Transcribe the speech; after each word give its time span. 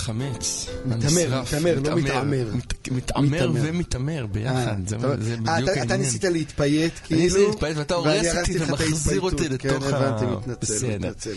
אה, 0.00 0.04
החמץ. 0.04 0.66
מתעמר, 0.86 1.42
מתעמר, 1.42 1.80
לא 1.90 1.96
מתעמר. 1.96 2.50
מת- 2.54 2.88
מתעמר 2.90 3.28
מתעמר. 3.28 3.60
ומתעמר 3.64 4.26
ביחד, 4.26 4.76
זה 4.88 4.96
טוב. 4.98 5.20
זה 5.20 5.30
אה, 5.32 5.36
בדיוק 5.36 5.48
אתה- 5.48 5.72
אתה 5.72 5.80
העניין. 5.80 6.00
ניסית 6.00 6.24
להתפייט, 6.24 6.92
כאילו. 7.04 7.20
אני 7.20 7.28
ניסיתי 7.28 7.46
להתפייט 7.50 7.76
ואתה 7.76 7.94
הורס 7.94 8.26
אותי 8.40 8.58
ומחזיר 8.62 9.20
אותי. 9.20 9.48
לתוך 9.48 9.84
כן, 9.84 9.94
ה... 9.94 9.96
הבנתי, 10.08 10.26
מתנצל, 10.36 10.60
בסדר. 10.74 10.88
מתנצל. 11.08 11.34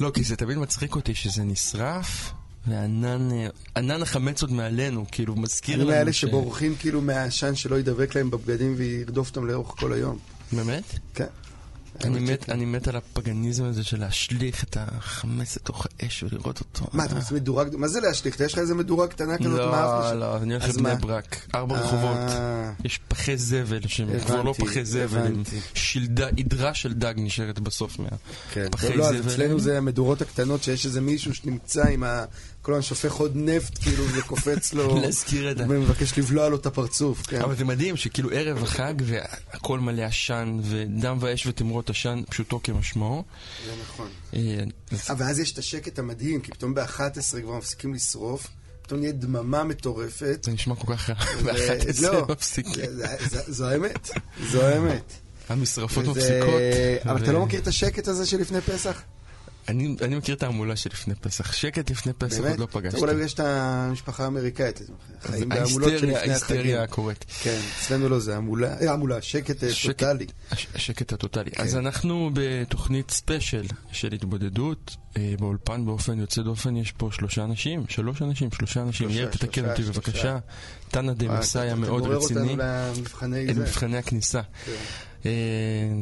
לא, 0.00 0.10
כי 0.14 0.24
זה 0.24 0.36
תמיד 0.36 0.58
מצחיק 0.58 0.94
אותי 0.96 1.14
שזה 1.14 1.42
נשרף, 1.44 2.32
וענן 2.66 3.28
אה, 3.76 4.02
החמץ 4.02 4.42
עוד 4.42 4.52
מעלינו, 4.52 5.04
כאילו 5.12 5.36
מזכיר 5.36 5.74
אני 5.74 5.82
לנו 5.84 5.90
מאלה 5.92 6.12
ש- 6.12 6.20
שבורחים 6.20 6.74
כאילו 6.78 7.00
מהעשן 7.00 7.54
שלא 7.54 7.78
ידבק 7.78 8.14
להם 8.14 8.30
בבגדים 8.30 8.74
וירדוף 8.78 9.28
אותם 9.28 9.46
לאורך 9.46 9.68
כל 9.80 9.92
היום. 9.92 10.18
באמת? 10.52 10.84
כן. 11.14 11.24
אני 12.04 12.18
מת. 12.20 12.48
אני 12.48 12.64
מת 12.64 12.88
על 12.88 12.96
הפגניזם 12.96 13.64
הזה 13.64 13.84
של 13.84 14.00
להשליך 14.00 14.64
את 14.64 14.76
החמץ 14.80 15.56
לתוך 15.56 15.86
האש 15.86 16.22
ולראות 16.22 16.60
אותו. 16.60 16.86
מה, 16.92 17.04
אתה 17.04 17.14
רוצה 17.14 17.34
מדורג? 17.34 17.76
מה 17.76 17.88
זה 17.88 18.00
להשליך? 18.00 18.40
יש 18.40 18.52
לך 18.52 18.58
איזה 18.58 18.74
מדורה 18.74 19.08
קטנה 19.08 19.38
כזאת 19.38 19.52
לא, 19.52 20.12
לא, 20.12 20.36
אני 20.36 20.54
הולך 20.54 20.68
לבני? 20.68 20.94
ברק, 21.00 21.46
ארבע 21.54 21.76
אה, 21.76 21.80
רחובות. 21.80 22.40
יש 22.84 23.00
פחי 23.08 23.36
זבל 23.36 23.80
שהם 23.86 24.20
כבר 24.20 24.42
לא 24.42 24.54
פחי 24.58 24.84
זבל, 24.84 25.26
הם. 25.26 25.42
שלדה, 25.74 26.28
עדרה 26.28 26.74
של 26.74 26.92
דג 26.92 27.14
נשארת 27.16 27.58
בסוף 27.58 27.98
מה... 27.98 28.08
כן, 28.52 28.66
לא, 28.94 29.08
אז 29.08 29.16
זבל. 29.16 29.32
אצלנו 29.32 29.60
זה 29.60 29.78
המדורות 29.78 30.22
הקטנות 30.22 30.62
שיש 30.62 30.86
איזה 30.86 31.00
מישהו 31.00 31.34
שנמצא 31.34 31.88
עם 31.88 32.04
ה... 32.04 32.24
כל 32.62 32.72
הזמן 32.72 32.82
שופך 32.82 33.12
עוד 33.12 33.32
נפט, 33.36 33.78
כאילו, 33.82 34.04
וקופץ 34.18 34.72
לו, 34.72 34.96
להזכיר 35.02 35.50
את 35.50 35.58
זה. 35.58 35.64
ומבקש 35.68 36.18
לבלוע 36.18 36.48
לו 36.48 36.56
את 36.56 36.66
הפרצוף, 36.66 37.26
כן. 37.26 37.40
אבל 37.40 37.56
זה 37.56 37.64
מדהים 37.64 37.96
שכאילו 37.96 38.30
ערב 38.30 38.62
החג 38.62 38.94
והכל 39.04 39.80
מלא 39.80 40.02
עשן 40.02 40.58
ודם 40.64 41.16
ואש 41.20 41.46
ותמרות 41.46 41.90
עשן 41.90 42.22
פשוטו 42.30 42.60
כמשמעו. 42.62 43.24
זה 43.66 43.72
נכון. 43.82 44.08
אה, 44.34 44.40
אז- 44.92 45.10
אה, 45.10 45.14
ואז 45.18 45.38
יש 45.38 45.52
את 45.52 45.58
השקט 45.58 45.98
המדהים, 45.98 46.40
כי 46.40 46.50
פתאום 46.52 46.74
ב-11 46.74 47.00
כבר 47.42 47.56
מפסיקים 47.58 47.94
לשרוף, 47.94 48.46
פתאום 48.82 49.00
נהיה 49.00 49.12
דממה 49.12 49.64
מטורפת. 49.64 50.38
זה 50.44 50.52
נשמע 50.52 50.74
כל 50.76 50.96
כך 50.96 51.10
רע, 51.10 51.16
באחת 51.44 51.86
עשרה 51.88 52.12
לא, 52.12 52.26
מפסיקים. 52.28 52.84
זו 53.48 53.66
האמת, 53.68 54.10
זו 54.50 54.62
האמת. 54.62 55.12
המשרפות 55.48 56.04
מפסיקות. 56.04 56.60
אבל 57.04 57.22
אתה 57.22 57.32
לא 57.32 57.46
מכיר 57.46 57.60
את 57.60 57.66
השקט 57.66 58.08
הזה 58.08 58.26
שלפני 58.26 58.60
פסח? 58.60 59.02
אני 59.70 59.96
אני 60.02 60.16
מכיר 60.16 60.34
את 60.34 60.42
ההמולה 60.42 60.76
שלפני 60.76 61.14
פסח. 61.14 61.52
שקט 61.52 61.90
לפני 61.90 62.12
פסח 62.12 62.40
עוד 62.44 62.58
לא 62.58 62.66
פגשתי. 62.70 63.00
אולי 63.00 63.14
בגלל 63.14 63.28
שאתה 63.28 63.88
משפחה 63.92 64.26
אמריקאית, 64.26 64.80
אז 64.80 64.90
חיים 65.20 65.48
בהמולות 65.48 65.90
שלפני 65.90 66.16
החגים. 66.16 66.30
ההיסטריה 66.30 66.82
הקורית. 66.82 67.24
כן, 67.42 67.58
אצלנו 67.80 68.08
לא, 68.08 68.18
זה 68.18 68.36
המולה, 68.36 68.78
אה, 68.80 68.92
המולה, 68.92 69.22
שקט 69.22 69.64
אה, 69.64 69.72
שקט. 69.72 69.98
טוטאלי. 69.98 70.26
הש- 70.50 70.66
השקט 70.74 71.12
הטוטלי. 71.12 71.50
כן. 71.50 71.62
אז 71.62 71.76
אנחנו 71.76 72.30
בתוכנית 72.32 73.10
ספיישל 73.10 73.64
של 73.92 74.12
התבודדות. 74.12 74.96
אה, 75.16 75.34
באולפן 75.40 75.86
באופן 75.86 76.18
יוצא 76.20 76.42
דופן 76.42 76.76
יש 76.76 76.92
פה 76.92 77.08
שלושה 77.12 77.44
אנשים, 77.44 77.84
שלוש 77.88 78.22
אנשים, 78.22 78.48
שלושה 78.52 78.82
אנשים. 78.82 79.10
יאיר, 79.10 79.28
תתקן 79.30 79.70
אותי. 79.70 79.82
בבקשה. 79.82 80.38
טאנה 80.90 81.12
דה 81.14 81.38
מסאי 81.38 81.62
אתה- 81.66 81.72
המאוד 81.72 82.04
אתה 82.06 82.14
רציני. 82.16 82.40
גורר 82.40 82.50
אותנו 82.50 82.62
למבחני 82.96 83.46
זה. 83.46 83.60
למבחני 83.60 83.98
הכניסה. 83.98 84.40
כן. 85.22 85.30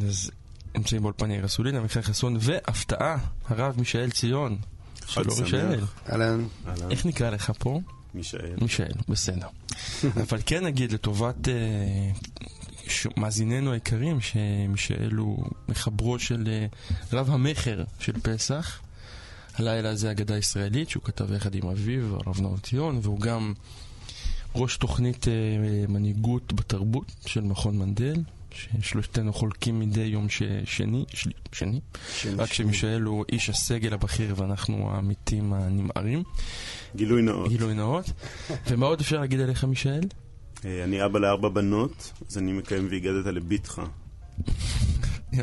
אז 0.09 0.31
נמצאים 0.77 1.03
באולפן 1.03 1.31
יאיר 1.31 1.47
אסולין, 1.47 1.77
עמיחי 1.77 2.03
חסון, 2.03 2.37
והפתעה, 2.41 3.17
הרב 3.49 3.75
מישאל 3.79 4.11
ציון. 4.11 4.59
שלום. 5.07 5.41
מישאל. 5.43 5.81
אהלן. 6.13 6.45
איך 6.91 7.07
נקרא 7.07 7.31
לך 7.31 7.53
פה? 7.59 7.81
מישאל. 8.15 8.55
מישאל, 8.61 8.93
בסדר. 9.09 9.47
אבל 10.29 10.39
כן 10.47 10.65
נגיד 10.65 10.93
לטובת 10.93 11.49
אה, 11.49 11.55
ש- 12.89 13.07
מאזיננו 13.17 13.73
היקרים, 13.73 14.21
שמישאל 14.21 15.15
הוא 15.15 15.45
מחברו 15.69 16.19
של 16.19 16.49
אה, 16.49 16.67
רב 17.19 17.31
המכר 17.31 17.85
של 18.01 18.21
פסח. 18.23 18.81
הלילה 19.55 19.95
זה 19.97 20.11
אגדה 20.11 20.37
ישראלית 20.37 20.91
שהוא 20.91 21.03
כתב 21.03 21.33
יחד 21.33 21.55
עם 21.55 21.69
אביו, 21.69 22.17
הרב 22.17 22.41
נאוטיון, 22.41 22.99
והוא 23.03 23.21
גם 23.21 23.55
ראש 24.55 24.77
תוכנית 24.77 25.29
אה, 25.29 25.33
מנהיגות 25.89 26.53
בתרבות 26.53 27.13
של 27.27 27.41
מכון 27.41 27.79
מנדל, 27.79 28.17
ששלושתנו 28.51 29.33
חולקים 29.33 29.81
מדי 29.81 30.01
יום 30.01 30.29
ש... 30.29 30.43
שני, 30.65 31.05
של... 31.15 31.31
שני, 31.53 31.81
שני, 32.13 32.35
רק. 32.35 32.53
שמישאל 32.53 33.03
הוא 33.03 33.25
איש 33.33 33.51
הסגל 33.51 33.93
הבכיר 33.95 34.35
ואנחנו 34.37 34.91
העמיתים 34.91 35.53
הנמהרים. 35.53 36.23
גילוי 36.97 37.23
נאות. 37.23 37.49
גילוי 37.49 37.75
נאות. 37.75 38.11
ומה 38.67 38.87
עוד 38.87 39.01
אפשר 39.01 39.21
להגיד 39.21 39.41
עליך, 39.41 39.65
מישאל? 39.65 40.01
אה, 40.65 40.85
אני 40.85 41.05
אבא 41.05 41.19
לארבע 41.19 41.49
בנות, 41.49 42.13
אז 42.29 42.39
אני 42.39 42.53
מקיים 42.53 42.89
והגדת 42.91 43.27
לבתך. 43.27 43.83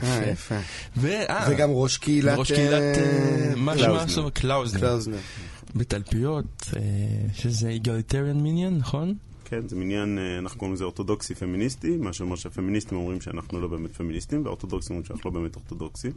אה, 0.03 0.29
יפה. 0.31 0.59
ואה, 0.97 1.47
וגם 1.49 1.69
ראש 1.71 1.97
קהילת... 1.97 2.37
ראש 2.37 2.51
קהילת, 2.51 2.97
אה, 2.97 3.49
אה, 3.49 3.55
מה. 3.55 3.77
שמה 3.77 4.03
עכשיו? 4.03 4.31
קלאוזנר. 4.33 4.79
קלאוזנר. 4.79 5.17
בתלפיות, 5.75 6.71
אה, 6.75 6.81
שזה 7.33 7.69
egalitarian 7.69 8.41
minyan, 8.41 8.77
נכון? 8.77 9.15
כן, 9.45 9.67
זה 9.67 9.75
מניין, 9.75 10.17
אה, 10.19 10.37
אנחנו 10.39 10.59
קוראים 10.59 10.73
לזה 10.75 10.83
אורתודוקסי 10.83 11.35
פמיניסטי, 11.35 11.97
מה 11.97 12.13
שאומר 12.13 12.35
שהפמיניסטים 12.35 12.97
אומרים 12.97 13.21
שאנחנו 13.21 13.61
לא 13.61 13.67
באמת 13.67 13.95
פמיניסטים, 13.95 14.43
והאורתודוקסים 14.43 14.95
אומרים 14.95 15.05
שאנחנו 15.05 15.31
לא 15.31 15.39
באמת 15.39 15.55
אורתודוקסים, 15.55 16.11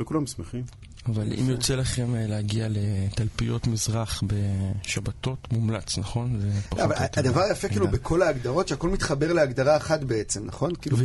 וכולם 0.00 0.26
שמחים. 0.26 0.62
אבל 1.06 1.32
אם 1.32 1.50
יוצא 1.50 1.74
לכם 1.74 2.14
אה, 2.14 2.26
להגיע 2.26 2.66
לתלפיות 2.70 3.66
מזרח 3.66 4.22
בשבתות, 4.26 5.52
מומלץ, 5.52 5.98
נכון? 5.98 6.40
אבל 6.72 6.94
הדבר 7.16 7.40
היפה 7.40 7.68
כאילו. 7.68 7.88
בכל 7.88 8.22
ההגדרות, 8.22 8.68
שהכל 8.68 8.88
מתחבר 8.88 9.32
להגדרה 9.32 9.76
אחת 9.76 10.00
בעצם, 10.00 10.46
נכון? 10.46 10.74
כאילו 10.74 10.98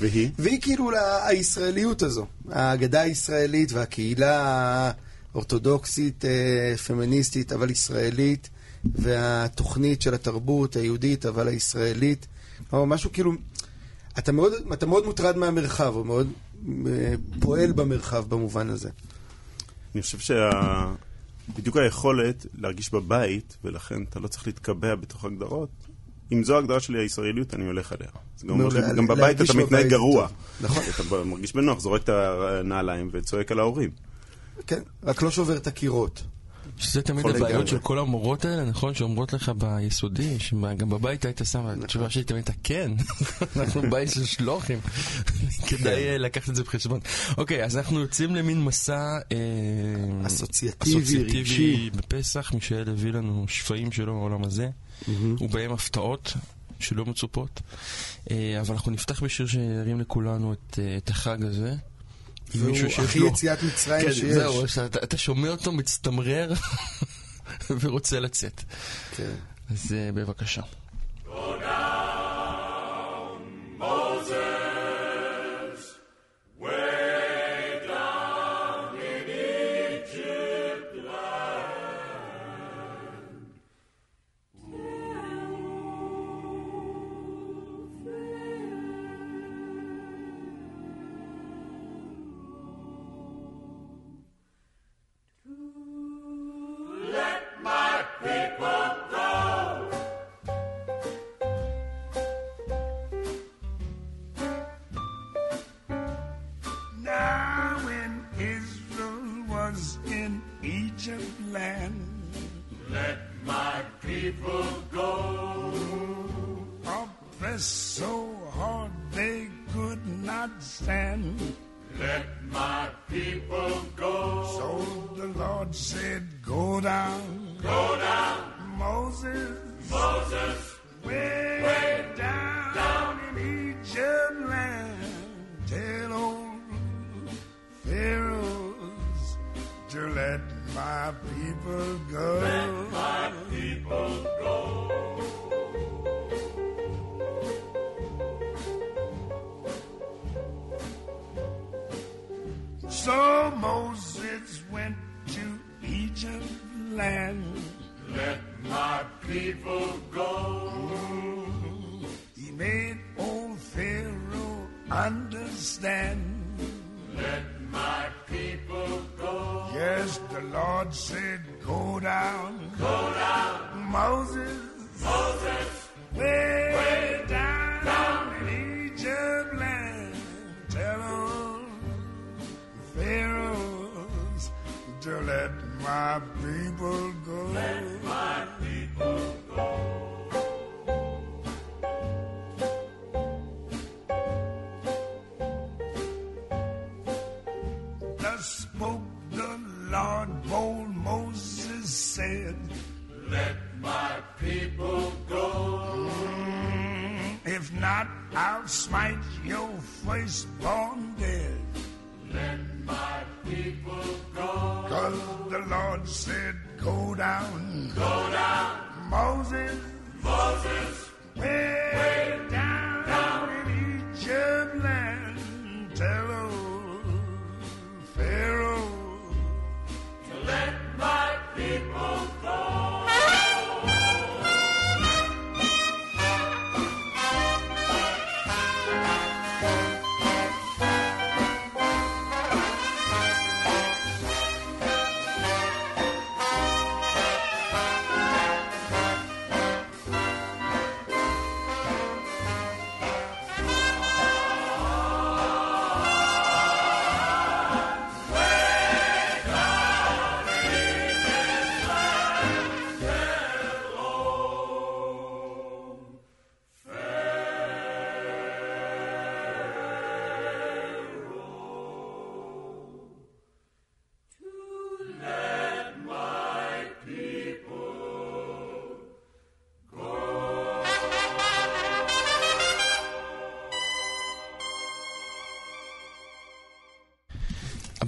והיא? 0.00 0.30
והיא? 0.38 0.60
כאילו 0.60 0.90
הישראליות 1.26 2.02
הזו. 2.02 2.26
האגדה 2.50 3.00
הישראלית 3.00 3.72
והקהילה 3.72 4.92
האורתודוקסית, 5.32 6.24
אה, 6.24 6.76
פמיניסטית, 6.76 7.52
אבל 7.52 7.70
ישראלית, 7.70 8.50
והתוכנית 8.94 10.02
של 10.02 10.14
התרבות 10.14 10.76
היהודית, 10.76 11.26
אבל 11.26 11.48
הישראלית. 11.48 12.26
או 12.72 12.86
משהו 12.86 13.12
כאילו... 13.12 13.32
אתה 14.18 14.32
מאוד, 14.32 14.52
אתה 14.72 14.86
מאוד 14.86 15.04
מוטרד 15.04 15.36
מהמרחב, 15.36 15.96
או 15.96 16.04
מאוד 16.04 16.32
אה, 16.86 17.14
פועל 17.40 17.72
במרחב 17.72 18.24
במובן 18.28 18.70
הזה. 18.70 18.90
אני 19.94 20.02
חושב 20.02 20.18
שה... 20.18 20.50
בדיוק 21.56 21.76
היכולת 21.76 22.46
להרגיש 22.58 22.92
בבית, 22.92 23.56
ולכן 23.64 24.02
אתה 24.02 24.20
לא 24.20 24.28
צריך 24.28 24.46
להתקבע 24.46 24.94
בתוך 24.94 25.24
הגדרות. 25.24 25.68
אם 26.32 26.44
זו 26.44 26.56
ההגדרה 26.56 26.80
שלי 26.80 26.98
הישראליות, 26.98 27.54
אני 27.54 27.66
הולך 27.66 27.92
עליה. 27.92 28.08
זה 28.36 28.46
גם 28.46 28.58
מעולה, 28.58 28.88
שגם 28.88 29.06
בבית 29.06 29.40
אתה 29.40 29.54
מתנהג 29.54 29.86
גרוע. 29.86 30.28
נכון. 30.60 30.82
אתה 30.94 31.24
מרגיש 31.24 31.52
בנוח, 31.52 31.80
זורק 31.80 32.02
את 32.02 32.08
הנעליים 32.08 33.08
וצועק 33.12 33.52
על 33.52 33.58
ההורים. 33.58 33.90
כן, 34.66 34.82
רק 35.02 35.22
לא 35.22 35.30
שובר 35.30 35.56
את 35.56 35.66
הקירות. 35.66 36.22
שזה 36.78 37.02
תמיד 37.02 37.26
הבעיות. 37.26 37.68
של 37.68 37.78
כל 37.78 37.98
המורות 37.98 38.44
האלה, 38.44 38.64
נכון? 38.64 38.94
שאומרות 38.94 39.32
לך 39.32 39.52
ביסודי, 39.58 40.38
שגם 40.38 40.88
בבית 40.90 41.24
היית 41.24 41.40
שם, 41.44 41.66
התשובה 41.66 42.10
שלי 42.10 42.24
תמיד 42.24 42.44
הייתה 42.48 42.60
כן, 42.64 42.92
אנחנו 43.56 43.82
בית 43.90 44.10
של 44.10 44.24
שלוחים. 44.24 44.78
כדאי 45.68 46.08
אה, 46.08 46.18
לקחת 46.18 46.48
את 46.48 46.56
זה 46.56 46.62
בחשבון. 46.62 47.00
אוקיי, 47.38 47.64
אז 47.64 47.76
אנחנו 47.76 48.00
יוצאים 48.00 48.34
למין 48.34 48.64
מסע 48.64 49.18
אה, 49.32 50.26
אסוציאטיבי, 50.26 51.24
רגשי. 51.24 51.90
בפסח, 51.96 52.52
מישאל 52.54 52.90
הביא 52.90 53.12
לנו 53.12 53.44
שפעים 53.48 53.92
שלו 53.92 54.14
מהעולם 54.14 54.44
הזה, 54.44 54.68
ובהם 55.40 55.72
הפתעות. 55.72 56.34
שלא 56.80 57.04
מצופות, 57.04 57.60
אה, 58.30 58.60
אבל 58.60 58.74
אנחנו 58.74 58.90
נפתח 58.90 59.22
בשיר 59.22 59.46
שירים 59.46 60.00
לכולנו 60.00 60.52
את, 60.52 60.78
את 60.96 61.08
החג 61.08 61.44
הזה. 61.44 61.74
מישהו 62.62 62.90
שיש 62.90 62.98
הכי 62.98 63.18
לו- 63.18 63.26
יציאת 63.26 63.62
מצרים 63.62 64.06
כן, 64.06 64.12
שיש. 64.12 64.34
זהו, 64.34 64.68
שאתה- 64.68 64.98
אתה 65.02 65.16
שומע 65.16 65.48
אותו 65.48 65.72
מצטמרר 65.72 66.52
ורוצה 67.80 68.20
לצאת. 68.20 68.62
כן. 69.16 69.30
אז 69.70 69.92
אה, 69.94 70.12
בבקשה. 70.14 70.62
Let 71.26 71.30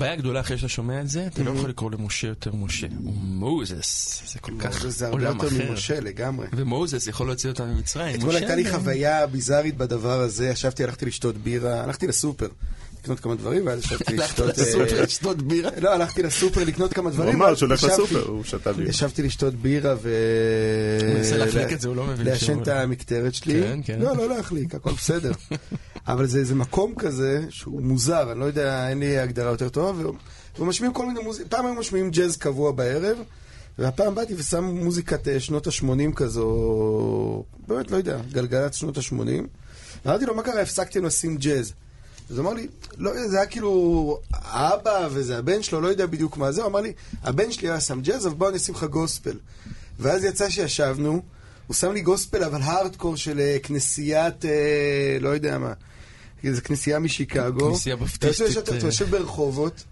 הבעיה 0.06 0.18
הגדולה 0.18 0.40
אחרי 0.40 0.56
שאתה 0.56 0.68
שומע 0.68 1.00
את 1.00 1.08
זה, 1.08 1.26
אתה 1.26 1.42
לא 1.42 1.50
יכול 1.50 1.70
לקרוא 1.70 1.90
למשה 1.90 2.28
יותר 2.28 2.52
משה. 2.54 2.86
הוא 3.04 3.12
מוזס. 3.14 4.22
זה 4.32 4.38
כל 4.38 4.52
כך 4.58 4.84
מוזס 4.84 4.98
זה 4.98 5.06
הרבה 5.06 5.18
עולם 5.18 5.36
יותר 5.36 5.56
אחר. 5.56 5.70
ממשה 5.70 6.00
לגמרי. 6.00 6.46
ומוזס 6.52 7.06
יכול 7.06 7.26
להוציא 7.26 7.50
אותם 7.50 7.64
ממצרים. 7.64 8.14
אתמול 8.14 8.36
הייתה 8.36 8.54
לי 8.54 8.70
חוויה 8.70 9.26
ביזארית 9.26 9.76
בדבר 9.76 10.20
הזה, 10.20 10.48
ישבתי, 10.48 10.84
הלכתי 10.84 11.06
לשתות 11.06 11.36
בירה, 11.36 11.84
הלכתי 11.84 12.06
לסופר, 12.06 12.48
לקנות 13.02 13.20
כמה 13.20 13.34
דברים, 13.34 13.66
ואז 13.66 13.78
ישבתי 13.78 14.12
הלכת 14.12 14.38
לשתות... 14.38 14.58
אה, 14.58 14.64
לסופר 14.64 15.02
לשתות 15.02 15.42
בירה? 15.42 15.70
לא, 15.80 15.94
הלכתי 15.94 16.22
לסופר 16.22 16.64
לקנות 16.64 16.92
כמה 16.92 17.04
הוא 17.04 17.14
דברים. 17.14 17.34
אמר 17.34 17.46
ואז 17.46 17.58
שהוא 17.58 17.66
הולך 17.66 17.84
לסופר, 17.84 18.24
הוא 18.26 18.44
שתה 18.44 18.72
בירה. 18.72 18.90
ישבתי 18.90 19.22
לשתות 19.22 19.54
בירה 19.54 19.94
ו... 20.02 20.10
הוא 21.06 21.14
מנסה 21.14 21.36
להחליק 21.36 21.72
את 21.72 21.80
זה, 21.80 21.88
הוא 21.88 21.96
לא 21.96 22.06
מבין 22.06 22.26
לעשן 22.26 22.62
את 22.62 22.68
המקטרת 22.68 23.34
שלי. 23.34 23.62
כן, 23.62 23.80
כן. 23.84 23.98
לא, 23.98 24.16
לא 24.16 24.28
להחליק, 24.28 24.74
הכל 24.74 24.92
בסדר. 24.92 25.32
אבל 26.08 26.26
זה 26.26 26.38
איזה 26.38 26.54
מקום 26.54 26.94
כזה 26.94 27.44
שהוא 27.48 27.82
מוזר, 27.82 28.32
אני 28.32 28.40
לא 28.40 28.44
יודע, 28.44 28.88
אין 28.88 28.98
לי 28.98 29.18
הגדרה 29.18 29.50
יותר 29.50 29.68
טובה, 29.68 30.10
ומשמיעים 30.58 30.94
כל 30.94 31.06
מיני 31.06 31.20
מוזיקה, 31.20 31.48
פעם 31.48 31.66
היו 31.66 31.74
משמיעים 31.74 32.10
ג'אז 32.10 32.36
קבוע 32.36 32.72
בערב, 32.72 33.18
והפעם 33.78 34.14
באתי 34.14 34.34
ושם 34.36 34.64
מוזיקת 34.64 35.28
אה, 35.28 35.40
שנות 35.40 35.66
ה-80 35.66 36.14
כזו, 36.14 37.44
באמת, 37.68 37.90
לא 37.90 37.96
יודע, 37.96 38.20
גלגלצ 38.32 38.74
שנות 38.74 38.98
ה-80. 38.98 39.46
אמרתי 40.06 40.26
לו, 40.26 40.34
מה 40.34 40.42
קרה? 40.42 40.62
הפסקתי 40.62 41.00
לשים 41.00 41.36
ג'אז. 41.36 41.72
אז 42.30 42.38
הוא 42.38 42.44
אמר 42.44 42.54
לי, 42.54 42.66
לא 42.98 43.28
זה 43.28 43.36
היה 43.36 43.46
כאילו 43.46 44.18
האבא 44.32 45.08
וזה 45.10 45.38
הבן 45.38 45.62
שלו, 45.62 45.80
לא 45.80 45.88
יודע 45.88 46.06
בדיוק 46.06 46.36
מה 46.36 46.52
זה, 46.52 46.62
הוא 46.62 46.70
אמר 46.70 46.80
לי, 46.80 46.92
הבן 47.22 47.52
שלי 47.52 47.68
היה 47.68 47.80
שם 47.80 48.00
ג'אז, 48.00 48.26
אבל 48.26 48.34
בוא 48.34 48.48
אני 48.48 48.56
אשים 48.56 48.74
לך 48.74 48.84
גוספל. 48.84 49.38
ואז 49.98 50.24
יצא 50.24 50.50
שישבנו, 50.50 51.22
הוא 51.66 51.74
שם 51.74 51.92
לי 51.92 52.00
גוספל, 52.00 52.44
אבל 52.44 52.62
הארדקור 52.62 53.16
של 53.16 53.40
אה, 53.40 53.56
כנסיית, 53.62 54.44
אה, 54.44 55.18
לא 55.20 55.28
יודע 55.28 55.58
מה, 55.58 55.72
איזו 56.44 56.62
כנסייה 56.64 56.98
משיקגו. 56.98 57.70
כנסייה 57.70 57.94
אתה 57.94 58.04
בפטיסטית, 58.04 58.58
אתה 58.58 58.72
אה. 58.72 58.78
יושב 58.82 59.10
ברחובות, 59.10 59.84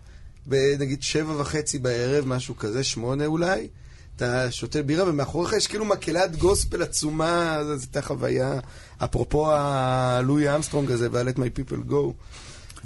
נגיד 0.79 1.03
שבע 1.03 1.41
וחצי 1.41 1.79
בערב, 1.79 2.27
משהו 2.27 2.57
כזה, 2.57 2.85
שמונה 2.85 3.27
אולי, 3.27 3.69
אתה 4.17 4.51
שותה 4.51 4.83
בירה, 4.83 5.09
ומאחוריך 5.09 5.53
יש 5.53 5.67
כאילו 5.67 5.85
מקהלת 5.85 6.37
גוספל 6.37 6.83
עצומה, 6.83 7.59
זו 7.65 7.73
הייתה 7.73 8.03
חוויה, 8.03 8.61
אפרופו 9.05 9.53
הלואי 9.53 10.57
אמסטרונג 10.57 10.91
הזה, 10.91 11.09
וה-Let 11.13 11.37
my 11.37 11.59
people 11.59 11.91
go, 11.91 12.13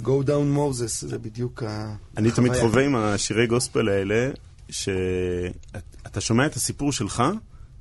go 0.03 0.27
down 0.27 0.57
Moses, 0.57 1.07
זה 1.07 1.17
בדיוק 1.17 1.63
החוויה. 1.67 1.95
אני 2.17 2.31
תמיד 2.31 2.53
חווה 2.53 2.85
עם 2.85 2.95
השירי 2.95 3.47
גוספל 3.47 3.89
האלה, 3.89 4.31
שאתה 4.69 6.21
שומע 6.21 6.45
את 6.45 6.55
הסיפור 6.55 6.91
שלך, 6.91 7.23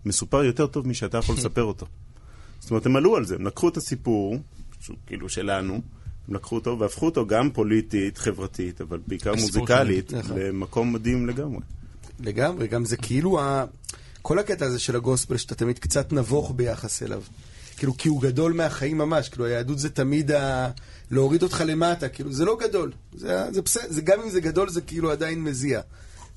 מסופר 0.05 0.45
יותר 0.45 0.67
טוב 0.67 0.89
משאתה 0.89 1.19
יכול 1.19 1.35
לספר 1.39 1.63
אותו. 1.63 1.87
זאת 2.61 2.71
אומרת, 2.71 2.87
הם 2.87 2.97
עלו 2.97 3.17
על 3.17 3.25
זה, 3.25 3.35
הם 3.35 3.47
לקחו 3.47 3.69
את 3.69 3.77
הסיפור, 3.77 4.37
שהוא 4.81 4.97
כאילו 5.07 5.29
שלנו, 5.29 5.81
הם 6.29 6.35
לקחו 6.35 6.55
אותו 6.55 6.79
והפכו 6.79 7.07
אותו 7.07 7.27
גם 7.27 7.51
פוליטית, 7.51 8.19
חברתית, 8.19 8.81
אבל 8.81 8.99
בעיקר 9.07 9.35
מוזיקלית, 9.35 10.13
נכון. 10.13 10.39
למקום 10.39 10.93
מדהים 10.93 11.27
לגמרי. 11.27 11.61
לגמרי, 12.21 12.69
גם 12.69 12.85
זה 12.85 12.97
כאילו, 12.97 13.41
ה... 13.41 13.65
כל 14.23 14.39
הקטע 14.39 14.67
הזה 14.67 14.79
של 14.79 14.97
הגוספל, 14.97 15.37
שאתה 15.37 15.55
תמיד 15.55 15.79
קצת 15.79 16.13
נבוך 16.13 16.53
ביחס 16.57 17.03
אליו. 17.03 17.23
כאילו, 17.77 17.97
כי 17.97 18.09
הוא 18.09 18.23
גדול 18.23 18.53
מהחיים 18.53 18.99
ממש, 18.99 19.29
כאילו, 19.29 19.45
היהדות 19.45 19.79
זה 19.79 19.91
תמיד 19.91 20.31
ה... 20.31 20.71
להוריד 21.11 21.43
אותך 21.43 21.63
למטה, 21.67 22.09
כאילו, 22.09 22.33
זה 22.33 22.45
לא 22.45 22.59
גדול. 22.61 22.93
זה, 23.15 23.53
זה 23.53 23.63
בסדר, 23.63 23.85
זה, 23.89 24.03
גם 24.03 24.21
אם 24.21 24.31
זה 24.31 24.41
גדול, 24.41 24.69
זה 24.69 24.81
כאילו 24.81 25.11
עדיין 25.11 25.43
מזיע. 25.43 25.81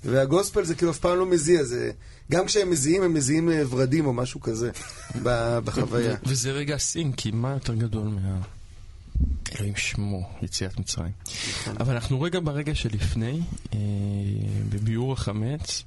והגוספל 0.04 0.64
זה 0.64 0.76
כאילו 0.76 0.92
אף 0.92 1.00
פעם 1.00 1.18
לא 1.18 1.26
מזיע, 1.26 1.64
זה... 1.64 1.92
גם 2.32 2.46
כשהם 2.46 2.70
מזיעים, 2.70 3.04
הם 3.04 3.14
מזיעים 3.14 3.50
ורדים 3.70 4.06
או 4.06 4.14
משהו 4.14 4.42
כזה 4.42 4.72
בחוויה. 5.66 6.16
וזה 6.26 6.52
רגע 6.52 6.78
סין, 6.78 7.12
כי 7.12 7.32
מה 7.32 7.52
יותר 7.52 7.76
גדול 7.76 8.08
מה... 8.08 8.42
אלוהים 9.56 9.76
שמו, 9.76 10.30
יציאת 10.42 10.80
מצרים. 10.80 11.12
אבל 11.80 11.94
אנחנו 11.94 12.22
רגע 12.22 12.40
ברגע 12.40 12.76
שלפני, 12.76 13.42
אה, 13.74 13.80
בביאור 14.70 15.14
החמץ, 15.14 15.84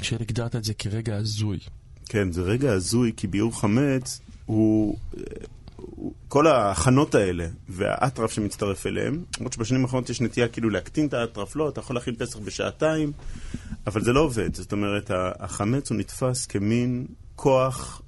כשהגדרת 0.00 0.56
את 0.56 0.64
זה 0.64 0.74
כרגע 0.74 1.16
הזוי. 1.16 1.58
כן, 2.06 2.32
זה 2.32 2.42
רגע 2.42 2.72
הזוי, 2.72 3.12
כי 3.16 3.26
ביעור 3.26 3.60
חמץ 3.60 4.20
הוא... 4.46 4.96
כל 6.28 6.46
ההכנות 6.46 7.14
האלה 7.14 7.46
והאטרף 7.68 8.32
שמצטרף 8.32 8.86
אליהם, 8.86 9.24
למרות 9.38 9.52
שבשנים 9.52 9.82
האחרונות 9.82 10.10
יש 10.10 10.20
נטייה 10.20 10.48
כאילו 10.48 10.70
להקטין 10.70 11.06
את 11.06 11.14
האטרף, 11.14 11.56
לא, 11.56 11.68
אתה 11.68 11.80
יכול 11.80 11.96
להכין 11.96 12.14
פסח 12.14 12.38
בשעתיים, 12.38 13.12
אבל 13.86 14.02
זה 14.04 14.12
לא 14.12 14.20
עובד. 14.20 14.54
זאת 14.54 14.72
אומרת, 14.72 15.10
החמץ 15.14 15.90
הוא 15.90 15.98
נתפס 15.98 16.46
כמין 16.46 17.06
כוח 17.36 18.02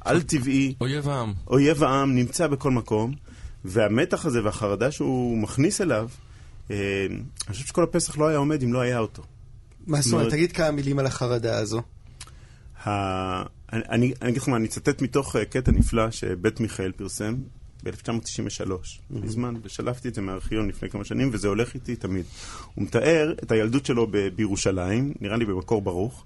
על-טבעי, 0.00 0.74
אויב 0.80 1.08
העם. 1.08 1.32
אויב 1.46 1.84
העם, 1.84 2.14
נמצא 2.14 2.46
בכל 2.46 2.70
מקום, 2.70 3.14
והמתח 3.64 4.26
הזה 4.26 4.44
והחרדה 4.44 4.90
שהוא 4.90 5.38
מכניס 5.38 5.80
אליו, 5.80 6.08
אה, 6.70 7.06
אני 7.10 7.54
חושב 7.54 7.66
שכל 7.66 7.82
הפסח 7.82 8.18
לא 8.18 8.28
היה 8.28 8.38
עומד 8.38 8.62
אם 8.62 8.72
לא 8.72 8.80
היה 8.80 8.98
אותו. 8.98 9.22
מה 9.86 10.00
זאת 10.00 10.12
אומרת? 10.12 10.30
תגיד 10.30 10.52
כמה 10.52 10.70
מילים 10.70 10.98
על 10.98 11.06
החרדה 11.06 11.58
הזו. 11.58 11.82
אני, 13.88 14.12
אני, 14.22 14.30
אגיד 14.30 14.42
לך 14.42 14.48
מה, 14.48 14.56
אני 14.56 14.66
אצטט 14.66 15.02
מתוך 15.02 15.36
אה, 15.36 15.44
קטע 15.44 15.72
נפלא 15.72 16.10
שבית 16.10 16.60
מיכאל 16.60 16.92
פרסם 16.92 17.34
ב-1993, 17.84 18.70
מזמן, 19.10 19.54
ושלפתי 19.62 20.08
את 20.08 20.14
זה 20.14 20.20
מהארכיון 20.20 20.68
לפני 20.68 20.90
כמה 20.90 21.04
שנים, 21.04 21.30
וזה 21.32 21.48
הולך 21.48 21.74
איתי 21.74 21.96
תמיד. 21.96 22.24
הוא 22.74 22.84
מתאר 22.84 23.34
את 23.42 23.52
הילדות 23.52 23.86
שלו 23.86 24.06
בירושלים, 24.36 25.12
נראה 25.20 25.36
לי 25.36 25.44
במקור 25.44 25.82
ברוך, 25.82 26.24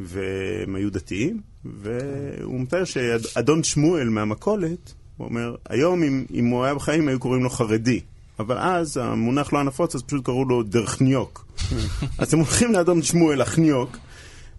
והם 0.00 0.74
היו 0.74 0.90
דתיים, 0.90 1.40
והוא 1.64 2.60
מתאר 2.60 2.84
שאדון 2.84 3.62
שמואל 3.62 4.08
מהמכולת, 4.08 4.94
הוא 5.16 5.26
אומר, 5.26 5.54
היום 5.68 6.02
אם, 6.02 6.24
אם 6.34 6.46
הוא 6.46 6.64
היה 6.64 6.74
בחיים 6.74 7.08
היו 7.08 7.20
קוראים 7.20 7.42
לו 7.42 7.50
חרדי. 7.50 8.00
אבל 8.38 8.58
אז 8.58 8.96
המונח 8.96 9.52
לא 9.52 9.58
היה 9.58 9.66
נפוץ, 9.66 9.94
אז 9.94 10.02
פשוט 10.02 10.24
קראו 10.24 10.44
לו 10.44 10.62
דרכניוק. 10.62 11.46
אז 12.18 12.34
הם 12.34 12.38
הולכים 12.38 12.72
לאדון 12.72 13.02
שמואל, 13.02 13.40
החניוק, 13.40 13.96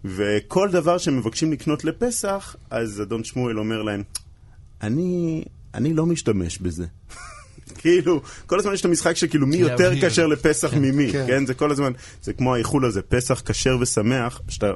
וכל 0.04 0.70
דבר 0.70 0.98
שהם 0.98 1.18
מבקשים 1.18 1.52
לקנות 1.52 1.84
לפסח, 1.84 2.56
אז 2.70 3.02
אדון 3.02 3.24
שמואל 3.24 3.58
אומר 3.58 3.82
להם, 3.82 4.02
אני, 4.82 5.44
אני 5.74 5.94
לא 5.94 6.06
משתמש 6.06 6.58
בזה. 6.58 6.86
כאילו, 7.80 8.22
כל 8.46 8.58
הזמן 8.58 8.74
יש 8.74 8.80
את 8.80 8.84
המשחק 8.84 9.16
שכאילו 9.16 9.46
מי 9.46 9.56
יותר. 9.56 9.92
כשר 10.00 10.26
לפסח 10.26 10.70
כן. 10.70 10.82
ממי, 10.82 11.12
כן. 11.12 11.24
כן? 11.26 11.46
זה 11.46 11.54
כל 11.54 11.70
הזמן, 11.70 11.92
זה 12.22 12.32
כמו 12.32 12.54
האיחול 12.54 12.84
הזה, 12.84 13.02
פסח 13.02 13.42
כשר 13.46 13.76
ושמח, 13.80 14.40
שאתה... 14.48 14.72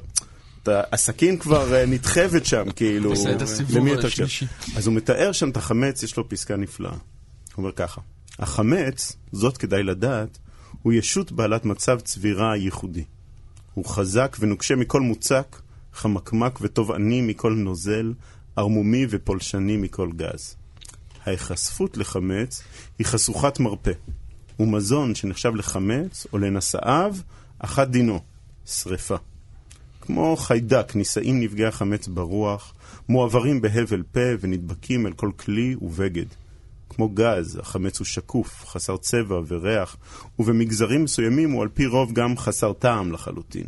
אתה- 0.62 0.83
הסכין 0.93 1.38
כבר 1.38 1.75
אה, 1.75 1.87
נדחבת 1.87 2.47
שם, 2.47 2.64
כאילו, 2.76 3.12
את 3.12 3.43
למי 3.71 3.91
יותר 3.91 4.07
השלישי. 4.07 4.47
כשר. 4.47 4.79
אז 4.79 4.87
הוא 4.87 4.95
מתאר 4.95 5.33
שם 5.33 5.50
את 5.50 5.57
החמץ, 5.57 6.02
יש 6.02 6.17
לו 6.17 6.29
פסקה 6.29 6.57
נפלאה. 6.57 6.91
הוא 6.91 6.99
אומר 7.59 7.73
ככה, 7.73 8.00
החמץ, 8.38 9.17
זאת 9.33 9.57
כדאי 9.57 9.83
לדעת, 9.83 10.38
הוא 10.83 10.93
ישות 10.93 11.33
בעלת 11.33 11.64
מצב 11.64 12.00
צבירה 12.00 12.57
ייחודי. 12.57 13.05
הוא 13.75 13.85
חזק 13.85 14.37
ונוקשה 14.41 14.76
מכל 14.76 15.00
מוצק, 15.00 15.61
חמקמק 15.93 16.59
ותובעני 16.61 17.21
מכל 17.21 17.52
נוזל, 17.52 18.12
ערמומי 18.57 19.07
ופולשני 19.11 19.76
מכל 19.76 20.11
גז. 20.17 20.57
ההיחשפות 21.25 21.97
לחמץ 21.97 22.62
היא 22.99 23.07
חשוכת 23.07 23.61
מרפא, 23.61 23.93
ומזון 24.61 25.14
שנחשב 25.14 25.55
לחמץ 25.55 26.26
או 26.33 26.38
לנשאיו, 26.38 27.17
אחת 27.59 27.88
דינו, 27.88 28.21
שרפה. 28.67 29.17
כמו 30.00 30.37
חיידק 30.37 30.93
נישאים 30.95 31.41
נפגעי 31.41 31.67
החמץ 31.67 32.09
ברוח, 32.09 32.75
מועברים 33.09 33.61
בהבל 33.61 34.02
פה 34.12 34.21
ונדבקים 34.41 35.07
אל 35.07 35.12
כל 35.12 35.31
כלי 35.37 35.76
ובגד. 35.81 36.26
כמו 36.92 37.08
גז, 37.08 37.58
החמץ 37.62 37.99
הוא 37.99 38.04
שקוף, 38.04 38.64
חסר 38.66 38.96
צבע 38.96 39.40
וריח, 39.49 39.96
ובמגזרים 40.38 41.04
מסוימים 41.04 41.50
הוא 41.50 41.62
על 41.62 41.68
פי 41.68 41.87
רוב 41.87 42.12
גם 42.12 42.37
חסר 42.37 42.72
טעם 42.72 43.12
לחלוטין. 43.12 43.66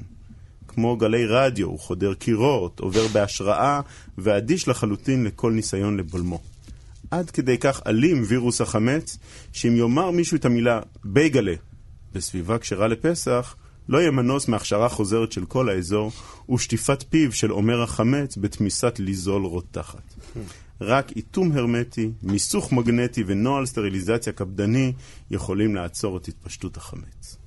כמו 0.69 0.97
גלי 0.97 1.26
רדיו, 1.26 1.66
הוא 1.66 1.78
חודר 1.78 2.14
קירות, 2.14 2.81
עובר 2.81 3.09
בהשראה, 3.09 3.81
ואדיש 4.19 4.69
לחלוטין 4.69 5.25
לכל 5.25 5.52
ניסיון 5.52 5.97
לבולמו. 5.97 6.40
עד 7.11 7.31
כדי 7.31 7.59
כך 7.59 7.81
אלים 7.87 8.23
וירוס 8.26 8.61
החמץ, 8.61 9.19
שאם 9.52 9.76
יאמר 9.76 10.11
מישהו 10.11 10.37
את 10.37 10.45
המילה 10.45 10.81
בייגלה 11.04 11.54
בסביבה 12.12 12.59
כשרה 12.59 12.88
לפסח, 12.88 13.57
לא 13.88 13.99
יהיה 13.99 14.11
מנוס 14.11 14.49
מהכשרה 14.49 14.88
חוזרת 14.88 15.33
של 15.33 15.45
כל 15.45 15.69
האזור 15.69 16.12
ושטיפת 16.54 17.04
פיו 17.11 17.33
של 17.33 17.52
אומר 17.52 17.83
החמץ 17.83 18.37
בתמיסת 18.37 18.99
ליזול 18.99 19.45
רותחת. 19.45 20.14
רק 20.85 21.12
איתום 21.17 21.53
הרמטי, 21.53 22.11
מיסוך 22.23 22.73
מגנטי 22.73 23.25
ונוהל 23.26 23.67
סטריליזציה 23.67 24.33
קפדני 24.33 24.93
יכולים 25.31 25.75
לעצור 25.75 26.17
את 26.17 26.29
התפשטות 26.29 26.76
החמץ. 26.76 27.44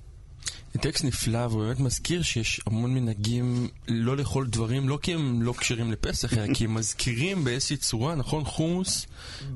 זה 0.77 0.84
טקסט 0.84 1.03
נפלא, 1.03 1.38
והוא 1.38 1.63
באמת 1.63 1.79
מזכיר 1.79 2.22
שיש 2.22 2.62
המון 2.67 2.93
מנהגים 2.93 3.67
לא 3.88 4.17
לאכול 4.17 4.48
דברים, 4.48 4.89
לא 4.89 5.00
כי 5.01 5.13
הם 5.13 5.41
לא 5.41 5.53
כשרים 5.57 5.91
לפסח, 5.91 6.34
אלא 6.34 6.53
כי 6.53 6.65
הם 6.65 6.74
מזכירים 6.79 7.43
באיזושהי 7.43 7.77
צורה, 7.77 8.15
נכון, 8.15 8.43
חומוס, 8.43 9.05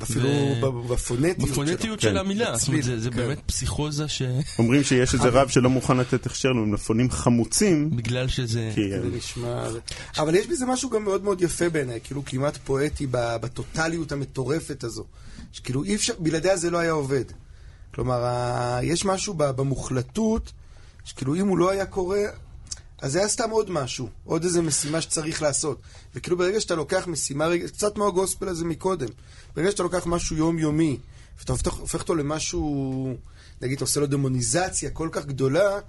אפילו 0.04 0.30
בפונטיות. 0.90 1.50
בפונטיות 1.50 2.00
כן. 2.00 2.10
של 2.10 2.18
המילה. 2.18 2.58
זאת 2.58 2.68
אומרת, 2.68 2.84
זה 2.84 3.00
זה 3.00 3.10
כן. 3.10 3.16
באמת 3.16 3.40
פסיכוזה 3.46 4.08
שבגלל 4.08 4.42
אומרים 4.60 4.84
שיש 4.84 5.14
איזה 5.14 5.30
רב 5.30 5.48
שלא 5.48 5.70
מוכן 5.70 5.98
לתת 5.98 6.26
הכשר 6.26 6.50
למלפפונים 6.50 7.12
חמוצים, 7.12 7.90
שזה... 8.28 8.72
כי 8.76 8.90
זה 8.90 9.18
נשמע... 9.18 9.68
אבל 10.18 10.36
יש 10.36 10.48
בזה 10.48 10.66
משהו 10.66 10.90
גם 10.90 11.04
מאוד 11.04 11.24
מאוד 11.24 11.42
יפה 11.42 11.70
בעיניי, 11.70 12.00
כאילו 12.04 12.26
כמעט 12.26 12.58
פואטי 12.58 13.08
ב- 13.12 13.36
בטוטליות 13.42 14.12
המטורפת 14.12 14.84
הזו. 14.84 15.06
שכאילו 15.52 15.84
אי 15.84 15.96
אפשר, 15.96 16.14
בלעדיה 16.20 16.58
זה 16.58 16.70
לא 16.70 16.78
היה 16.78 16.92
עובד. 16.92 17.26
כלומר, 17.94 18.24
יש 18.84 19.06
משהו 19.06 19.34
במוחלטות, 19.34 20.52
שכאילו 21.04 21.36
אם 21.36 21.48
הוא 21.48 21.58
לא 21.58 21.70
היה 21.70 21.86
קורה, 21.86 22.22
אז 23.02 23.12
זה 23.12 23.20
היה 23.20 23.28
סתם 23.28 23.50
עוד 23.50 23.72
משהו, 23.72 24.10
עוד 24.26 24.44
איזה 24.44 24.62
משימה 24.62 25.02
שצריך 25.02 25.42
לעשות. 25.42 25.82
וכאילו 26.16 26.38
ברגע 26.38 26.62
שאתה 26.62 26.76
לוקח 26.76 27.08
משימה, 27.08 27.50
קצת 27.68 27.96
כמו 27.96 28.08
הגוספל 28.08 28.48
הזה 28.48 28.66
מקודם, 28.66 29.08
ברגע 29.56 29.72
שאתה 29.72 29.84
לוקח 29.84 30.08
משהו 30.08 30.36
יומיומי, 30.36 30.98
ואתה 31.40 31.52
הופך, 31.52 31.74
הופך 31.74 32.00
אותו 32.00 32.16
למשהו, 32.16 33.18
נגיד 33.62 33.76
אתה 33.76 33.84
עושה 33.84 34.00
לו 34.00 34.08
דמוניזציה 34.08 34.90
כל 34.90 35.10
כך 35.12 35.26
גדולה, 35.26 35.80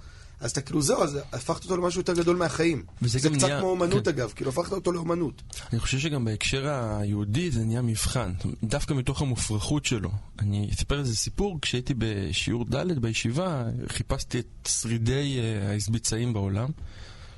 אז 0.43 0.51
אתה 0.51 0.61
כאילו 0.61 0.81
זהו, 0.81 1.03
אז 1.03 1.19
הפכת 1.33 1.63
אותו 1.63 1.77
למשהו 1.77 1.99
יותר 2.01 2.13
גדול 2.13 2.35
מהחיים. 2.35 2.83
זה 3.01 3.19
קצת 3.19 3.31
נהיה- 3.31 3.59
כמו 3.59 3.69
אומנות 3.69 4.03
כן. 4.03 4.09
אגב, 4.09 4.33
כאילו 4.35 4.49
הפכת 4.49 4.71
אותו 4.71 4.91
לאומנות. 4.91 5.41
אני 5.73 5.79
חושב 5.79 5.99
שגם 5.99 6.25
בהקשר 6.25 6.67
היהודי 6.67 7.51
זה 7.51 7.65
נהיה 7.65 7.81
מבחן, 7.81 8.33
דווקא 8.63 8.93
מתוך 8.93 9.21
המופרכות 9.21 9.85
שלו. 9.85 10.09
אני 10.39 10.69
אספר 10.73 10.99
איזה 10.99 11.15
סיפור, 11.15 11.59
כשהייתי 11.61 11.93
בשיעור 11.97 12.65
ד' 12.65 12.99
בישיבה, 12.99 13.63
חיפשתי 13.87 14.39
את 14.39 14.45
שרידי 14.67 15.39
אה, 15.39 15.69
ההסביצאים 15.71 16.33
בעולם. 16.33 16.69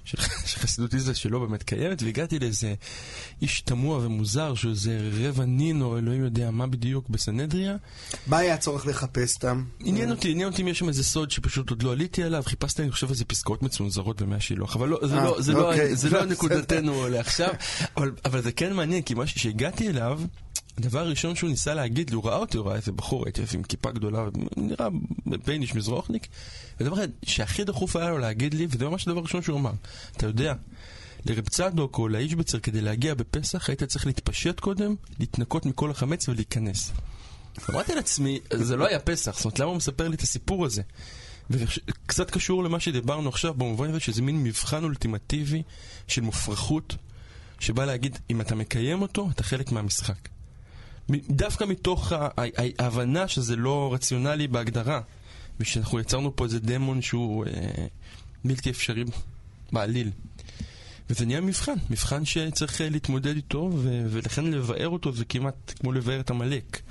של 0.06 0.18
חסידות 0.62 0.94
איזה 0.94 1.16
שלא 1.16 1.40
באמת 1.40 1.64
קיימת, 1.64 2.04
והגעתי 2.04 2.40
לאיזה 2.40 2.74
איש 3.42 3.62
תמוה 3.62 3.98
ומוזר, 4.06 4.56
שהוא 4.56 4.72
איזה 4.72 5.10
רבע 5.14 5.46
נין 5.46 5.82
או 5.82 5.98
אלוהים 5.98 6.24
יודע 6.24 6.52
מה 6.52 6.68
בדיוק 6.68 7.10
בסנהדריה. 7.10 7.76
מה 8.28 8.38
היה 8.38 8.54
הצורך 8.54 8.88
לחפש 8.88 9.36
אותם? 9.36 9.64
עניין 9.80 10.12
אותי, 10.12 10.32
עניין 10.32 10.50
אותי 10.50 10.62
אם 10.62 10.68
יש 10.68 10.80
שם 10.80 10.88
איזה 10.88 11.04
סוד 11.04 11.32
שפשוט 11.32 11.70
עוד 11.70 11.84
לא 11.84 11.92
עליתי 11.92 12.24
עליו, 12.24 12.44
חיפשתי, 12.46 12.82
אני 12.82 12.92
חושב, 12.92 13.10
איזה 13.10 13.26
פסקאות 13.26 13.64
מצונזרות 13.64 14.22
במי 14.22 14.36
השילוח, 14.36 14.76
אבל 14.76 14.90
לא, 14.90 15.00
זה 15.04 15.18
אה, 15.18 15.24
לא, 15.24 15.42
זה 15.42 15.54
לא, 15.54 15.72
אוקיי. 15.72 15.96
זה 15.96 16.10
לא. 16.10 16.26
נקודתנו 16.26 17.10
לעכשיו, 17.10 17.54
אבל 18.26 18.42
זה 18.42 18.52
כן 18.52 18.74
מעניין, 18.74 19.02
כי 19.02 19.14
מה 19.14 19.28
שהגעתי 19.28 19.90
אליו, 19.90 20.22
הדבר 20.78 21.00
הראשון 21.00 21.36
שהוא 21.36 21.50
ניסה 21.50 21.74
להגיד 21.74 22.10
לי, 22.10 22.16
הוא 22.16 22.26
ראה 22.26 22.36
אותי, 22.36 22.58
הוא 22.58 22.68
ראה 22.68 22.76
איזה 22.76 22.92
בחור, 22.92 23.26
הייתי 23.26 23.42
עם 23.54 23.64
כיפה 23.64 23.92
גדולה, 23.92 24.26
נראה 24.58 24.88
בייניש 25.46 25.76
מזרוחניק, 25.76 26.28
ודבר 26.80 26.96
אחד 26.96 27.08
שהכי 27.26 27.64
דחוף 27.64 27.96
היה 27.96 28.10
לו 28.10 28.18
להגיד 28.18 28.54
לי, 28.54 28.68
וזה 28.70 28.86
ממש 28.86 29.08
הדבר 29.08 29.20
הראשון 29.20 29.42
שהוא 29.42 29.60
אמר, 29.60 29.72
אתה 30.18 30.26
יודע, 30.26 30.54
לרב 31.26 31.48
צדוק 31.50 31.98
או 31.98 32.08
לאיש 32.08 32.36
בצר 32.36 32.60
כדי 32.60 32.82
להגיע 32.82 33.14
בפסח 33.14 33.70
היית 33.70 33.84
צריך 33.84 34.06
להתפשט 34.06 34.60
קודם, 34.60 34.96
להתנקות 35.20 35.66
מכל 35.66 35.92
החמץ 35.92 36.30
ולהיכנס. 36.30 36.92
אמרתי 37.70 37.96
לעצמי, 37.96 38.40
זה 38.54 38.76
לא 38.76 38.88
היה 38.88 39.00
פסח, 39.00 39.36
זאת 39.36 39.46
אומרת, 39.46 39.60
למה 39.60 39.70
הוא 39.70 39.78
מספר 39.78 40.08
לי 40.08 40.16
את 40.16 40.22
הסיפור 40.22 40.66
הזה? 40.66 40.82
וקצת 41.50 42.32
קשור 42.32 42.64
למה 42.64 42.80
שדיברנו 42.80 43.30
עכשיו, 43.30 43.54
במובן 43.54 43.90
הזה 43.90 44.00
שזה 44.00 44.22
מין 44.22 44.44
מבחן 44.44 44.84
אולטימטיבי 44.84 45.64
של 46.08 46.22
מופרכות, 46.22 46.96
שבא 47.60 47.86
להגיד, 47.86 48.20
אם 48.30 48.42
אתה 48.42 48.56
מקיים 48.56 49.02
אותו, 49.02 49.30
אתה 49.32 49.44
חלק 49.44 49.72
מהמשחק. 49.72 50.35
דווקא 51.30 51.64
מתוך 51.64 52.12
ההבנה 52.80 53.28
שזה 53.28 53.56
לא 53.56 53.94
רציונלי 53.94 54.48
בהגדרה, 54.48 55.02
ושאנחנו 55.60 56.00
יצרנו 56.00 56.36
פה 56.36 56.44
איזה 56.46 56.60
דמון 56.60 57.02
שהוא 57.02 57.46
אה, 57.46 57.86
בלתי 58.46 58.70
אפשרי 58.70 59.04
בעליל. 59.72 60.12
וזה 61.10 61.26
נהיה 61.26 61.42
מבחן, 61.42 61.74
מבחן 61.90 62.26
שצריך 62.26 62.82
אה, 62.82 62.90
להתמודד 62.90 63.36
איתו, 63.36 63.70
ו- 63.76 64.06
ולכן 64.10 64.46
לבאר 64.46 64.90
אותו 64.90 65.14
זה 65.14 65.26
כמעט 65.26 65.74
כמו 65.80 65.92
לבאר 65.92 66.20
את 66.20 66.30
עמלק, 66.32 66.82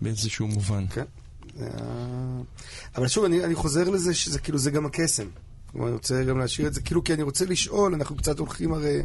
באיזשהו 0.00 0.46
מובן. 0.48 0.86
כן. 0.90 1.04
זה 1.58 1.68
ה- 1.80 2.40
אבל 2.96 3.08
שוב, 3.08 3.24
אני, 3.24 3.44
אני 3.44 3.54
חוזר 3.54 3.90
לזה 3.90 4.14
שזה 4.14 4.38
כאילו, 4.38 4.58
זה 4.58 4.70
גם 4.70 4.86
הקסם. 4.86 5.26
כלומר, 5.72 5.86
אני 5.86 5.94
רוצה 5.94 6.24
גם 6.24 6.38
להשאיר 6.38 6.68
את 6.68 6.74
זה, 6.74 6.80
כאילו, 6.80 7.04
כי 7.04 7.14
אני 7.14 7.22
רוצה 7.22 7.44
לשאול, 7.44 7.94
אנחנו 7.94 8.16
קצת 8.16 8.38
הולכים 8.38 8.72
הרי 8.72 9.02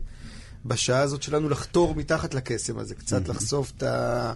בשעה 0.66 1.00
הזאת 1.00 1.24
שלנו 1.24 1.50
לחתור 1.50 1.96
מתחת 1.96 2.34
לקסם 2.34 2.80
הזה, 2.80 2.96
קצת 2.96 3.28
לחשוף 3.28 3.72
את 3.78 3.84
ה... 3.84 4.34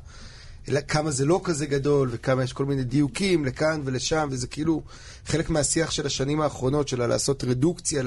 אלא 0.69 0.79
כמה 0.87 1.11
זה 1.11 1.25
לא 1.25 1.41
כזה 1.43 1.65
גדול, 1.65 2.09
וכמה 2.11 2.43
יש 2.43 2.53
כל 2.53 2.65
מיני 2.65 2.83
דיוקים 2.83 3.45
לכאן 3.45 3.81
ולשם, 3.85 4.27
וזה 4.31 4.47
כאילו 4.47 4.81
חלק 5.25 5.49
מהשיח 5.49 5.91
של 5.91 6.05
השנים 6.05 6.41
האחרונות, 6.41 6.87
של 6.87 7.05
לעשות 7.05 7.43
רדוקציה 7.43 8.03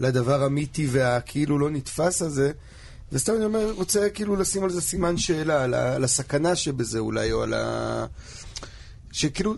לדבר 0.00 0.44
המיתי 0.44 0.86
והכאילו 0.90 1.58
לא 1.58 1.70
נתפס 1.70 2.22
הזה, 2.22 2.52
וסתם 3.12 3.32
אני 3.36 3.44
אומר, 3.44 3.72
רוצה 3.72 4.10
כאילו 4.10 4.36
לשים 4.36 4.64
על 4.64 4.70
זה 4.70 4.80
סימן 4.80 5.16
שאלה, 5.16 5.62
על, 5.62 5.74
ה, 5.74 5.94
על 5.94 6.04
הסכנה 6.04 6.56
שבזה 6.56 6.98
אולי, 6.98 7.32
או 7.32 7.42
על 7.42 7.54
ה... 7.54 8.06
שכאילו, 9.12 9.54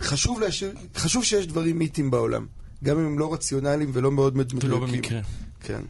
חשוב, 0.00 0.40
להשאיר, 0.40 0.74
חשוב 0.96 1.24
שיש 1.24 1.46
דברים 1.46 1.78
מיתיים 1.78 2.10
בעולם. 2.10 2.46
גם 2.84 2.98
אם 2.98 3.04
הם 3.04 3.18
לא 3.18 3.32
רציונליים 3.32 3.90
ולא 3.92 4.12
מאוד 4.12 4.36
מדויקים. 4.36 4.70
ולא 4.70 4.86
במקרה. 4.86 5.20
כן. 5.60 5.80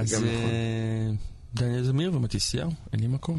אז 0.00 0.14
נכון. 0.14 0.28
אה, 0.28 1.10
דניאל 1.54 1.82
זמיר 1.82 2.16
ומתיסיהו, 2.16 2.70
אין 2.92 3.00
לי 3.00 3.06
מקום. 3.06 3.38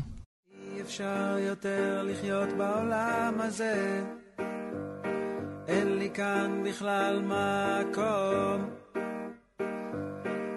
אי 0.75 0.81
אפשר 0.81 1.37
יותר 1.39 2.03
לחיות 2.03 2.49
בעולם 2.57 3.33
הזה, 3.39 4.03
אין 5.67 5.97
לי 5.97 6.09
כאן 6.13 6.63
בכלל 6.65 7.21
מקום. 7.21 8.69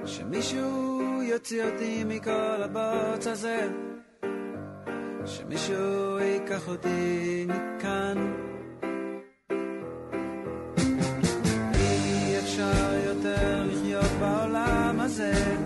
שמישהו 0.07 1.23
יוציא 1.23 1.65
אותי 1.65 2.05
מכל 2.05 2.63
הבוץ 2.63 3.27
הזה, 3.27 3.69
שמישהו 5.27 6.19
ייקח 6.19 6.69
אותי 6.69 7.47
מכאן. 7.49 8.33
אי 11.75 12.39
אפשר 12.39 12.95
יותר 13.07 13.67
לחיות 13.67 14.11
בעולם 14.21 15.01
הזה, 15.01 15.64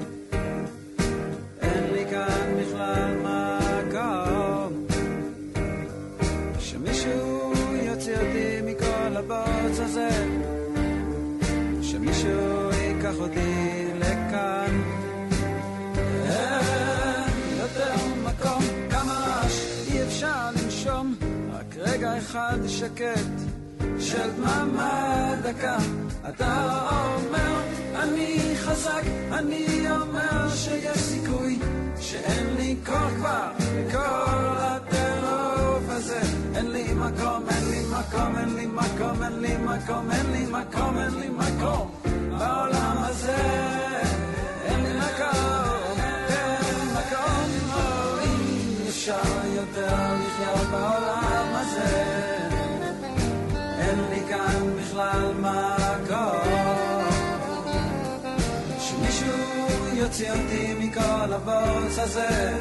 אחד 22.30 22.58
שקט 22.66 23.30
של 24.00 24.30
דממה 24.36 25.34
דקה. 25.42 25.76
אתה 26.28 26.88
אומר, 26.90 27.60
אני 28.02 28.54
חזק, 28.56 29.02
אני 29.32 29.90
אומר 29.90 30.48
שיש 30.54 30.98
סיכוי, 30.98 31.58
שאין 32.00 32.56
לי 32.56 32.76
כוח 32.86 33.12
כבר 33.16 33.50
לכל 33.76 34.56
הטירוף 34.58 35.84
הזה. 35.88 36.20
אין 36.56 36.70
לי 36.70 36.94
מקום, 36.94 37.44
אין 37.48 37.70
לי 37.70 37.82
מקום, 37.90 38.38
אין 38.38 38.54
לי 38.54 38.66
מקום, 38.66 39.22
אין 39.22 39.40
לי 39.40 39.56
מקום, 39.56 40.10
אין 40.10 40.32
לי 40.32 40.46
מקום, 40.46 40.98
אין 40.98 41.14
לי 41.20 41.28
מקום 41.28 41.90
בעולם 42.38 42.96
הזה. 42.98 43.36
אין 44.64 44.84
לי 44.84 44.98
מקום, 44.98 45.98
אין 45.98 46.88
מקום, 46.88 47.48
לא, 47.68 48.20
אי 48.20 48.88
אפשר 48.88 49.46
יותר 49.54 49.96
לחיות 49.96 50.66
בעולם 50.70 51.07
יוציא 60.20 60.32
אותי 60.32 60.74
מכל 60.78 61.32
הבוץ 61.32 61.98
הזה. 61.98 62.56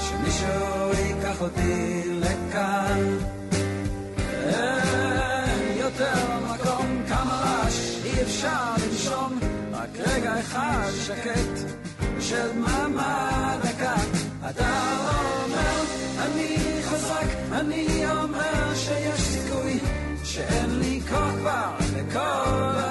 שמישהו 0.00 0.92
ייקח 0.98 1.40
אותי 1.40 2.02
לכאן. 2.06 3.18
אין 4.42 5.78
יותר 5.78 6.38
מקום, 6.50 7.02
כמה 7.08 7.42
רעש, 7.44 7.96
אי 8.04 8.22
אפשר 8.22 8.74
לנשום. 8.86 9.38
רק 9.72 9.88
רגע 9.98 10.40
אחד 10.40 10.90
שקט 11.06 11.70
של 12.20 12.52
דממה 12.52 13.56
דקה. 13.62 13.94
אתה 14.50 14.68
אומר, 15.44 15.82
אני 16.18 16.56
חזק, 16.82 17.28
אני 17.52 18.10
אומר 18.10 18.74
שיש 18.74 19.20
סיכוי 19.20 19.78
שאין 20.24 20.78
לי 20.78 21.00
כוח 21.08 21.32
כבר 21.40 21.70
לכל 21.96 22.90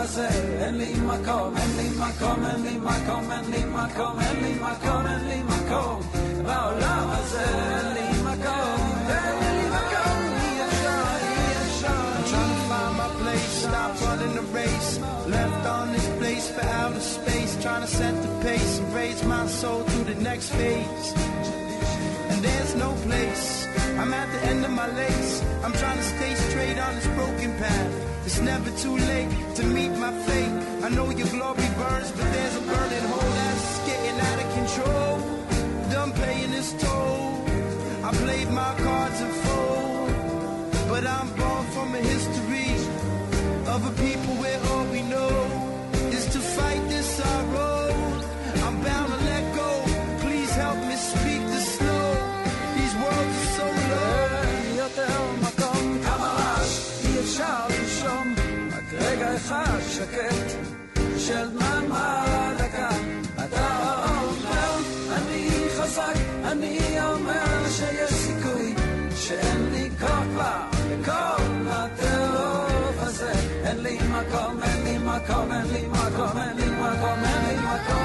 הטירוף 0.00 0.10
הזה. 0.10 0.28
אין 0.64 0.78
לי 0.78 0.94
מקום, 1.00 1.56
אין 1.56 1.76
לי 1.76 1.88
מקום, 1.98 2.46
אין 2.46 2.62
לי 2.62 2.78
מקום, 2.78 3.32
אין 3.32 3.50
לי 3.50 3.64
מקום, 3.64 4.20
אין 4.20 4.44
לי 4.44 4.54
מקום, 4.54 5.06
אין 5.06 5.28
לי 5.28 5.42
מקום 5.42 6.00
בעולם 6.46 7.08
הזה. 7.10 7.44
אין 7.44 7.92
לי 7.94 8.08
מקום, 8.22 8.80
אין 9.08 9.56
לי 9.56 9.66
מקום, 9.68 10.18
אי 10.42 10.64
אפשר, 10.68 11.04
אי 11.22 11.52
אפשר. 11.62 12.00
I'm 12.16 12.24
trying 12.32 12.52
to 12.54 12.62
find 12.70 12.94
my 13.00 13.08
place, 13.20 13.52
stop 13.64 13.92
running 14.04 14.34
the 14.40 14.46
race. 14.58 14.90
Left 15.36 15.64
on 15.76 15.92
this 15.94 16.08
place 16.18 16.46
for 16.54 16.66
outer 16.80 17.04
space, 17.16 17.52
trying 17.62 17.82
to 17.86 17.90
set 17.98 18.14
the 18.24 18.32
pace 18.44 18.78
and 18.80 18.88
raise 18.94 19.22
my 19.24 19.46
soul 19.60 19.80
to 19.92 19.98
the 20.10 20.16
next 20.28 20.48
phase. 20.58 21.08
And 22.30 22.38
there's 22.46 22.74
no 22.84 22.90
place, 23.06 23.44
I'm 24.00 24.12
at 24.22 24.28
the 24.34 24.40
end 24.50 24.60
of 24.68 24.72
my 24.80 24.88
lace. 25.02 25.32
I'm 25.64 25.74
trying 25.82 25.98
to 26.02 26.06
stay 26.14 26.32
straight 26.48 26.78
on 26.86 26.92
this 26.96 27.08
broken 27.18 27.50
path. 27.62 28.09
It's 28.26 28.40
never 28.40 28.70
too 28.82 28.96
late 28.96 29.30
to 29.56 29.62
meet 29.64 29.92
my 30.04 30.12
fate. 30.26 30.54
I 30.84 30.88
know 30.90 31.10
your 31.10 31.28
glory 31.28 31.68
burns, 31.78 32.10
but 32.12 32.28
there's 32.32 32.56
a 32.56 32.60
burning 32.60 33.06
hole 33.12 33.32
that's 33.38 33.86
getting 33.88 34.18
out 34.28 34.38
of 34.44 34.48
control. 34.58 35.12
Done 35.90 36.12
paying 36.12 36.50
this 36.50 36.72
toll. 36.82 37.44
I 38.04 38.10
played 38.24 38.50
my 38.50 38.74
cards 38.84 39.20
in 39.20 39.30
full. 39.44 40.06
But 40.88 41.06
I'm 41.06 41.28
born 41.40 41.64
from 41.74 41.94
a 41.94 42.02
history 42.14 42.70
of 43.66 43.80
a 43.86 43.92
people 44.02 44.34
where 44.42 44.60
רגע 59.50 59.62
אחד 59.62 59.80
שקט 59.90 60.50
של 61.18 61.48
דממה 61.50 62.24
דקה. 62.58 62.88
אתה 63.44 64.02
אומר, 64.04 64.76
אני 65.16 65.48
חזק, 65.78 66.14
אני 66.44 67.00
אומר 67.02 67.68
שיש 67.68 68.10
סיכוי, 68.12 68.74
שאין 69.16 69.70
לי 69.72 69.90
כוח 70.00 70.24
כבר 70.32 70.62
לכל 70.90 71.68
הטירוף 71.68 72.96
הזה. 72.98 73.32
אין 73.64 73.82
לי 73.82 73.98
מקום, 73.98 74.62
אין 74.62 74.84
לי 74.84 74.98
מקום, 74.98 75.52
אין 75.52 75.66
לי 75.72 75.86
מקום, 75.86 76.38
אין 76.38 76.56
לי 76.56 76.70
מקום, 76.70 77.24
אין 77.24 77.46
לי 77.48 77.56
מקום 77.56 77.99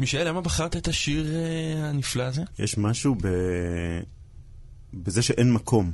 מישאל, 0.00 0.28
למה 0.28 0.40
בחרת 0.40 0.76
את 0.76 0.88
השיר 0.88 1.34
אה, 1.34 1.88
הנפלא 1.88 2.22
הזה? 2.22 2.42
יש 2.58 2.78
משהו 2.78 3.14
ב... 3.14 3.28
בזה 4.94 5.22
שאין 5.22 5.52
מקום, 5.52 5.92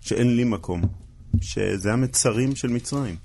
שאין 0.00 0.36
לי 0.36 0.44
מקום, 0.44 0.82
שזה 1.40 1.92
המצרים 1.92 2.56
של 2.56 2.68
מצרים. 2.68 3.16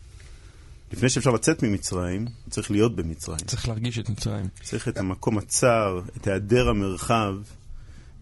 לפני 0.93 1.09
שאפשר 1.09 1.31
לצאת 1.31 1.63
ממצרים, 1.63 2.25
צריך 2.49 2.71
להיות 2.71 2.95
במצרים. 2.95 3.39
צריך 3.39 3.67
להרגיש 3.67 3.99
את 3.99 4.09
מצרים. 4.09 4.45
צריך 4.63 4.87
את 4.87 4.97
המקום 4.97 5.37
הצר, 5.37 6.01
את 6.17 6.27
היעדר 6.27 6.69
המרחב, 6.69 7.35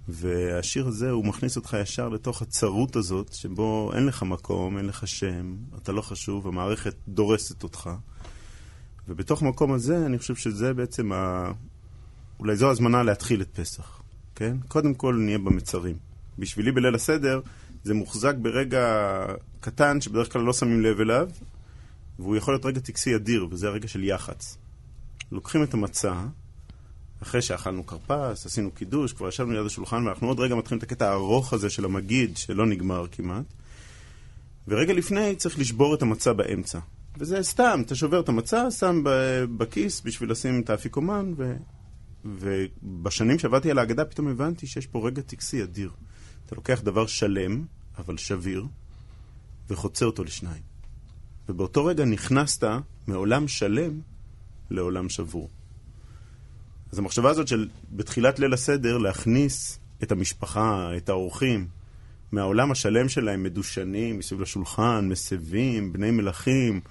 והשיר 0.07 0.87
הזה, 0.87 1.09
הוא 1.09 1.25
מכניס 1.25 1.55
אותך 1.55 1.77
ישר 1.81 2.09
לתוך 2.09 2.41
הצרות 2.41 2.95
הזאת, 2.95 3.33
שבו 3.33 3.91
אין 3.95 4.05
לך 4.05 4.23
מקום, 4.23 4.77
אין 4.77 4.85
לך 4.85 5.07
שם, 5.07 5.55
אתה 5.77 5.91
לא 5.91 6.01
חשוב, 6.01 6.47
המערכת 6.47 6.95
דורסת 7.07 7.63
אותך. 7.63 7.89
ובתוך 9.07 9.41
המקום 9.41 9.73
הזה, 9.73 10.05
אני 10.05 10.17
חושב 10.17 10.35
שזה 10.35 10.73
בעצם 10.73 11.11
ה... 11.11 11.51
אולי 12.39 12.55
זו 12.55 12.71
הזמנה 12.71 13.03
להתחיל 13.03 13.41
את 13.41 13.59
פסח, 13.59 14.01
כן? 14.35 14.57
קודם 14.67 14.93
כל 14.93 15.15
נהיה 15.15 15.37
במצרים. 15.37 15.95
בשבילי 16.39 16.71
בליל 16.71 16.95
הסדר 16.95 17.41
זה 17.83 17.93
מוחזק 17.93 18.35
ברגע 18.41 18.85
קטן 19.59 20.01
שבדרך 20.01 20.33
כלל 20.33 20.41
לא 20.41 20.53
שמים 20.53 20.81
לב 20.81 20.99
אליו, 20.99 21.29
והוא 22.19 22.35
יכול 22.35 22.53
להיות 22.53 22.65
רגע 22.65 22.79
טקסי 22.79 23.15
אדיר, 23.15 23.47
וזה 23.51 23.67
הרגע 23.67 23.87
של 23.87 24.03
יח"צ. 24.03 24.57
לוקחים 25.31 25.63
את 25.63 25.73
המצה, 25.73 26.13
אחרי 27.23 27.41
שאכלנו 27.41 27.85
כרפס, 27.85 28.45
עשינו 28.45 28.71
קידוש, 28.71 29.13
כבר 29.13 29.27
ישבנו 29.27 29.51
ליד 29.51 29.65
השולחן, 29.65 30.07
ואנחנו 30.07 30.27
עוד 30.27 30.39
רגע 30.39 30.55
מתחילים 30.55 30.77
את 30.77 30.83
הקטע 30.83 31.09
הארוך 31.09 31.53
הזה 31.53 31.69
של 31.69 31.85
המגיד, 31.85 32.37
שלא 32.37 32.65
נגמר 32.65 33.05
כמעט. 33.11 33.45
ורגע 34.67 34.93
לפני 34.93 35.35
צריך 35.35 35.59
לשבור 35.59 35.95
את 35.95 36.01
המצה 36.01 36.33
באמצע. 36.33 36.79
וזה 37.17 37.43
סתם, 37.43 37.81
אתה 37.85 37.95
שובר 37.95 38.19
את 38.19 38.29
המצה, 38.29 38.71
שם 38.71 39.03
בכיס 39.57 40.01
בשביל 40.01 40.31
לשים 40.31 40.61
את 40.61 40.69
האפיקומן, 40.69 41.33
ו... 41.37 41.55
ובשנים 42.25 43.39
שעבדתי 43.39 43.71
על 43.71 43.77
ההגדה 43.77 44.05
פתאום 44.05 44.27
הבנתי 44.27 44.67
שיש 44.67 44.87
פה 44.87 45.07
רגע 45.07 45.21
טקסי 45.21 45.63
אדיר. 45.63 45.91
אתה 46.45 46.55
לוקח 46.55 46.81
דבר 46.81 47.05
שלם, 47.07 47.65
אבל 47.97 48.17
שביר, 48.17 48.65
וחוצה 49.69 50.05
אותו 50.05 50.23
לשניים. 50.23 50.61
ובאותו 51.49 51.85
רגע 51.85 52.05
נכנסת 52.05 52.67
מעולם 53.07 53.47
שלם 53.47 53.99
לעולם 54.71 55.09
שבור. 55.09 55.49
אז 56.91 56.99
המחשבה 56.99 57.29
הזאת 57.29 57.47
של 57.47 57.69
בתחילת 57.91 58.39
ליל 58.39 58.53
הסדר 58.53 58.97
להכניס 58.97 59.79
את 60.03 60.11
המשפחה, 60.11 60.97
את 60.97 61.09
האורחים, 61.09 61.67
מהעולם 62.31 62.71
השלם 62.71 63.09
שלהם, 63.09 63.43
מדושנים, 63.43 64.19
מסביב 64.19 64.41
לשולחן, 64.41 65.07
מסבים, 65.09 65.93
בני 65.93 66.11
מלכים, 66.11 66.81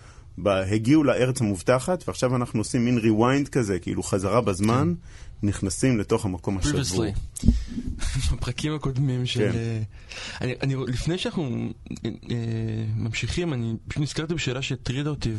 הגיעו 0.47 1.05
לארץ 1.05 1.40
המובטחת, 1.40 2.05
ועכשיו 2.09 2.37
אנחנו 2.37 2.61
עושים 2.61 2.85
מין 2.85 2.99
rewind 2.99 3.49
כזה, 3.49 3.79
כאילו 3.79 4.03
חזרה 4.03 4.40
בזמן, 4.40 4.94
נכנסים 5.42 5.99
לתוך 5.99 6.25
המקום 6.25 6.59
השבור. 6.59 7.05
בפרקים 8.33 8.75
הקודמים 8.75 9.27
של... 9.27 9.53
כן. 9.53 9.59
אה, 9.59 9.83
אני, 10.40 10.55
אני, 10.62 10.75
לפני 10.88 11.18
שאנחנו 11.18 11.73
אה, 12.05 12.11
אה, 12.31 12.37
ממשיכים, 12.97 13.53
אני 13.53 13.75
פשוט 13.88 14.03
נזכרתי 14.03 14.35
בשאלה 14.35 14.62
שהטרידה 14.62 15.11
אותי, 15.11 15.33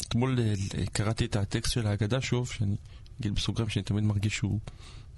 ואתמול 0.00 0.38
קראתי 0.92 1.24
את 1.24 1.36
הטקסט 1.36 1.72
של 1.72 1.86
ההגדה 1.86 2.20
שוב, 2.20 2.48
שאני 2.48 2.76
אגיד 3.20 3.34
בסוגריים 3.34 3.70
שאני 3.70 3.82
תמיד 3.82 4.04
מרגיש 4.04 4.36
שהוא 4.36 4.58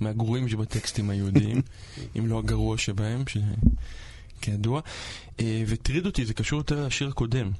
מהגרועים 0.01 0.49
שבטקסטים 0.49 1.11
היהודיים, 1.11 1.63
אם 2.19 2.27
לא 2.27 2.39
הגרוע 2.39 2.79
שבהם, 2.79 3.23
ש... 3.29 3.37
כידוע. 4.43 4.81
והטריד 5.39 6.07
אותי, 6.07 6.25
זה 6.25 6.35
קשור 6.35 6.59
יותר 6.59 6.87
לשיר 6.87 7.09
הקודם, 7.09 7.51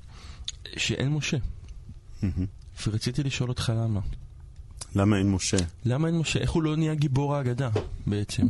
שאין 0.77 1.09
משה. 1.09 1.37
ורציתי 2.87 3.23
לשאול 3.23 3.49
אותך 3.49 3.73
למה. 3.77 4.01
למה 4.95 5.19
אין 5.19 5.31
משה? 5.31 5.57
למה 5.85 6.09
אין 6.09 6.19
משה? 6.19 6.39
איך 6.39 6.51
הוא 6.51 6.63
לא 6.63 6.77
נהיה 6.77 6.95
גיבור 6.95 7.37
ההגדה 7.37 7.71
בעצם? 8.07 8.47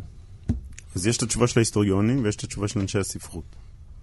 אז 0.97 1.07
יש 1.07 1.17
את 1.17 1.23
התשובה 1.23 1.47
של 1.47 1.59
ההיסטוריונים 1.59 2.25
ויש 2.25 2.37
את 2.37 2.45
התשובה 2.45 2.69
של 2.69 2.81
אנשי 2.81 2.99
הספרות. 2.99 3.45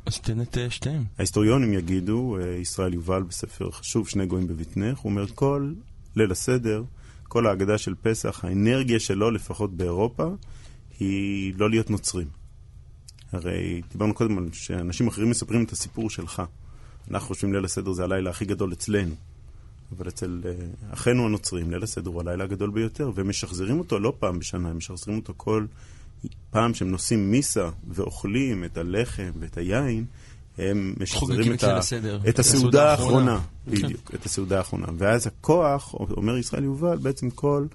אז 0.06 0.20
תן 0.20 0.42
את 0.42 0.58
אה, 0.58 0.70
שתיהם. 0.70 1.04
ההיסטוריונים 1.18 1.74
יגידו, 1.74 2.38
אה, 2.38 2.56
ישראל 2.56 2.94
יובל 2.94 3.24
בספר 3.24 3.72
חשוב, 3.72 4.08
שני 4.08 4.26
גויים 4.26 4.48
בבטנך, 4.48 5.00
הוא 5.00 5.10
אומר 5.10 5.28
כל 5.36 5.74
ליל 6.16 6.32
הסדר, 6.32 6.84
כל 7.24 7.48
ההגדה 7.48 7.78
של 7.78 7.96
פסח, 8.02 8.46
האנרגיה 8.46 9.00
שלו, 9.00 9.32
לפחות 9.32 9.78
באירופה, 9.78 10.28
היא 11.00 11.54
לא 11.58 11.70
להיות 11.70 11.90
נוצרים. 11.90 12.28
הרי 13.32 13.82
דיברנו 13.92 14.14
קודם 14.14 14.38
על 14.38 14.50
שאנשים 14.54 15.08
אחרים 15.08 15.30
מספרים 15.30 15.64
את 15.64 15.72
הסיפור 15.72 16.10
שלך. 16.10 16.44
אנחנו 17.12 17.28
חושבים 17.28 17.54
ליל 17.54 17.66
הסדר 17.66 17.92
זה 17.92 18.04
הלילה 18.04 18.30
הכי 18.30 18.46
גדול 18.46 18.74
אצלנו. 18.74 19.16
אבל 19.98 20.08
אצל 20.08 20.42
אה, 20.46 20.52
אחינו 20.94 21.26
הנוצרים, 21.26 21.72
ליל 21.72 21.84
הסדר 21.84 22.10
הוא 22.10 22.22
הלילה 22.22 22.44
הגדול 22.44 22.70
ביותר, 22.70 23.12
והם 23.16 23.30
משחזרים 23.30 23.80
אותו 23.80 24.00
לא 24.00 24.14
פעם 24.20 24.40
בשנה, 24.40 24.70
הם 24.70 24.78
משחזרים 24.78 25.18
אותו 25.18 25.34
כל 25.38 25.66
פעם 26.52 26.74
שהם 26.74 26.92
נושאים 26.92 27.32
מיסה 27.32 27.70
ואוכלים 27.88 28.64
את 28.64 28.78
הלחם 28.78 29.32
ואת 29.40 29.58
היין, 29.58 30.06
הם 30.58 30.94
משחזרים 31.00 31.54
את, 31.54 31.64
ה... 31.64 31.80
את 32.30 32.40
הסעודה 32.40 32.92
האחרונה. 32.92 33.40
בדיוק, 33.68 34.12
את 34.16 34.26
הסעודה 34.26 34.58
האחרונה. 34.58 34.88
ואז 34.98 35.28
הכוח, 35.28 35.94
אומר 35.94 36.38
ישראל 36.38 36.64
יובל, 36.64 36.98
בעצם 36.98 37.30
כל 37.30 37.66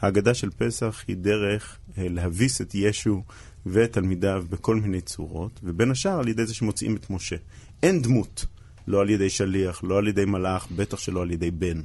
ההגדה 0.00 0.34
של 0.34 0.50
פסח 0.50 1.04
היא 1.08 1.16
דרך 1.16 1.78
אה, 1.98 2.06
להביס 2.08 2.60
את 2.60 2.74
ישו 2.74 3.22
ואת 3.66 3.92
תלמידיו 3.92 4.44
בכל 4.50 4.76
מיני 4.76 5.00
צורות, 5.00 5.60
ובין 5.64 5.90
השאר 5.90 6.18
על 6.18 6.28
ידי 6.28 6.46
זה 6.46 6.54
שמוצאים 6.54 6.96
את 6.96 7.10
משה. 7.10 7.36
אין 7.82 8.02
דמות, 8.02 8.46
לא 8.86 9.00
על 9.00 9.10
ידי 9.10 9.30
שליח, 9.30 9.84
לא 9.84 9.98
על 9.98 10.08
ידי 10.08 10.24
מלאך, 10.24 10.66
בטח 10.76 10.98
שלא 10.98 11.22
על 11.22 11.30
ידי 11.30 11.50
בן. 11.50 11.82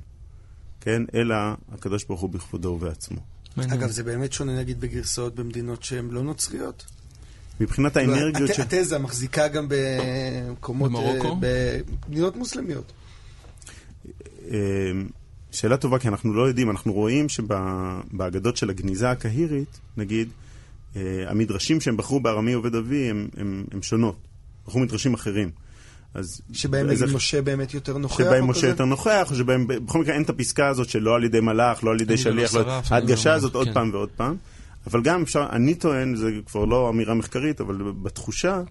כן? 0.81 1.01
אלא 1.13 1.35
הקדוש 1.71 2.03
ברוך 2.03 2.21
הוא 2.21 2.29
בכבודו 2.29 2.69
ובעצמו. 2.69 3.17
אגב, 3.57 3.89
זה 3.89 4.03
באמת 4.03 4.33
שונה 4.33 4.59
נגיד 4.59 4.79
בגרסאות 4.81 5.35
במדינות 5.35 5.83
שהן 5.83 6.09
לא 6.11 6.23
נוצריות. 6.23 6.85
מבחינת 7.59 7.97
האנרגיות 7.97 8.49
הת- 8.49 8.55
של... 8.55 8.61
התזה 8.61 8.97
מחזיקה 8.99 9.47
גם 9.47 9.67
במקומות... 9.69 10.91
אה, 10.91 10.97
במרוקו? 10.97 11.37
במדינות 12.07 12.35
מוסלמיות. 12.35 12.91
אה, 14.51 14.57
שאלה 15.51 15.77
טובה, 15.77 15.99
כי 15.99 16.07
אנחנו 16.07 16.33
לא 16.33 16.47
יודעים, 16.47 16.69
אנחנו 16.71 16.93
רואים 16.93 17.29
שבאגדות 17.29 18.57
של 18.57 18.69
הגניזה 18.69 19.11
הקהירית, 19.11 19.79
נגיד, 19.97 20.29
אה, 20.95 21.01
המדרשים 21.27 21.81
שהם 21.81 21.97
בחרו 21.97 22.19
בארמי 22.19 22.53
עובד 22.53 22.75
אבי 22.75 23.09
הם, 23.09 23.27
הם, 23.37 23.65
הם 23.71 23.81
שונות. 23.81 24.15
בחרו 24.67 24.79
מדרשים 24.79 25.13
אחרים. 25.13 25.51
אז 26.15 26.41
שבהם 26.53 26.89
איזה- 26.89 27.05
נגיד 27.05 27.15
משה 27.15 27.41
באמת 27.41 27.73
יותר 27.73 27.97
נוכח. 27.97 28.17
שבהם 28.17 28.47
משה 28.49 28.59
כזה? 28.59 28.67
יותר 28.67 28.85
נוכח, 28.85 29.27
או 29.31 29.35
שבהם, 29.35 29.67
בכל 29.67 30.01
מקרה 30.01 30.13
אין 30.13 30.23
את 30.23 30.29
הפסקה 30.29 30.67
הזאת 30.67 30.89
שלא 30.89 31.15
על 31.15 31.23
ידי 31.23 31.39
מלאך, 31.39 31.83
לא 31.83 31.91
על 31.91 32.01
ידי 32.01 32.17
שליח, 32.17 32.55
לא, 32.55 32.81
ההדגשה 32.89 33.33
הזאת 33.33 33.51
מלאך, 33.51 33.55
עוד 33.55 33.67
כן. 33.67 33.73
פעם 33.73 33.89
ועוד 33.93 34.09
פעם. 34.15 34.35
אבל 34.87 35.01
גם 35.01 35.21
אפשר, 35.21 35.47
אני 35.51 35.75
טוען, 35.75 36.15
זה 36.15 36.31
כבר 36.45 36.65
לא 36.65 36.89
אמירה 36.89 37.13
מחקרית, 37.13 37.61
אבל 37.61 37.75
בתחושה 38.03 38.61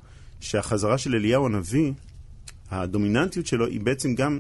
שהחזרה 0.41 0.99
של 0.99 1.15
אליהו 1.15 1.47
הנביא, 1.47 1.93
הדומיננטיות 2.71 3.47
שלו 3.47 3.67
היא 3.67 3.81
בעצם 3.81 4.15
גם, 4.15 4.39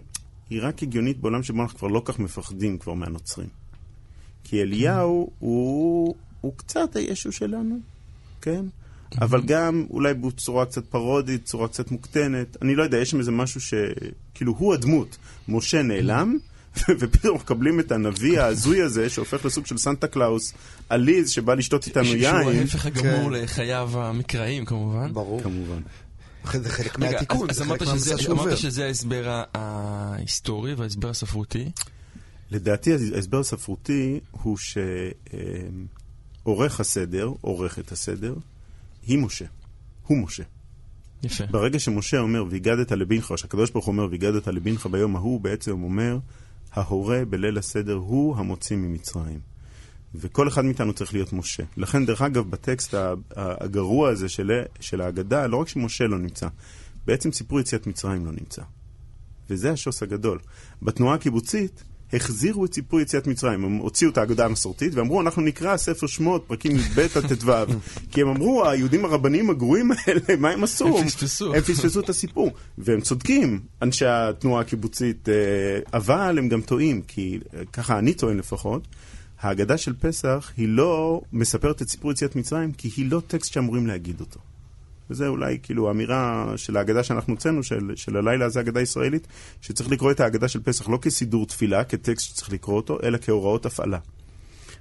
היא 0.50 0.60
רק 0.62 0.82
הגיונית 0.82 1.20
בעולם 1.20 1.42
שבו 1.42 1.62
אנחנו 1.62 1.78
כבר 1.78 1.88
לא 1.88 2.02
כך 2.04 2.18
מפחדים 2.18 2.78
כבר 2.78 2.94
מהנוצרים. 2.94 3.48
כי 4.44 4.62
אליהו 4.62 5.30
הוא, 5.38 6.14
הוא 6.40 6.52
קצת 6.56 6.96
הישו 6.96 7.32
שלנו, 7.32 7.78
כן? 8.40 8.64
אבל 9.20 9.42
גם 9.46 9.86
אולי 9.90 10.14
בצורה 10.14 10.66
קצת 10.66 10.86
פרודית, 10.86 11.44
צורה 11.44 11.68
קצת 11.68 11.90
מוקטנת. 11.90 12.56
אני 12.62 12.74
לא 12.74 12.82
יודע, 12.82 12.98
יש 12.98 13.10
שם 13.10 13.18
איזה 13.18 13.30
משהו 13.30 13.60
ש... 13.60 13.74
כאילו, 14.34 14.54
הוא 14.58 14.74
הדמות. 14.74 15.16
משה 15.48 15.82
נעלם, 15.82 16.38
ופתאום 17.00 17.36
מקבלים 17.36 17.80
את 17.80 17.92
הנביא 17.92 18.40
ההזוי 18.40 18.82
הזה, 18.82 19.10
שהופך 19.10 19.44
לסוג 19.44 19.66
של 19.66 19.78
סנטה 19.78 20.06
קלאוס, 20.06 20.52
עליז, 20.88 21.30
שבא 21.30 21.54
לשתות 21.54 21.86
איתנו 21.86 22.04
ש- 22.04 22.08
שהוא 22.08 22.20
יין. 22.20 22.58
ההפך 22.58 22.86
הגמור 22.86 23.24
כן. 23.24 23.32
לחייו 23.32 23.90
המקראיים 23.94 24.64
כמובן. 24.64 25.12
ברור. 25.12 25.42
כמובן. 25.42 25.80
זה 26.52 26.68
חלק 26.68 26.98
מהתיקון, 26.98 27.52
זה 27.52 27.64
חלק 27.64 27.82
מהמסע 27.82 28.18
שהוא 28.18 28.32
עובר. 28.32 28.44
אמרת 28.44 28.58
שזה 28.58 28.84
ההסבר 28.84 29.42
ההיסטורי 29.54 30.74
וההסבר 30.74 31.08
הספרותי. 31.10 31.70
לדעתי 32.50 32.92
ההסבר 33.14 33.38
הספרותי 33.40 34.20
הוא 34.30 34.56
שעורך 36.42 36.80
הסדר, 36.80 37.32
עורכת 37.40 37.92
הסדר, 37.92 38.34
היא 39.06 39.18
משה. 39.18 39.44
הוא 40.06 40.18
משה. 40.18 40.42
יפה. 41.22 41.46
ברגע 41.46 41.78
שמשה 41.78 42.18
אומר, 42.18 42.44
והגדת 42.50 42.92
לבנך, 42.92 43.30
או 43.30 43.38
שהקדוש 43.38 43.70
ברוך 43.70 43.84
הוא 43.84 43.92
אומר, 43.92 44.08
והגדת 44.10 44.48
לבנך 44.48 44.86
ביום 44.86 45.16
ההוא, 45.16 45.40
בעצם 45.40 45.82
אומר, 45.82 46.18
ההורה 46.72 47.24
בליל 47.24 47.58
הסדר 47.58 47.94
הוא 47.94 48.36
המוציא 48.36 48.76
ממצרים. 48.76 49.40
וכל 50.14 50.48
אחד 50.48 50.64
מאיתנו 50.64 50.92
צריך 50.92 51.14
להיות 51.14 51.32
משה. 51.32 51.62
לכן, 51.76 52.06
דרך 52.06 52.22
אגב, 52.22 52.50
בטקסט 52.50 52.94
הגרוע 53.36 54.08
הזה 54.08 54.28
של, 54.28 54.50
של 54.80 55.00
ההגדה, 55.00 55.46
לא 55.46 55.56
רק 55.56 55.68
שמשה 55.68 56.04
לא 56.04 56.18
נמצא, 56.18 56.48
בעצם 57.06 57.32
סיפור 57.32 57.60
יציאת 57.60 57.86
מצרים 57.86 58.26
לא 58.26 58.32
נמצא. 58.32 58.62
וזה 59.50 59.72
השוס 59.72 60.02
הגדול. 60.02 60.38
בתנועה 60.82 61.14
הקיבוצית, 61.14 61.84
החזירו 62.16 62.64
את 62.64 62.74
סיפור 62.74 63.00
יציאת 63.00 63.26
מצרים. 63.26 63.64
הם 63.64 63.76
הוציאו 63.76 64.10
את 64.10 64.18
ההגדה 64.18 64.44
המסורתית 64.44 64.94
ואמרו, 64.94 65.20
אנחנו 65.20 65.42
נקרא 65.42 65.76
ספר 65.76 66.06
שמות, 66.06 66.44
פרקים 66.46 66.76
י"ב 66.76 67.00
עד 67.00 67.34
ט"ו. 67.34 67.52
כי 68.12 68.22
הם 68.22 68.28
אמרו, 68.28 68.68
היהודים 68.68 69.04
הרבנים 69.04 69.50
הגרועים 69.50 69.90
האלה, 69.90 70.20
מה 70.38 70.50
הם 70.50 70.64
עשו? 70.64 70.98
הם 70.98 71.06
פספסו. 71.06 71.54
הם 71.54 71.60
פספסו 71.60 72.00
את 72.00 72.08
הסיפור. 72.08 72.50
והם 72.78 73.00
צודקים, 73.00 73.60
אנשי 73.82 74.06
התנועה 74.06 74.60
הקיבוצית, 74.60 75.28
אה, 75.28 75.34
אבל 75.92 76.38
הם 76.38 76.48
גם 76.48 76.60
טועים, 76.60 77.02
כי 77.02 77.38
אה, 77.54 77.64
ככה 77.72 77.98
אני 77.98 78.14
טוען 78.14 78.36
לפחות, 78.36 78.88
ההגדה 79.40 79.78
של 79.78 79.92
פסח 80.00 80.52
היא 80.56 80.68
לא 80.68 81.20
מספרת 81.32 81.82
את 81.82 81.88
סיפור 81.88 82.12
יציאת 82.12 82.36
מצרים, 82.36 82.72
כי 82.72 82.90
היא 82.96 83.10
לא 83.10 83.22
טקסט 83.26 83.52
שאמורים 83.52 83.86
להגיד 83.86 84.20
אותו. 84.20 84.40
וזה 85.10 85.28
אולי 85.28 85.58
כאילו 85.62 85.88
האמירה 85.88 86.52
של 86.56 86.76
ההגדה 86.76 87.02
שאנחנו 87.02 87.32
הוצאנו, 87.34 87.62
של, 87.62 87.92
של 87.96 88.16
הלילה 88.16 88.44
הזה, 88.44 88.60
הגדה 88.60 88.80
ישראלית, 88.80 89.26
שצריך 89.60 89.90
לקרוא 89.90 90.10
את 90.10 90.20
ההגדה 90.20 90.48
של 90.48 90.62
פסח 90.62 90.88
לא 90.88 90.98
כסידור 91.02 91.46
תפילה, 91.46 91.84
כטקסט 91.84 92.28
שצריך 92.28 92.52
לקרוא 92.52 92.76
אותו, 92.76 92.98
אלא 93.02 93.18
כהוראות 93.18 93.66
הפעלה. 93.66 93.98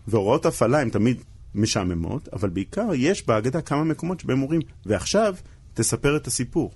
והוראות 0.08 0.46
הפעלה 0.46 0.82
הן 0.82 0.90
תמיד 0.90 1.24
משעממות, 1.56 2.30
אבל 2.34 2.50
בעיקר 2.50 2.88
יש 2.96 3.28
בהגדה 3.28 3.62
כמה 3.62 3.84
מקומות 3.84 4.20
שבהם 4.20 4.42
אומרים, 4.42 4.62
ועכשיו 4.86 5.36
תספר 5.74 6.18
את 6.18 6.28
הסיפור. 6.28 6.72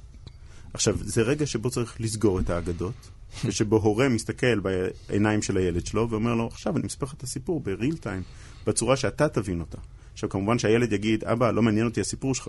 עכשיו, 0.73 0.95
זה 1.01 1.21
רגע 1.21 1.45
שבו 1.45 1.69
צריך 1.69 2.01
לסגור 2.01 2.39
את 2.39 2.49
האגדות, 2.49 3.09
ושבו 3.45 3.77
הורה 3.77 4.09
מסתכל 4.09 4.59
בעיניים 4.59 5.41
של 5.41 5.57
הילד 5.57 5.85
שלו 5.85 6.09
ואומר 6.09 6.35
לו, 6.35 6.47
עכשיו 6.47 6.77
אני 6.77 6.85
מספר 6.85 7.05
לך 7.05 7.13
את 7.13 7.23
הסיפור 7.23 7.61
ב-real 7.63 8.03
time, 8.03 8.23
בצורה 8.67 8.95
שאתה 8.95 9.29
תבין 9.29 9.59
אותה. 9.59 9.77
עכשיו, 10.13 10.29
כמובן 10.29 10.59
שהילד 10.59 10.93
יגיד, 10.93 11.23
אבא, 11.23 11.51
לא 11.51 11.61
מעניין 11.61 11.85
אותי 11.85 12.01
הסיפור 12.01 12.35
שלך. 12.35 12.47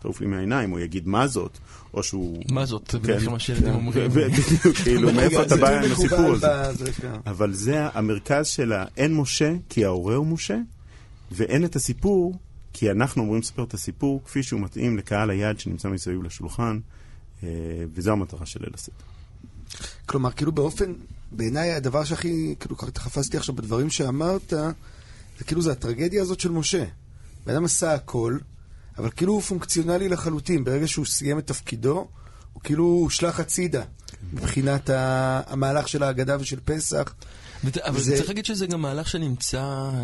תעוף 0.00 0.20
לי 0.20 0.26
מהעיניים, 0.26 0.72
או 0.72 0.78
יגיד 0.78 1.08
מה 1.08 1.26
זאת, 1.26 1.58
או 1.94 2.02
שהוא... 2.02 2.42
מה 2.50 2.66
זאת? 2.66 2.90
זה 2.90 2.98
כן, 2.98 3.04
בדרך 3.04 3.22
כלל 3.22 3.32
מה 3.32 3.38
שילדים 3.38 3.74
אומרים. 3.80 4.10
בדיוק, 4.10 4.76
כאילו, 4.84 5.12
מאיפה 5.12 5.42
אתה 5.42 5.56
בא 5.56 5.80
עם 5.80 5.92
הסיפור 5.92 6.32
הזה? 6.32 6.46
אבל 7.26 7.52
זה 7.52 7.88
המרכז 7.92 8.46
של 8.46 8.72
האין 8.72 9.14
משה, 9.14 9.52
כי 9.68 9.84
ההורה 9.84 10.14
הוא 10.14 10.26
משה, 10.26 10.58
ואין 11.32 11.64
את 11.64 11.76
הסיפור, 11.76 12.34
כי 12.72 12.90
אנחנו 12.90 13.22
אמורים 13.22 13.40
לספר 13.40 13.64
את 13.64 13.74
הסיפור 13.74 14.20
כפי 14.24 14.42
שהוא 14.42 14.60
מתאים 14.60 14.98
לקהל 14.98 15.30
היעד 15.30 15.60
שנמצא 15.60 15.88
מסביב 15.88 16.22
לשולחן, 16.22 16.78
אה, 17.42 17.48
וזו 17.94 18.12
המטרה 18.12 18.46
של 18.46 18.60
ליל 18.62 18.74
הסדר. 18.74 18.94
כלומר, 20.06 20.30
כאילו 20.30 20.52
באופן, 20.52 20.92
בעיניי 21.32 21.72
הדבר 21.72 22.04
שהכי, 22.04 22.54
כאילו 22.60 22.76
ככה 22.76 22.90
תחפשתי 22.90 23.36
עכשיו 23.36 23.54
בדברים 23.54 23.90
שאמרת, 23.90 24.52
זה 25.38 25.44
כאילו 25.44 25.62
זה 25.62 25.72
הטרגדיה 25.72 26.22
הזאת 26.22 26.40
של 26.40 26.50
משה. 26.50 26.84
בן 27.46 27.54
אדם 27.54 27.64
עשה 27.64 27.94
הכל, 27.94 28.38
אבל 28.98 29.10
כאילו 29.10 29.32
הוא 29.32 29.42
פונקציונלי 29.42 30.08
לחלוטין. 30.08 30.64
ברגע 30.64 30.88
שהוא 30.88 31.06
סיים 31.06 31.38
את 31.38 31.46
תפקידו, 31.46 32.08
הוא 32.52 32.62
כאילו 32.62 32.84
הושלך 32.84 33.40
הצידה. 33.40 33.82
מבחינת 34.32 34.90
המהלך 35.46 35.88
של 35.88 36.02
ההגדה 36.02 36.36
ושל 36.40 36.60
פסח. 36.64 37.14
וזה- 37.64 37.80
אבל 37.86 38.00
זה- 38.00 38.16
צריך 38.16 38.28
להגיד 38.28 38.44
שזה 38.44 38.66
גם 38.66 38.82
מהלך 38.82 39.08
שנמצא 39.08 39.60
אה, 39.62 40.00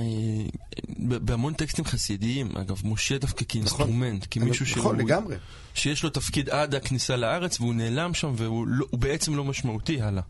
בהמון 0.98 1.52
טקסטים 1.54 1.84
חסידיים. 1.84 2.56
אגב, 2.56 2.80
משה 2.84 3.18
דווקא 3.18 3.44
כאינסטרומנט, 3.48 4.26
כמישהו 4.30 4.66
שהוא... 4.66 4.80
נכון, 4.80 4.98
לגמרי. 5.00 5.36
שיש 5.74 6.02
לו 6.02 6.10
תפקיד 6.10 6.50
עד 6.50 6.74
הכניסה 6.74 7.16
לארץ 7.16 7.60
והוא 7.60 7.74
נעלם 7.74 8.14
שם 8.14 8.32
והוא 8.36 8.66
לא, 8.68 8.86
בעצם 8.92 9.36
לא 9.36 9.44
משמעותי 9.44 10.00
הלאה. 10.00 10.22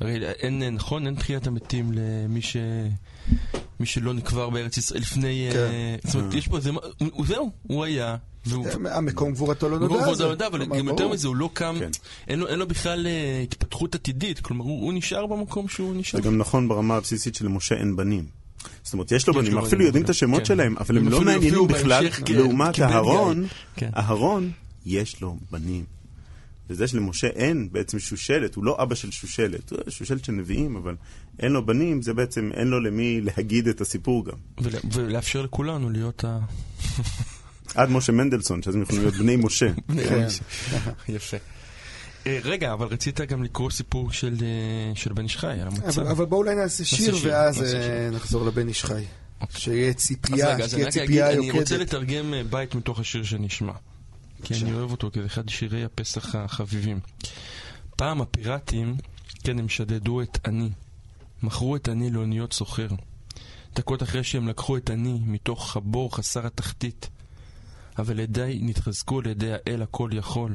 הרי 0.00 0.26
אין, 0.30 0.62
נכון, 0.62 1.06
אין 1.06 1.14
תחיית 1.14 1.46
המתים 1.46 1.92
למי 1.94 2.42
ש... 2.42 2.56
מי 3.82 3.86
שלא 3.86 4.14
נקבר 4.14 4.50
בארץ 4.50 4.76
ישראל 4.76 5.00
לפני... 5.00 5.48
כן. 5.52 5.58
אה, 5.58 5.96
זאת 6.04 6.14
אומרת, 6.14 6.34
יש 6.34 6.48
פה 6.48 6.56
איזה... 6.56 6.70
הוא 7.12 7.26
זהו, 7.26 7.50
הוא 7.62 7.84
היה. 7.84 8.16
והוא... 8.46 8.66
המקום 8.90 9.32
גבורתו 9.32 9.68
לא 9.68 9.78
נודע. 9.78 9.94
לא 10.06 10.14
זה- 10.14 10.24
נודע, 10.24 10.46
אבל 10.46 10.58
כלומר, 10.58 10.78
גם 10.78 10.88
יותר. 10.88 11.08
מזה, 11.08 11.28
הוא 11.28 11.36
לא 11.36 11.50
קם, 11.52 11.76
כן. 11.78 11.90
אין 12.28 12.38
לו- 12.58 12.66
בכלל 12.66 13.06
אה, 13.06 13.40
התפתחות 13.42 13.94
עתידית, 13.94 14.40
כלומר, 14.40 14.64
הוא 14.64 14.92
נשאר 14.92 15.26
במקום 15.26 15.68
שהוא 15.68 15.94
נשאר. 15.96 16.20
זה 16.20 16.26
גם 16.28 16.38
נכון 16.38 16.68
ברמה 16.68 16.96
הבסיסית 16.96 17.34
שלמשה 17.34 17.74
אין 17.74 17.96
בנים. 17.96 18.24
זאת 18.82 18.92
אומרת, 18.92 19.12
יש 19.12 19.26
לו 19.28 19.34
בנים, 19.34 19.52
לו 19.52 19.66
אפילו 19.66 19.84
יודעים 19.84 20.02
את 20.04 20.06
כן. 20.06 20.10
השמות. 20.10 20.46
שלהם, 20.46 20.74
אבל 20.80 20.98
הם 20.98 21.08
לא 21.08 21.20
מעניינים 21.20 21.66
בכלל, 21.68 22.06
לעומת 22.34 22.80
אהרון. 22.80 23.46
אהרון, 23.96 24.50
יש 24.86 25.20
לו 25.20 25.36
בנים. 25.50 25.84
וזה 26.72 26.88
שלמשה 26.88 27.26
אין 27.26 27.68
בעצם 27.72 27.98
שושלת, 27.98 28.54
הוא 28.54 28.64
לא 28.64 28.82
אבא 28.82 28.94
של 28.94 29.10
שושלת, 29.10 29.70
הוא 29.70 29.78
שושלת 29.88 30.24
של 30.24 30.32
נביאים, 30.32 30.76
אבל 30.76 30.94
אין 31.38 31.52
לו 31.52 31.66
בנים, 31.66 32.02
זה 32.02 32.14
בעצם 32.14 32.50
אין 32.54 32.68
לו 32.68 32.80
למי 32.80 33.20
להגיד 33.20 33.68
את 33.68 33.80
הסיפור 33.80 34.24
גם. 34.26 34.36
ולה- 34.60 34.78
ולאפשר 34.92 35.42
לכולנו 35.42 35.90
להיות 35.90 36.24
ה... 36.24 36.38
עד 37.74 37.90
משה 37.90 38.12
מנדלסון, 38.12 38.62
שאז 38.62 38.74
הם 38.74 38.82
יכולים 38.82 39.02
להיות 39.02 39.14
בני 39.14 39.36
משה. 39.36 39.72
כן. 40.08 40.26
יפה. 41.08 41.36
אה, 42.26 42.38
רגע, 42.44 42.72
אבל 42.72 42.86
רצית 42.86 43.20
גם 43.20 43.42
לקרוא 43.42 43.70
סיפור 43.70 44.12
של, 44.12 44.34
אה, 44.42 44.96
של 44.96 45.12
בן 45.12 45.22
איש 45.22 45.36
חי, 45.36 45.46
על 45.60 45.68
המצב. 45.68 46.00
אבל, 46.00 46.06
אבל 46.10 46.24
בואו 46.24 46.40
אולי 46.40 46.54
נעשה 46.54 46.84
שיר, 46.84 47.16
שיר, 47.16 47.30
ואז 47.32 47.62
נעשה 47.62 47.76
אה, 47.76 47.82
שיר. 47.82 48.16
נחזור 48.16 48.46
לבן 48.46 48.68
איש 48.68 48.84
חי. 48.84 49.04
שיהיה 49.50 49.88
אז 49.88 49.94
ציפייה, 49.94 50.68
שתהיה 50.68 50.82
אגיד, 50.88 50.92
ציפייה 50.92 51.30
אני 51.32 51.50
רוצה 51.50 51.74
יוקדת. 51.74 51.80
לתרגם 51.94 52.34
בית 52.50 52.74
מתוך 52.74 53.00
השיר 53.00 53.22
שנשמע. 53.24 53.72
כי 54.42 54.54
אני 54.54 54.72
אוהב 54.72 54.90
אותו, 54.90 55.10
כי 55.10 55.20
זה 55.20 55.26
אחד 55.26 55.48
שירי 55.48 55.84
הפסח 55.84 56.34
החביבים. 56.34 57.00
פעם 57.96 58.20
הפיראטים, 58.20 58.96
כן, 59.44 59.58
הם 59.58 59.68
שדדו 59.68 60.22
את 60.22 60.38
אני. 60.48 60.70
מכרו 61.42 61.76
את 61.76 61.88
אני 61.88 62.10
לאוניות 62.10 62.52
סוחר. 62.52 62.88
דקות 63.74 64.02
אחרי 64.02 64.24
שהם 64.24 64.48
לקחו 64.48 64.76
את 64.76 64.90
אני 64.90 65.18
מתוך 65.24 65.76
הבור 65.76 66.16
חסר 66.16 66.46
התחתית. 66.46 67.08
אבל 67.98 68.20
ידיי 68.20 68.58
נתחזקו 68.62 69.18
על 69.18 69.26
ידי 69.26 69.52
האל 69.52 69.82
הכל 69.82 70.10
יכול. 70.12 70.54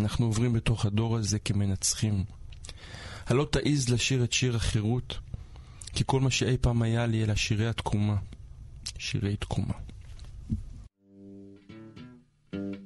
אנחנו 0.00 0.26
עוברים 0.26 0.52
בתוך 0.52 0.86
הדור 0.86 1.16
הזה 1.16 1.38
כמנצחים. 1.38 2.24
הלא 3.26 3.46
תעז 3.50 3.88
לשיר 3.88 4.24
את 4.24 4.32
שיר 4.32 4.56
החירות, 4.56 5.18
כי 5.94 6.04
כל 6.06 6.20
מה 6.20 6.30
שאי 6.30 6.56
פעם 6.60 6.82
היה 6.82 7.06
לי 7.06 7.24
אלא 7.24 7.34
שירי 7.34 7.68
התקומה. 7.68 8.16
שירי 8.98 9.36
תקומה. 9.36 9.74
Old 12.56 12.85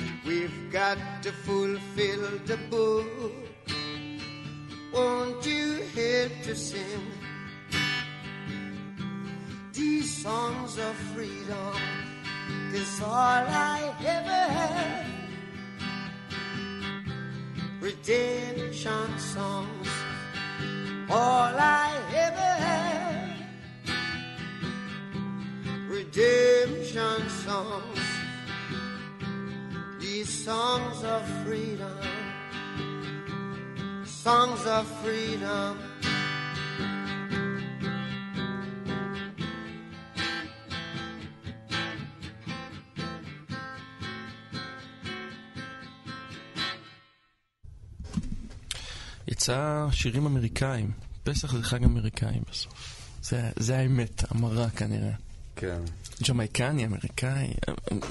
Got 0.71 0.97
to 1.23 1.33
fulfill 1.33 2.39
the 2.45 2.57
book. 2.69 3.05
Won't 4.93 5.45
you 5.45 5.83
help 5.93 6.31
to 6.43 6.55
sing 6.55 7.11
these 9.73 10.23
songs 10.23 10.77
of 10.77 10.95
freedom? 11.13 11.75
Is 12.73 13.01
all 13.01 13.11
I 13.11 13.93
ever 13.99 14.43
had. 14.57 15.05
Redemption 17.81 19.19
songs, 19.19 19.89
all 21.09 21.53
I 21.53 21.99
ever 22.15 22.51
had. 22.63 23.35
Redemption 25.89 27.29
songs, 27.29 28.10
these 30.21 30.45
songs 30.45 30.97
of 31.15 31.23
freedom, 31.43 31.97
songs 34.23 34.63
of 34.77 34.85
freedom. 35.01 35.75
יצא 49.27 49.87
שירים 49.91 50.25
אמריקאים. 50.25 50.91
פסח 51.23 51.55
זה 51.55 51.63
חג 51.63 51.83
אמריקאי 51.83 52.39
בסוף. 52.51 53.09
זה, 53.21 53.49
זה 53.55 53.77
האמת, 53.77 54.23
המרה 54.31 54.69
כנראה. 54.69 55.30
כן. 55.55 55.79
ג'מייקני, 56.27 56.85
אמריקאי, 56.85 57.47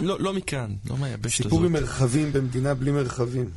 לא, 0.00 0.20
לא 0.20 0.34
מכאן, 0.34 0.74
לא 0.90 0.96
מהיבשת 0.96 1.40
הזאת. 1.40 1.52
סיפור 1.52 1.64
עם 1.64 1.72
מרחבים 1.72 2.32
במדינה 2.32 2.74
בלי 2.74 2.90
מרחבים. 2.90 3.50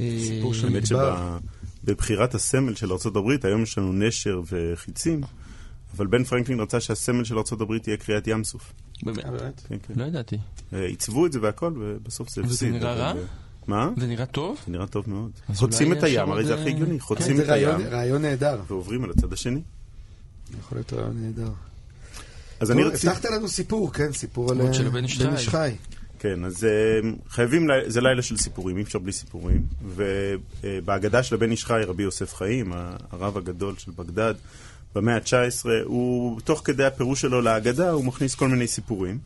אה, 0.00 0.18
סיפור 0.26 0.54
של 0.54 0.68
מדבר. 0.68 1.38
שבבחירת 1.84 2.34
הסמל 2.34 2.74
של 2.74 2.92
ארה"ב, 2.92 3.46
היום 3.46 3.62
יש 3.62 3.78
לנו 3.78 3.92
נשר 3.92 4.40
וחיצים, 4.52 5.20
אבל 5.96 6.06
בן 6.06 6.24
פרנקלין 6.24 6.60
רצה 6.60 6.80
שהסמל 6.80 7.24
של 7.24 7.38
ארה"ב 7.38 7.78
תהיה 7.78 7.96
קריאת 7.96 8.26
ים 8.26 8.44
סוף. 8.44 8.72
באמת? 9.02 9.24
אה? 9.24 9.50
כן, 9.68 9.76
כן. 9.86 9.94
לא 9.96 10.04
ידעתי. 10.04 10.36
אה, 10.72 10.86
עיצבו 10.86 11.26
את 11.26 11.32
זה 11.32 11.38
והכל, 11.42 11.72
ובסוף 11.80 12.30
זה 12.30 12.42
וזה 12.42 12.50
הפסיד. 12.52 12.72
נראה 12.72 12.92
אבל, 12.92 13.00
רע? 13.00 13.12
אה, 13.12 13.24
מה? 13.66 13.90
זה 13.96 14.06
נראה 14.06 14.26
טוב? 14.26 14.58
זה 14.66 14.72
נראה 14.72 14.86
טוב 14.86 15.10
מאוד. 15.10 15.30
חוצים 15.54 15.92
את 15.92 16.02
הים, 16.02 16.30
הרי 16.30 16.44
זה 16.44 16.54
הכי 16.54 16.64
אה, 16.64 16.68
הגיוני, 16.68 16.98
כן, 16.98 16.98
חוצים 16.98 17.36
זה 17.36 17.44
את 17.44 17.48
הים 17.48 17.80
רעיון 17.90 18.22
נהדר. 18.22 18.60
ועוברים 18.66 19.04
על 19.04 19.10
הצד 19.10 19.32
השני. 19.32 19.60
יכול 20.58 20.78
להיות 20.78 20.92
רעיון 20.92 21.22
נהדר. 21.22 21.52
אז 22.62 22.70
אני 22.70 22.82
רציתי... 22.82 23.08
הבטחת 23.08 23.24
לנו 23.24 23.48
סיפור, 23.48 23.92
כן, 23.92 24.12
סיפור 24.12 24.50
על 24.50 24.72
של 24.72 24.82
אה, 24.82 24.88
הבן 24.88 25.04
איש 25.04 25.48
חי. 25.48 25.70
כן, 26.18 26.44
אז 26.44 26.64
אה, 26.64 27.10
חייבים, 27.28 27.68
זה 27.86 28.00
לילה 28.00 28.22
של 28.22 28.36
סיפורים, 28.36 28.76
אי 28.76 28.82
אפשר 28.82 28.98
בלי 28.98 29.12
סיפורים. 29.12 29.66
ובהגדה 30.62 31.22
של 31.22 31.34
הבן 31.34 31.50
איש 31.50 31.64
חי, 31.64 31.80
רבי 31.86 32.02
יוסף 32.02 32.34
חיים, 32.34 32.72
הרב 33.10 33.36
הגדול 33.36 33.74
של 33.78 33.92
בגדד, 33.96 34.34
במאה 34.94 35.14
ה-19, 35.14 35.66
הוא, 35.84 36.40
תוך 36.40 36.62
כדי 36.64 36.84
הפירוש 36.84 37.20
שלו 37.20 37.40
להגדה, 37.40 37.90
הוא 37.90 38.04
מכניס 38.04 38.34
כל 38.34 38.48
מיני 38.48 38.66
סיפורים. 38.66 39.18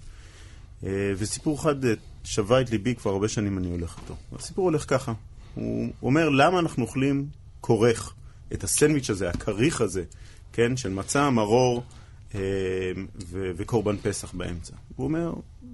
אה, 0.84 1.12
וסיפור 1.16 1.58
אחד 1.58 1.84
אה, 1.84 1.92
שבה 2.24 2.60
את 2.60 2.70
ליבי, 2.70 2.94
כבר 2.94 3.10
הרבה 3.10 3.28
שנים 3.28 3.58
אני 3.58 3.70
הולך 3.70 3.96
איתו. 4.02 4.16
הסיפור 4.38 4.64
הולך 4.64 4.84
ככה, 4.88 5.12
הוא 5.54 5.92
אומר, 6.02 6.28
למה 6.28 6.58
אנחנו 6.58 6.82
אוכלים 6.82 7.26
כורך, 7.60 8.14
את 8.52 8.64
הסנדוויץ' 8.64 9.10
הזה, 9.10 9.30
הכריך 9.30 9.80
הזה, 9.80 10.04
כן, 10.52 10.76
של 10.76 10.90
מצה, 10.90 11.30
מרור 11.30 11.76
אה, 11.78 11.82
ו- 12.34 13.50
וקורבן 13.56 13.96
פסח 13.96 14.32
באמצע. 14.32 14.74
הוא 14.96 15.04
אומר, 15.04 15.32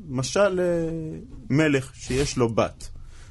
משל 0.09 0.61
אה, 0.61 1.19
מלך 1.51 1.93
שיש 1.95 2.37
לו 2.37 2.49
בת. 2.49 2.89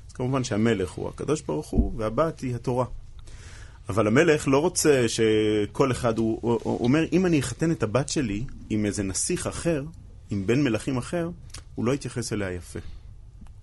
אז 0.08 0.14
כמובן 0.14 0.44
שהמלך 0.44 0.92
הוא 0.92 1.10
הקדוש 1.10 1.42
ברוך 1.42 1.68
הוא, 1.70 1.94
והבת 1.98 2.40
היא 2.40 2.56
התורה. 2.56 2.86
אבל 3.90 4.08
המלך 4.08 4.48
לא 4.48 4.60
רוצה 4.60 5.06
שכל 5.08 5.92
אחד, 5.92 6.18
הוא, 6.18 6.40
הוא, 6.42 6.60
הוא 6.64 6.84
אומר, 6.84 7.06
אם 7.14 7.26
אני 7.26 7.40
אחתן 7.40 7.72
את 7.72 7.84
הבת 7.84 8.10
שלי 8.10 8.46
עם 8.70 8.86
איזה 8.86 9.04
נסיך 9.04 9.48
אחר, 9.48 9.84
עם 10.30 10.48
בן 10.48 10.64
מלכים 10.64 10.98
אחר, 10.98 11.30
הוא 11.76 11.86
לא 11.86 11.94
יתייחס 11.94 12.34
אליה 12.34 12.52
יפה. 12.52 12.80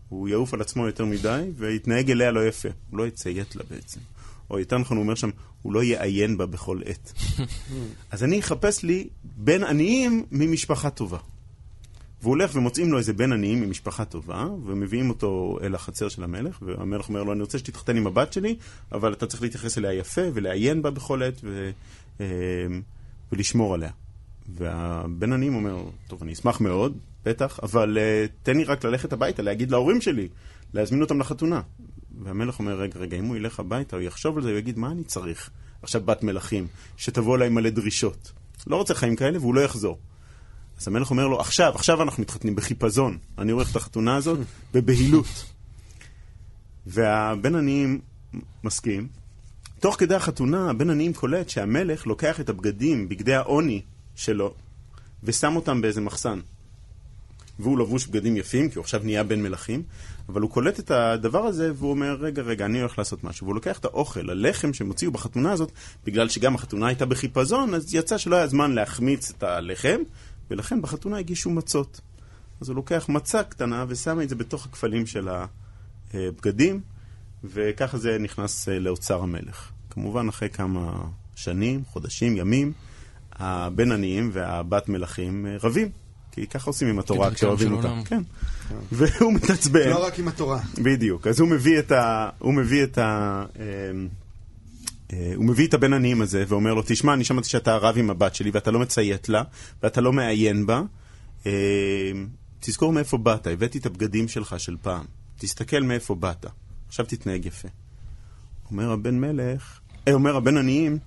הוא 0.08 0.28
יעוף 0.28 0.54
על 0.54 0.60
עצמו 0.60 0.86
יותר 0.86 1.04
מדי, 1.04 1.50
ויתנהג 1.56 2.10
אליה 2.10 2.30
לא 2.30 2.46
יפה. 2.46 2.68
הוא 2.90 2.98
לא 2.98 3.06
יציית 3.06 3.56
לה 3.56 3.62
בעצם. 3.70 4.00
או 4.50 4.58
יותר 4.58 4.78
נכון, 4.78 4.96
הוא 4.96 5.02
אומר 5.02 5.14
שם, 5.14 5.30
הוא 5.62 5.72
לא 5.72 5.82
יעיין 5.82 6.38
בה 6.38 6.46
בכל 6.46 6.80
עת. 6.84 7.12
אז 8.12 8.24
אני 8.24 8.40
אחפש 8.40 8.82
לי 8.82 9.08
בן 9.24 9.64
עניים 9.64 10.24
ממשפחה 10.30 10.90
טובה. 10.90 11.18
והוא 12.22 12.30
הולך 12.30 12.50
ומוצאים 12.54 12.92
לו 12.92 12.98
איזה 12.98 13.12
בן 13.12 13.32
עניים 13.32 13.60
ממשפחה 13.60 14.04
טובה, 14.04 14.46
ומביאים 14.64 15.10
אותו 15.10 15.58
אל 15.62 15.74
החצר 15.74 16.08
של 16.08 16.24
המלך, 16.24 16.58
והמלך 16.62 17.08
אומר 17.08 17.22
לו, 17.22 17.32
אני 17.32 17.40
רוצה 17.40 17.58
שתתחתן 17.58 17.96
עם 17.96 18.06
הבת 18.06 18.32
שלי, 18.32 18.56
אבל 18.92 19.12
אתה 19.12 19.26
צריך 19.26 19.42
להתייחס 19.42 19.78
אליה 19.78 19.92
יפה, 19.92 20.22
ולעיין 20.34 20.82
בה 20.82 20.90
בכל 20.90 21.22
עת, 21.22 21.40
ו... 21.44 21.70
אה, 22.20 22.26
ולשמור 23.32 23.74
עליה. 23.74 23.90
והבן 24.56 25.32
עניים 25.32 25.54
אומר, 25.54 25.82
טוב, 26.08 26.22
אני 26.22 26.32
אשמח 26.32 26.60
מאוד, 26.60 26.98
בטח, 27.24 27.60
אבל 27.62 27.98
uh, 27.98 28.30
תן 28.42 28.56
לי 28.56 28.64
רק 28.64 28.84
ללכת 28.84 29.12
הביתה, 29.12 29.42
להגיד 29.42 29.70
להורים 29.70 30.00
שלי, 30.00 30.28
להזמין 30.74 31.00
אותם 31.02 31.20
לחתונה. 31.20 31.60
והמלך 32.22 32.58
אומר, 32.58 32.80
רגע, 32.80 33.00
רגע, 33.00 33.16
אם 33.18 33.24
הוא 33.24 33.36
ילך 33.36 33.60
הביתה, 33.60 33.96
הוא 33.96 34.02
יחשוב 34.02 34.36
על 34.36 34.42
זה, 34.42 34.50
הוא 34.50 34.58
יגיד, 34.58 34.78
מה 34.78 34.90
אני 34.90 35.04
צריך? 35.04 35.50
עכשיו 35.82 36.02
בת 36.04 36.22
מלכים, 36.22 36.66
שתבוא 36.96 37.36
אליי 37.36 37.48
מלא 37.48 37.70
דרישות. 37.70 38.32
לא 38.66 38.76
רוצה 38.76 38.94
חיים 38.94 39.16
כאלה, 39.16 39.38
והוא 39.38 39.54
לא 39.54 39.60
יחזור. 39.60 39.98
אז 40.80 40.88
המלך 40.88 41.10
אומר 41.10 41.26
לו, 41.26 41.40
עכשיו, 41.40 41.72
עכשיו 41.74 42.02
אנחנו 42.02 42.22
מתחתנים 42.22 42.54
בחיפזון. 42.54 43.18
אני 43.38 43.52
עורך 43.52 43.70
את 43.70 43.76
החתונה 43.76 44.16
הזאת 44.16 44.38
בבהילות. 44.74 45.44
והבן 46.86 47.54
עניים 47.54 48.00
מסכים. 48.64 49.08
תוך 49.80 49.96
כדי 49.98 50.14
החתונה, 50.14 50.70
הבן 50.70 50.90
עניים 50.90 51.12
קולט 51.12 51.48
שהמלך 51.48 52.06
לוקח 52.06 52.40
את 52.40 52.48
הבגדים, 52.48 53.08
בגדי 53.08 53.34
העוני 53.34 53.82
שלו, 54.14 54.54
ושם 55.22 55.56
אותם 55.56 55.80
באיזה 55.80 56.00
מחסן. 56.00 56.40
והוא 57.58 57.78
לבוש 57.78 58.06
בגדים 58.06 58.36
יפים, 58.36 58.68
כי 58.68 58.78
הוא 58.78 58.82
עכשיו 58.82 59.00
נהיה 59.04 59.24
בן 59.24 59.42
מלכים, 59.42 59.82
אבל 60.28 60.40
הוא 60.40 60.50
קולט 60.50 60.80
את 60.80 60.90
הדבר 60.90 61.44
הזה, 61.44 61.72
והוא 61.76 61.90
אומר, 61.90 62.16
רגע, 62.20 62.42
רגע, 62.42 62.64
אני 62.64 62.80
הולך 62.80 62.98
לעשות 62.98 63.24
משהו. 63.24 63.46
והוא 63.46 63.54
לוקח 63.54 63.78
את 63.78 63.84
האוכל, 63.84 64.30
הלחם 64.30 64.72
שהם 64.72 64.88
הוציאו 64.88 65.12
בחתונה 65.12 65.52
הזאת, 65.52 65.72
בגלל 66.04 66.28
שגם 66.28 66.54
החתונה 66.54 66.86
הייתה 66.86 67.06
בחיפזון, 67.06 67.74
אז 67.74 67.94
יצא 67.94 68.18
שלא 68.18 68.36
היה 68.36 68.46
זמן 68.46 68.72
להחמיץ 68.72 69.30
את 69.30 69.42
הלחם, 69.42 69.98
ולכן 70.50 70.82
בחתונה 70.82 71.18
הגישו 71.18 71.50
מצות. 71.50 72.00
אז 72.60 72.68
הוא 72.68 72.76
לוקח 72.76 73.08
מצה 73.08 73.42
קטנה 73.42 73.84
ושם 73.88 74.20
את 74.20 74.28
זה 74.28 74.34
בתוך 74.34 74.66
הכפלים 74.66 75.06
של 75.06 75.28
הבגדים, 76.14 76.80
וככה 77.44 77.98
זה 77.98 78.18
נכנס 78.18 78.68
אה, 78.68 78.78
לאוצר 78.78 79.22
המלך. 79.22 79.70
כמובן, 79.90 80.28
אחרי 80.28 80.48
כמה 80.48 81.04
שנים, 81.34 81.84
חודשים, 81.84 82.36
ימים, 82.36 82.72
הבן 83.32 83.92
עניים 83.92 84.30
והבת 84.32 84.88
מלכים 84.88 85.46
אה, 85.46 85.56
רבים. 85.62 85.90
כי 86.40 86.46
ככה 86.46 86.70
עושים 86.70 86.88
עם 86.88 86.98
התורה 86.98 87.34
כשאוהבים 87.34 87.72
אותה. 87.72 87.94
כן. 88.04 88.22
והוא 88.92 89.32
מתעצבן. 89.32 89.88
לא 89.90 90.06
רק 90.06 90.18
עם 90.18 90.28
התורה. 90.28 90.60
בדיוק. 90.82 91.26
אז 91.26 91.40
הוא 91.40 91.48
מביא 91.48 91.78
את 91.78 91.92
ה... 91.92 92.28
הוא 92.38 92.54
מביא 92.54 92.84
את 92.84 92.98
ה... 92.98 93.44
אמ, 93.56 94.08
אה, 95.12 95.32
הוא 95.36 95.44
מביא 95.44 95.66
את 95.66 95.74
הבן 95.74 95.92
עניים 95.92 96.22
הזה 96.22 96.44
ואומר 96.48 96.74
לו, 96.74 96.82
תשמע, 96.86 97.14
אני 97.14 97.24
שמעתי 97.24 97.48
שאתה 97.48 97.76
רב 97.76 97.98
עם 97.98 98.10
הבת 98.10 98.34
שלי 98.34 98.50
ואתה 98.50 98.70
לא 98.70 98.78
מציית 98.78 99.28
לה 99.28 99.42
ואתה 99.82 100.00
לא 100.00 100.12
מעיין 100.12 100.66
בה. 100.66 100.82
אמ, 101.46 101.50
תזכור 102.60 102.92
מאיפה 102.92 103.18
באת, 103.18 103.46
הבאתי 103.46 103.78
את 103.78 103.86
הבגדים 103.86 104.28
שלך 104.28 104.60
של 104.60 104.76
פעם. 104.82 105.04
תסתכל 105.38 105.82
מאיפה 105.82 106.14
באת. 106.14 106.46
עכשיו 106.88 107.06
תתנהג 107.06 107.46
יפה. 107.46 107.68
אומר 108.70 108.92
הבן 108.92 109.20
מלך, 109.20 109.80
אה, 110.08 110.12
אומר 110.12 110.36
הבן 110.36 110.56
עניים, 110.56 110.98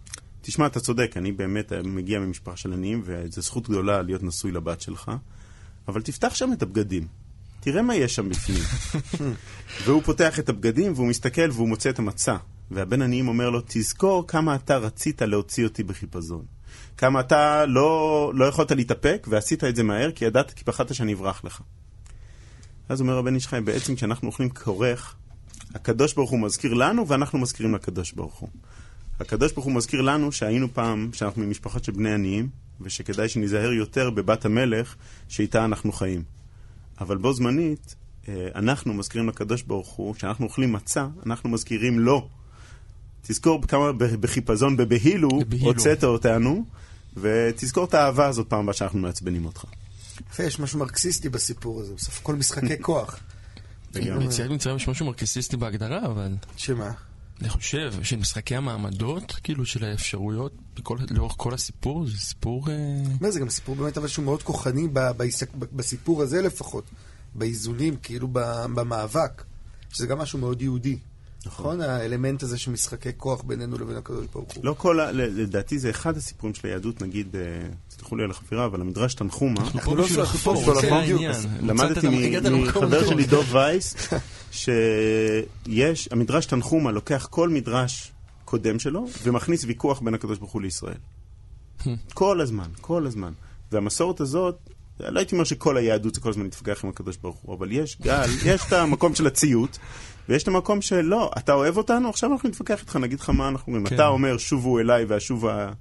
תשמע, 0.42 0.68
אתה 0.68 0.80
צודק, 0.80 1.18
אני 1.18 1.32
באמת 1.32 1.74
מגיע 1.74 2.20
ממשפחה 2.20 2.58
של 2.58 2.74
עניים 2.74 3.02
וזו 3.06 3.42
זכות 3.42 3.70
גדולה 3.70 4.02
להיות 4.02 4.24
נשוי 4.24 4.52
לבת 4.52 4.82
שלך, 4.82 5.12
אבל 5.88 6.02
תפתח 6.02 6.36
שם 6.36 6.54
את 6.54 6.62
הבגדים. 6.62 7.08
תראה 7.60 7.82
מה 7.82 7.96
יש 7.96 8.16
שם 8.16 8.30
בפנים. 8.30 8.64
והוא 9.86 10.04
פותח 10.04 10.40
את 10.40 10.50
הבגדים 10.50 10.94
והוא 10.96 11.08
מסתכל 11.08 11.52
והוא 11.52 11.68
מוצא 11.68 11.90
את 11.90 12.00
המצה. 12.00 12.38
והבן 12.72 13.02
עניים 13.02 13.28
אומר 13.28 13.50
לו, 13.50 13.62
תזכור 13.68 14.28
כמה 14.28 14.56
אתה 14.56 14.78
רצית 14.78 15.22
להוציא 15.22 15.64
אותי 15.64 15.84
בחיפזון. 15.84 16.46
כמה 16.98 17.20
אתה 17.20 17.66
לא, 17.66 18.32
לא 18.36 18.46
יכולת 18.46 18.72
להתאפק 18.72 19.28
ועשית 19.30 19.64
את 19.64 19.76
זה 19.76 19.84
מהר 19.84 20.12
כי 20.12 20.26
ידעת, 20.26 20.52
כי 20.52 20.64
פחדת 20.64 20.94
שאני 20.94 21.14
אברח 21.14 21.44
לך. 21.44 21.62
אז 22.90 23.02
אומר 23.02 23.18
הבן 23.18 23.36
איש 23.36 23.48
חי, 23.48 23.62
בעצם 23.64 23.96
כשאנחנו 23.96 24.28
אוכלים 24.28 24.50
כורך, 24.50 25.16
הקדוש 25.76 26.14
ברוך 26.14 26.32
הוא 26.32 26.40
מזכיר 26.40 26.74
לנו 26.74 27.08
ואנחנו 27.08 27.40
מזכירים 27.40 27.76
לקדוש 27.76 28.12
ברוך 28.12 28.36
הוא. 28.40 28.50
הקדוש 29.22 29.52
ברוך 29.52 29.66
הוא 29.66 29.74
מזכיר 29.74 30.02
לנו 30.02 30.32
שהיינו 30.32 30.74
פעם, 30.74 31.10
שאנחנו 31.14 31.44
ממשפחות 31.44 31.84
של 31.84 31.92
בני 31.92 32.14
עניים, 32.14 32.50
ושכדאי 32.82 33.30
שניזהר 33.30 33.72
יותר 33.72 34.10
בבת 34.10 34.46
המלך 34.46 34.96
שאיתה 35.30 35.66
אנחנו 35.66 35.92
חיים. 35.92 36.24
אבל 37.02 37.18
בו 37.18 37.34
זמנית, 37.34 37.96
אה, 38.28 38.48
אנחנו 38.56 38.94
מזכירים 38.94 39.30
לקדוש 39.30 39.62
ברוך 39.62 39.90
הוא, 39.90 40.16
כשאנחנו 40.16 40.46
אוכלים 40.46 40.74
מצה, 40.74 41.08
אנחנו 41.26 41.50
מזכירים 41.50 42.00
לו. 42.00 42.30
תזכור 43.22 43.62
כמה 43.68 43.92
בחיפזון 43.94 44.78
בבהילו. 44.78 45.30
הוצאת 45.62 46.04
אותנו, 46.04 46.66
ותזכור 47.18 47.86
את 47.86 47.94
האהבה 47.94 48.28
הזאת 48.28 48.48
פעם 48.50 48.60
הבאה 48.60 48.74
שאנחנו 48.74 49.00
מעצבנים 49.00 49.46
אותך. 49.46 49.66
יפה, 50.32 50.44
יש 50.44 50.60
משהו 50.60 50.80
מרקסיסטי 50.80 51.30
בסיפור 51.30 51.82
הזה, 51.82 51.94
בסוף 51.94 52.20
הכל 52.20 52.36
משחקי 52.36 52.82
כוח. 52.82 53.20
ביציאת 53.94 54.52
מצרים 54.52 54.76
יש 54.76 54.88
משהו 54.88 55.06
מרקסיסטי 55.06 55.58
בהגדרה, 55.58 56.06
אבל 56.06 56.32
שמה? 56.58 56.92
אני 57.42 57.50
חושב 57.50 57.94
שמשחקי 58.04 58.56
המעמדות, 58.56 59.32
כאילו 59.44 59.66
של 59.66 59.84
האפשרויות, 59.86 60.54
בכל, 60.76 60.98
לאורך 61.12 61.34
כל 61.38 61.54
הסיפור, 61.54 62.08
זה 62.08 62.18
סיפור... 62.18 62.70
אה, 62.70 63.04
מה 63.22 63.32
זה 63.32 63.40
גם 63.40 63.50
סיפור 63.50 63.76
באמת 63.76 63.98
אבל 63.98 64.08
שהוא 64.08 64.26
מאוד 64.26 64.44
כוחני 64.44 64.88
ב- 64.88 65.00
ב- 65.00 65.26
בסיפור 65.76 66.22
הזה 66.22 66.42
לפחות, 66.42 66.84
באיזונים, 67.36 67.96
כאילו 68.04 68.28
במאבק, 68.74 69.44
שזה 69.90 70.08
גם 70.08 70.18
משהו 70.18 70.40
מאוד 70.40 70.62
יהודי. 70.62 70.98
נכון? 71.46 71.82
האלמנט 71.82 72.44
הזה 72.44 72.58
של 72.58 72.72
משחקי 72.72 73.10
כוח 73.18 73.42
בינינו 73.42 73.78
לבין 73.78 73.96
הקדוש 73.96 74.26
ברוך 74.34 74.54
הוא. 74.54 74.66
לא 74.66 74.76
כל 74.78 75.00
ה... 75.00 75.12
לדעתי 75.12 75.80
זה 75.80 75.90
אחד 75.90 76.18
הסיפורים 76.18 76.56
של 76.56 76.68
היהדות, 76.68 77.02
נגיד, 77.02 77.36
אה, 77.36 77.42
סלחו 77.90 78.16
לי 78.16 78.24
על 78.24 78.32
החפירה, 78.32 78.66
אבל 78.66 78.82
המדרש 78.82 79.14
תנחומה, 79.14 79.62
אנחנו 79.62 79.96
לא 79.96 80.04
בשביל 80.04 80.22
לחפור, 80.22 80.56
זה 80.56 80.72
לחפור, 80.72 80.94
העניין. 80.94 81.34
בדיוק. 81.34 81.62
למדתי 81.62 82.08
מחבר. 82.52 83.10
שלי 83.10 83.26
דוב 83.26 83.46
וייס, 83.52 83.96
שיש, 84.52 86.10
המדרש 86.12 86.46
תנחומה 86.46 86.92
לוקח 86.92 87.28
כל 87.30 87.50
מדרש 87.50 88.12
קודם 88.46 88.80
שלו, 88.80 89.06
ומכניס 89.24 89.64
ויכוח 89.66 90.00
בין 90.00 90.14
הקדוש 90.14 90.38
ברוך 90.38 90.52
הוא 90.52 90.62
לישראל. 90.62 90.98
כל 92.14 92.42
הזמן, 92.42 92.70
כל 92.82 93.06
הזמן. 93.06 93.32
והמסורת 93.72 94.20
הזאת, 94.20 94.70
לא 95.00 95.20
הייתי 95.20 95.36
אומר 95.36 95.44
שכל 95.44 95.78
היהדות 95.78 96.16
זה 96.16 96.22
כל 96.22 96.30
הזמן 96.30 96.44
להתווכח 96.44 96.84
עם 96.84 96.90
הקדוש 96.90 97.18
ברוך 97.18 97.38
הוא, 97.42 97.56
אבל 97.56 97.72
יש 97.72 97.98
גל, 98.02 98.30
יש 98.46 98.62
את 98.68 98.74
המקום 98.74 99.16
של 99.16 99.28
הציות, 99.28 99.78
ויש 100.30 100.44
את 100.44 100.48
המקום 100.48 100.82
של 100.82 101.02
לא, 101.02 101.32
אתה 101.38 101.54
אוהב 101.54 101.78
אותנו, 101.78 102.10
עכשיו 102.10 102.32
אנחנו 102.32 102.50
נתווכח 102.50 102.80
איתך, 102.82 102.96
נגיד 102.96 103.20
לך 103.20 103.30
מה 103.30 103.48
אנחנו 103.48 103.68
אומרים. 103.68 103.88
כן. 103.88 103.96
אתה 103.96 104.08
אומר, 104.08 104.38
שובו 104.38 104.80
אליי 104.80 105.06
ואשובה 105.06 105.72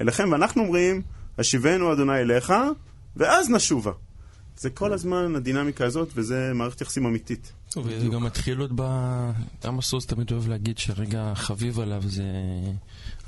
אליכם, 0.00 0.32
ואנחנו 0.32 0.62
אומרים, 0.62 1.02
השיבנו 1.38 1.92
אדוני 1.92 2.20
אליך, 2.20 2.52
ואז 3.16 3.50
נשובה. 3.50 3.92
זה 4.56 4.70
כל 4.70 4.92
הזמן 4.92 5.36
הדינמיקה 5.36 5.84
הזאת, 5.84 6.08
וזה 6.14 6.52
מערכת 6.54 6.80
יחסים 6.80 7.06
אמיתית. 7.06 7.52
וזה 7.76 8.08
גם 8.08 8.24
מתחיל 8.24 8.58
עוד 8.58 8.72
ב... 8.74 8.82
עמוס 9.64 9.92
עוז 9.92 10.06
תמיד 10.06 10.32
אוהב 10.32 10.48
להגיד 10.48 10.78
שהרגע 10.78 11.22
החביב 11.32 11.80
עליו 11.80 12.02
זה 12.06 12.24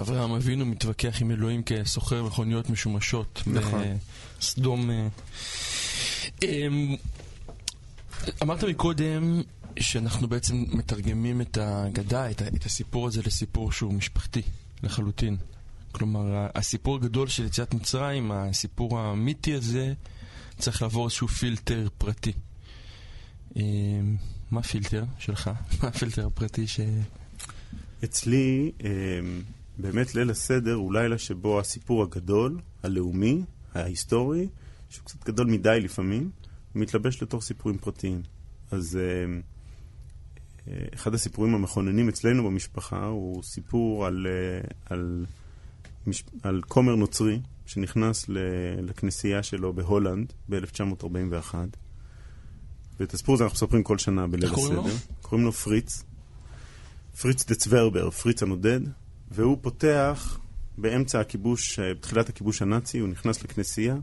אברהם 0.00 0.32
אבינו 0.32 0.66
מתווכח 0.66 1.22
עם 1.22 1.30
אלוהים 1.30 1.62
כסוחר 1.62 2.24
מכוניות 2.24 2.70
משומשות. 2.70 3.42
נכון. 3.46 3.82
בסדום. 4.43 4.90
אה. 4.90 5.09
אמ, 6.43 6.97
אמרת 8.43 8.64
מקודם 8.64 9.43
שאנחנו 9.78 10.28
בעצם 10.28 10.64
מתרגמים 10.68 11.40
את 11.40 11.57
האגדה, 11.57 12.30
את, 12.30 12.43
את 12.43 12.66
הסיפור 12.66 13.07
הזה 13.07 13.22
לסיפור 13.26 13.72
שהוא 13.72 13.93
משפחתי 13.95 14.43
לחלוטין. 14.82 15.36
כלומר, 15.93 16.47
הסיפור 16.55 16.97
הגדול 16.97 17.28
של 17.28 17.45
יציאת 17.45 17.74
מצרים, 17.74 18.32
הסיפור 18.32 19.01
המיתי 19.01 19.55
הזה, 19.55 19.93
צריך 20.59 20.82
לעבור 20.82 21.05
איזשהו 21.05 21.28
פילטר 21.28 21.88
פרטי. 21.99 22.32
אמ, 23.57 24.16
מה 24.51 24.61
הפילטר 24.61 25.05
שלך? 25.18 25.51
מה 25.82 25.88
הפילטר 25.88 26.26
הפרטי 26.26 26.66
ש... 26.66 26.80
אצלי, 28.05 28.72
אה, 28.84 28.90
באמת 29.78 30.14
ליל 30.14 30.30
הסדר 30.30 30.74
הוא 30.74 30.93
לילה 30.95 31.18
שבו 31.18 31.61
הסיפור 31.61 32.03
הגדול, 32.03 32.61
הלאומי, 32.82 33.43
ההיסטורי, 33.74 34.48
שהוא 34.88 35.04
קצת 35.04 35.24
גדול 35.24 35.46
מדי 35.46 35.80
לפעמים, 35.80 36.30
מתלבש 36.74 37.22
לתוך 37.22 37.42
סיפורים 37.42 37.78
פרטיים. 37.78 38.22
אז 38.70 38.98
אה, 40.68 40.74
אחד 40.94 41.14
הסיפורים 41.14 41.54
המכוננים 41.54 42.08
אצלנו 42.08 42.44
במשפחה 42.44 43.04
הוא 43.06 43.42
סיפור 43.42 44.06
על, 44.06 44.26
אה, 44.30 44.68
על, 44.90 45.26
מש- 46.06 46.24
על 46.42 46.60
כומר 46.68 46.94
נוצרי 46.94 47.40
שנכנס 47.66 48.28
ל- 48.28 48.38
לכנסייה 48.82 49.42
שלו 49.42 49.72
בהולנד 49.72 50.32
ב-1941. 50.50 51.54
ואת 53.00 53.14
הסיפור 53.14 53.34
הזה 53.34 53.44
אנחנו 53.44 53.54
מספרים 53.54 53.82
כל 53.82 53.98
שנה 53.98 54.26
בליל 54.26 54.54
קוראים 54.54 54.78
הסדר. 54.78 54.88
לו? 54.92 54.94
קוראים 55.22 55.44
לו 55.46 55.52
פריץ. 55.52 56.02
פריץ 57.20 57.44
דה 57.46 57.54
צוורבר, 57.54 58.10
פריץ 58.10 58.42
הנודד, 58.42 58.80
והוא 59.30 59.58
פותח 59.60 60.38
באמצע 60.78 61.20
הכיבוש, 61.20 61.78
אה, 61.78 61.94
בתחילת 61.94 62.28
הכיבוש 62.28 62.62
הנאצי, 62.62 62.98
הוא 62.98 63.08
נכנס 63.08 63.44
לכנסייה, 63.44 63.96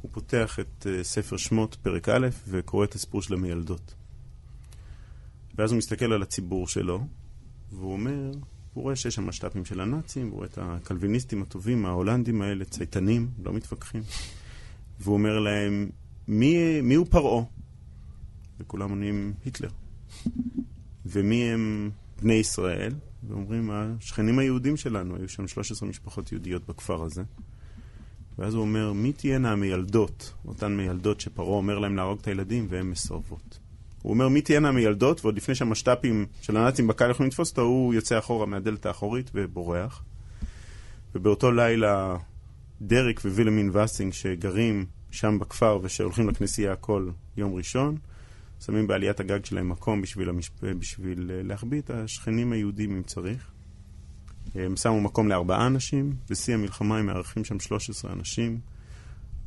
הוא 0.00 0.10
פותח 0.12 0.60
את 0.60 0.86
אה, 0.86 1.04
ספר 1.04 1.36
שמות, 1.36 1.76
פרק 1.82 2.08
א', 2.08 2.28
וקורא 2.48 2.84
את 2.84 2.94
הסיפור 2.94 3.22
של 3.22 3.34
המיילדות. 3.34 3.94
ואז 5.54 5.72
הוא 5.72 5.78
מסתכל 5.78 6.12
על 6.12 6.22
הציבור 6.22 6.68
שלו, 6.68 7.06
והוא 7.72 7.92
אומר, 7.92 8.30
הוא 8.74 8.82
רואה 8.82 8.96
שיש 8.96 9.14
שם 9.14 9.26
משת"פים 9.26 9.64
של 9.64 9.80
הנאצים, 9.80 10.28
הוא 10.28 10.36
רואה 10.36 10.46
את 10.46 10.58
הקלוויניסטים 10.62 11.42
הטובים, 11.42 11.86
ההולנדים 11.86 12.42
האלה, 12.42 12.64
צייתנים, 12.64 13.30
לא 13.44 13.52
מתווכחים. 13.52 14.02
והוא 15.00 15.14
אומר 15.14 15.38
להם, 15.38 15.90
מי, 16.28 16.80
מי 16.80 16.94
הוא 16.94 17.06
פרעה? 17.10 17.44
וכולם 18.60 18.90
עונים, 18.90 19.32
היטלר. 19.44 19.70
ומי 21.06 21.42
הם 21.44 21.90
בני 22.22 22.34
ישראל? 22.34 22.92
ואומרים, 23.28 23.70
השכנים 23.70 24.38
היהודים 24.38 24.76
שלנו, 24.76 25.16
היו 25.16 25.28
שם 25.28 25.48
13 25.48 25.88
משפחות 25.88 26.32
יהודיות 26.32 26.66
בכפר 26.66 27.02
הזה. 27.02 27.22
ואז 28.38 28.54
הוא 28.54 28.62
אומר, 28.62 28.92
מי 28.92 29.12
תהיינה 29.12 29.52
המיילדות, 29.52 30.32
אותן 30.46 30.76
מיילדות 30.76 31.20
שפרעה 31.20 31.56
אומר 31.56 31.78
להם 31.78 31.96
להרוג 31.96 32.18
את 32.20 32.26
הילדים 32.26 32.66
והן 32.68 32.86
מסרבות. 32.86 33.58
הוא 34.02 34.12
אומר, 34.12 34.28
מי 34.28 34.40
תהיינה 34.40 34.68
המיילדות, 34.68 35.24
ועוד 35.24 35.36
לפני 35.36 35.54
שהמשת"פים 35.54 36.26
של 36.40 36.56
הנאצים 36.56 36.86
בקהל 36.86 37.10
יכולים 37.10 37.28
לתפוס 37.28 37.50
אותו, 37.50 37.62
הוא 37.62 37.94
יוצא 37.94 38.18
אחורה 38.18 38.46
מהדלת 38.46 38.86
האחורית 38.86 39.30
ובורח. 39.34 40.04
ובאותו 41.14 41.52
לילה, 41.52 42.16
דרק 42.82 43.20
ווילמין 43.24 43.70
וסינג, 43.76 44.12
שגרים 44.12 44.86
שם 45.10 45.38
בכפר 45.38 45.78
ושהולכים 45.82 46.28
לכנסייה 46.28 46.76
כל 46.76 47.10
יום 47.36 47.54
ראשון, 47.54 47.96
שמים 48.60 48.86
בעליית 48.86 49.20
הגג 49.20 49.44
שלהם 49.44 49.68
מקום 49.68 50.02
בשביל, 50.02 50.28
המשפ... 50.28 50.64
בשביל 50.64 51.30
אה, 51.34 51.42
להחביא 51.42 51.80
את 51.80 51.90
השכנים 51.90 52.52
היהודים 52.52 52.96
אם 52.96 53.02
צריך. 53.02 53.50
הם 54.54 54.76
שמו 54.76 55.00
מקום 55.00 55.28
לארבעה 55.28 55.66
אנשים, 55.66 56.14
בשיא 56.30 56.54
המלחמה 56.54 56.98
הם 56.98 57.06
מארחים 57.06 57.44
שם 57.44 57.60
13 57.60 58.12
אנשים, 58.12 58.60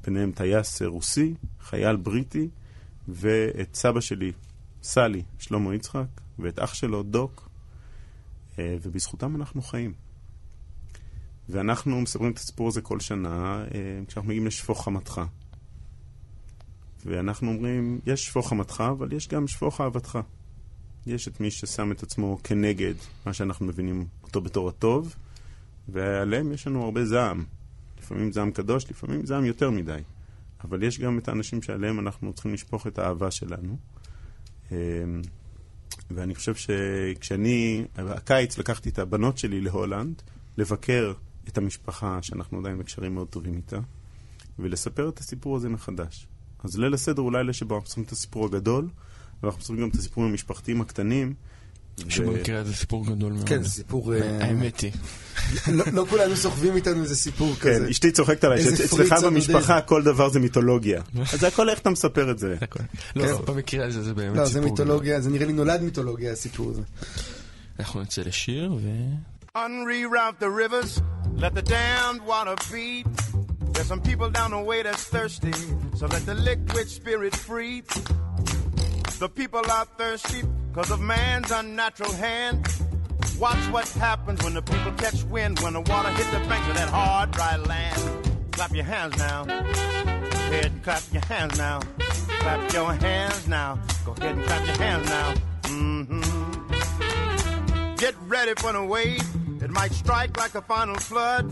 ביניהם 0.03 0.32
טייס 0.32 0.82
רוסי, 0.82 1.34
חייל 1.61 1.95
בריטי, 1.95 2.47
ואת 3.07 3.76
סבא 3.76 4.01
שלי, 4.01 4.32
סלי, 4.84 5.24
שלמה 5.39 5.76
יצחק, 5.76 6.05
ואת 6.39 6.59
אח 6.59 6.74
שלו, 6.74 7.03
דוק, 7.03 7.49
אה, 8.59 8.78
ובזכותם 8.82 9.36
אנחנו 9.36 9.61
חיים. 9.61 9.93
ואנחנו 11.49 12.01
מספרים 12.01 12.32
את 12.32 12.38
הסיפור 12.38 12.68
הזה 12.68 12.82
כל 12.82 12.99
שנה, 12.99 13.64
אה, 13.74 13.99
כשאנחנו 14.07 14.30
מגיעים 14.30 14.47
לשפוך 14.47 14.84
חמתך. 14.84 15.22
ואנחנו 17.06 17.51
אומרים, 17.51 17.99
יש 18.06 18.26
שפוך 18.26 18.49
חמתך, 18.49 18.84
אבל 18.91 19.14
יש 19.14 19.28
גם 19.28 19.47
שפוך 19.47 19.82
אהבתך. 19.82 20.20
יש 21.06 21.28
את 21.28 21.39
מי 21.39 21.51
ששם 21.51 21.91
את 21.91 22.04
עצמו 22.04 22.38
כנגד 22.43 22.93
מה 23.26 23.34
שאנחנו 23.34 23.66
מבינים 23.66 24.06
אותו 24.24 24.41
בתור 24.41 24.70
הטוב, 24.70 25.16
ועליהם 25.89 26.51
יש 26.51 26.68
לנו 26.68 26.84
הרבה 26.84 27.06
זעם. 27.06 27.43
לפעמים 27.99 28.32
זעם 28.32 28.51
קדוש, 28.51 28.91
לפעמים 28.91 29.26
זעם 29.26 29.45
יותר 29.45 29.72
מדי. 29.72 29.99
אבל 30.64 30.84
יש 30.84 30.99
גם 30.99 31.18
את 31.18 31.28
האנשים 31.28 31.62
שעליהם 31.62 31.99
אנחנו 31.99 32.34
צריכים 32.34 32.54
לשפוך 32.54 32.88
את 32.88 32.99
האהבה 32.99 33.32
שלנו. 33.32 33.78
אמ, 34.72 34.78
ואני 36.12 36.36
חושב 36.36 36.56
שכשאני, 36.56 37.86
הקיץ 37.95 38.58
לקחתי 38.58 38.89
את 38.89 38.99
הבנות 38.99 39.38
שלי 39.38 39.62
להולנד, 39.62 40.22
לבקר 40.58 41.14
את 41.47 41.58
המשפחה 41.58 42.20
שאנחנו 42.22 42.60
עדיין 42.60 42.78
בקשרים 42.78 43.14
מאוד 43.14 43.28
טובים 43.28 43.56
איתה, 43.56 43.80
ולספר 44.60 45.10
את 45.10 45.20
הסיפור 45.20 45.56
הזה 45.56 45.70
מחדש. 45.70 46.28
אז 46.64 46.78
ליל 46.78 46.93
הסדר 46.93 47.22
הוא 47.22 47.32
לילה 47.32 47.53
שבו 47.53 47.76
אנחנו 47.76 47.88
מספרים 47.88 48.05
את 48.05 48.11
הסיפור 48.11 48.45
הגדול, 48.45 48.88
ואנחנו 49.43 49.59
מספרים 49.59 49.82
גם 49.82 49.89
את 49.89 49.95
הסיפורים 49.95 50.30
המשפחתיים 50.30 50.82
הקטנים. 50.82 51.34
שבמקרה 52.09 52.59
הזה 52.59 52.74
סיפור 52.74 53.05
גדול 53.05 53.34
מאוד. 53.34 53.49
כן, 53.49 53.64
זה 53.64 53.70
סיפור... 53.70 54.14
אה, 54.14 54.45
האמת 54.45 54.80
היא. 54.80 54.91
לא 55.68 55.86
לא 55.93 56.05
כולנו 56.09 56.36
סוחבים 56.36 56.76
איתנו 56.76 57.01
איזה 57.01 57.16
סיפור 57.16 57.55
כן, 57.55 57.76
כזה. 57.76 57.89
אשתי 57.89 58.11
צוחקת 58.11 58.43
עליי, 58.43 58.64
שאצלך 58.64 59.14
במשפחה. 59.24 59.82
כל 59.82 60.03
דבר 60.03 60.30
זה 60.30 60.39
מיתולוגיה. 60.39 61.01
אז 61.34 61.39
זה 61.39 61.47
הכל 61.47 61.70
איך 61.70 61.80
אתה 61.80 61.89
מספר 61.89 62.32
את 62.32 62.39
זה. 62.39 62.55
לא, 63.16 63.26
לא, 63.26 63.41
במקרה 63.41 63.86
הזה 63.86 64.03
זה 64.03 64.14
באמת 64.14 64.38
לא, 64.38 64.45
סיפור 64.45 64.53
זה 64.53 64.59
גדול. 64.59 64.72
מיתולוגיה, 64.72 65.22
זה 65.22 65.30
נראה 65.30 65.45
לי 65.45 65.53
נולד 65.53 65.82
מיתולוגיה 65.82 66.32
הסיפור 66.32 66.70
הזה. 66.70 66.82
אנחנו 67.80 68.01
נצא 68.01 68.22
לשיר 68.22 68.74
ו... 68.74 68.89
Unreroute 69.55 70.39
the 70.39 70.49
rivers, 70.49 70.99
let 71.38 71.53
the 71.53 71.61
damned 71.61 72.22
water 72.26 72.55
beat. 72.72 73.43
There's 73.74 73.88
some 73.88 74.01
people 74.01 74.30
down 74.30 74.51
the 74.51 74.61
way 74.61 74.84
that's 74.84 75.03
thirsty, 75.03 75.51
so 75.95 76.05
let 76.07 76.26
the 76.26 76.36
liquid 76.36 76.88
spirit 76.88 77.36
free. 77.36 77.82
The 79.19 79.30
people 79.30 79.61
are 79.69 79.86
thirsty 79.97 80.43
because 80.69 80.91
of 80.91 80.99
man's 81.01 81.51
unnatural 81.51 82.11
hand. 82.13 82.67
Watch 83.39 83.57
what 83.71 83.89
happens 83.89 84.43
when 84.43 84.53
the 84.53 84.61
people 84.61 84.91
catch 84.93 85.24
wind, 85.24 85.59
when 85.61 85.74
the 85.74 85.82
water 85.82 86.09
hit 86.09 86.32
the 86.32 86.39
banks 86.47 86.67
of 86.69 86.76
that 86.76 86.89
hard, 86.89 87.32
dry 87.32 87.57
land. 87.57 87.99
Clap 88.51 88.76
your 88.76 88.86
hands 88.86 89.17
now. 89.17 89.45
Head 89.45 90.65
and 90.67 90.84
clap 90.84 91.01
your 91.11 91.26
hands 91.26 91.57
now. 91.57 91.80
Clap 91.99 92.71
your 92.74 92.93
hands 92.93 93.47
now. 93.47 93.80
Go 94.05 94.11
ahead 94.11 94.36
and 94.36 94.45
clap 94.45 94.67
your 94.67 94.78
hands 94.78 95.09
now. 95.09 95.34
Mm-hmm. 95.63 96.21
Get 97.95 98.15
ready 98.28 98.53
for 98.57 98.71
the 98.71 98.86
wave. 98.86 99.24
It 99.63 99.71
might 99.71 99.93
strike 99.93 100.38
like 100.38 100.53
a 100.53 100.61
final 100.61 100.95
flood. 100.95 101.51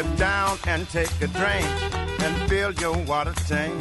Dip 0.00 0.16
down 0.16 0.56
and 0.66 0.88
take 0.88 1.10
a 1.20 1.26
drink 1.26 1.66
and 2.22 2.48
fill 2.48 2.72
your 2.72 2.96
water 3.04 3.34
tank. 3.46 3.78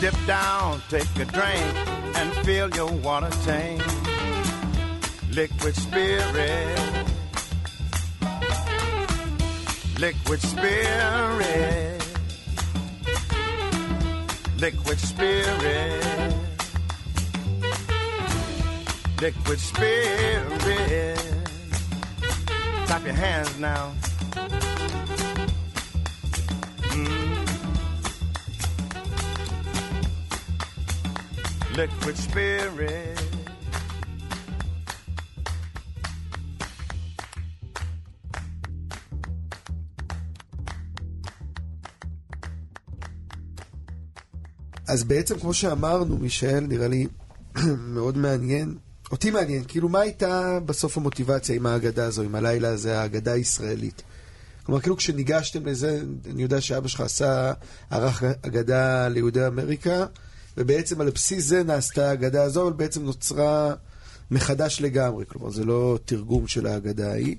Dip 0.00 0.14
down, 0.28 0.80
take 0.88 1.10
a 1.16 1.24
drink 1.24 1.74
and 2.14 2.32
fill 2.46 2.70
your 2.70 2.92
water 3.02 3.30
tank. 3.42 3.82
Liquid 5.32 5.74
spirit. 5.74 6.78
Liquid 9.98 10.40
spirit. 10.40 12.06
Liquid 14.60 15.00
spirit. 15.00 16.34
Liquid 19.20 19.58
spirit. 19.58 21.18
Clap 22.86 23.04
your 23.04 23.14
hands 23.14 23.58
now. 23.58 23.92
Liquid 31.76 32.16
spirit. 32.16 33.20
אז 44.88 45.04
בעצם, 45.04 45.38
כמו 45.38 45.54
שאמרנו, 45.54 46.18
מישאל, 46.18 46.60
נראה 46.60 46.88
לי 46.88 47.06
מאוד 47.94 48.18
מעניין. 48.18 48.74
אותי 49.10 49.30
מעניין, 49.30 49.64
כאילו, 49.68 49.88
מה 49.88 50.00
הייתה 50.00 50.58
בסוף 50.66 50.96
המוטיבציה 50.96 51.56
עם 51.56 51.66
ההגדה 51.66 52.06
הזו, 52.06 52.22
עם 52.22 52.34
הלילה 52.34 52.68
הזה, 52.68 53.00
ההגדה 53.00 53.32
הישראלית? 53.32 54.02
כלומר, 54.62 54.80
כאילו 54.80 54.96
כשניגשתם 54.96 55.66
לזה, 55.66 56.02
אני 56.30 56.42
יודע 56.42 56.60
שאבא 56.60 56.88
שלך 56.88 57.00
עשה, 57.00 57.52
ערך 57.90 58.22
אגדה 58.42 59.08
ליהודי 59.08 59.46
אמריקה, 59.46 60.06
ובעצם 60.56 61.00
על 61.00 61.10
בסיס 61.10 61.44
זה 61.44 61.62
נעשתה 61.62 62.10
האגדה 62.10 62.42
הזו, 62.42 62.62
אבל 62.62 62.72
בעצם 62.72 63.02
נוצרה 63.02 63.74
מחדש 64.30 64.80
לגמרי. 64.80 65.24
כלומר, 65.28 65.50
זה 65.50 65.64
לא 65.64 65.98
תרגום 66.04 66.46
של 66.46 66.66
האגדה 66.66 67.10
ההיא. 67.10 67.36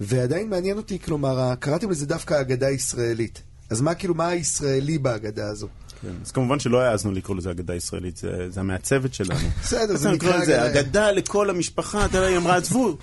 ועדיין 0.00 0.50
מעניין 0.50 0.76
אותי, 0.76 0.98
כלומר, 0.98 1.54
קראתם 1.54 1.90
לזה 1.90 2.06
דווקא 2.06 2.40
אגדה 2.40 2.70
ישראלית. 2.70 3.42
אז 3.70 3.80
מה, 3.80 3.94
כאילו, 3.94 4.14
מה 4.14 4.28
הישראלי 4.28 4.98
באגדה 4.98 5.48
הזו? 5.48 5.68
כן, 6.02 6.08
אז 6.24 6.30
כמובן 6.30 6.58
שלא 6.58 6.80
העזנו 6.80 7.12
לקרוא 7.12 7.36
לזה 7.36 7.50
אגדה 7.50 7.74
ישראלית, 7.74 8.16
זה, 8.16 8.50
זה 8.50 8.60
המעצבת 8.60 9.14
שלנו. 9.14 9.48
בסדר, 9.62 9.96
זה 9.96 10.10
נקרא 10.10 10.42
אגדה. 10.42 10.66
אגדה 10.66 11.10
לכל 11.10 11.50
המשפחה, 11.50 12.04
אתה 12.04 12.18
יודע, 12.18 12.28
היא 12.28 12.36
אמרה, 12.36 12.56
עזבו. 12.56 12.98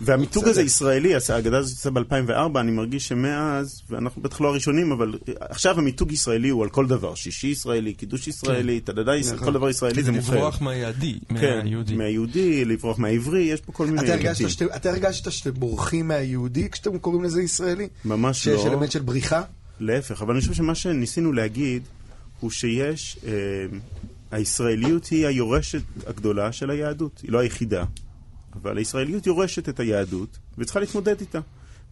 והמיתוג 0.00 0.48
הזה 0.48 0.62
ישראלי, 0.62 1.12
האגדה 1.28 1.58
הזאת 1.58 1.72
יצאה 1.72 1.92
ב-2004, 1.92 2.60
אני 2.60 2.70
מרגיש 2.70 3.08
שמאז, 3.08 3.82
ואנחנו 3.90 4.22
בטח 4.22 4.40
לא 4.40 4.48
הראשונים, 4.48 4.92
אבל 4.92 5.18
עכשיו 5.40 5.78
המיתוג 5.78 6.12
ישראלי 6.12 6.48
הוא 6.48 6.62
על 6.62 6.68
כל 6.68 6.86
דבר. 6.86 7.14
שישי 7.14 7.46
ישראלי, 7.46 7.94
קידוש 7.94 8.28
ישראלי, 8.28 8.80
תדדה 8.80 9.16
ישראלי, 9.16 9.44
כל 9.44 9.52
דבר 9.52 9.68
ישראלי 9.70 10.02
זה 10.02 10.12
מוכר. 10.12 10.34
לברוח 10.34 10.62
מהיהודי, 10.62 11.18
כן, 11.40 11.60
מהיהודי. 11.64 11.96
מהיהודי, 11.96 12.64
לברוח 12.64 12.98
מהעברי, 12.98 13.40
יש 13.40 13.60
פה 13.60 13.72
כל 13.72 13.86
מיני 13.86 13.98
אתה 14.02 14.12
היבטים. 14.12 14.26
הרגשת 14.26 14.48
שאתם- 14.50 14.66
אתה 14.76 14.90
הרגשת 14.90 15.32
שאתם 15.32 15.50
בורחים 15.54 16.08
מהיהודי 16.08 16.70
כשאתם 16.70 16.98
קוראים 16.98 17.24
לזה 17.24 17.42
ישראלי? 17.42 17.88
ממש 18.04 18.44
שיש 18.44 18.64
לא. 18.64 18.72
אלמנט 18.72 18.90
של 18.90 19.00
בריחה? 19.02 19.42
להפך, 19.80 20.22
אבל 20.22 20.32
אני 20.32 20.40
חושב 20.40 20.52
שמה 20.54 20.74
שניסינו 20.74 21.32
להגיד 21.32 21.82
הוא 22.40 22.50
שיש, 22.50 23.18
אה, 23.26 23.32
הישראליות 24.30 25.06
היא 25.06 25.26
היורשת 25.26 25.82
הגדולה 26.06 26.52
של 26.52 26.70
היהדות, 26.70 27.20
היא 27.22 27.32
לא 27.32 27.38
היחידה, 27.38 27.84
אבל 28.54 28.78
הישראליות 28.78 29.26
יורשת 29.26 29.68
את 29.68 29.80
היהדות 29.80 30.38
וצריכה 30.58 30.80
להתמודד 30.80 31.20
איתה. 31.20 31.40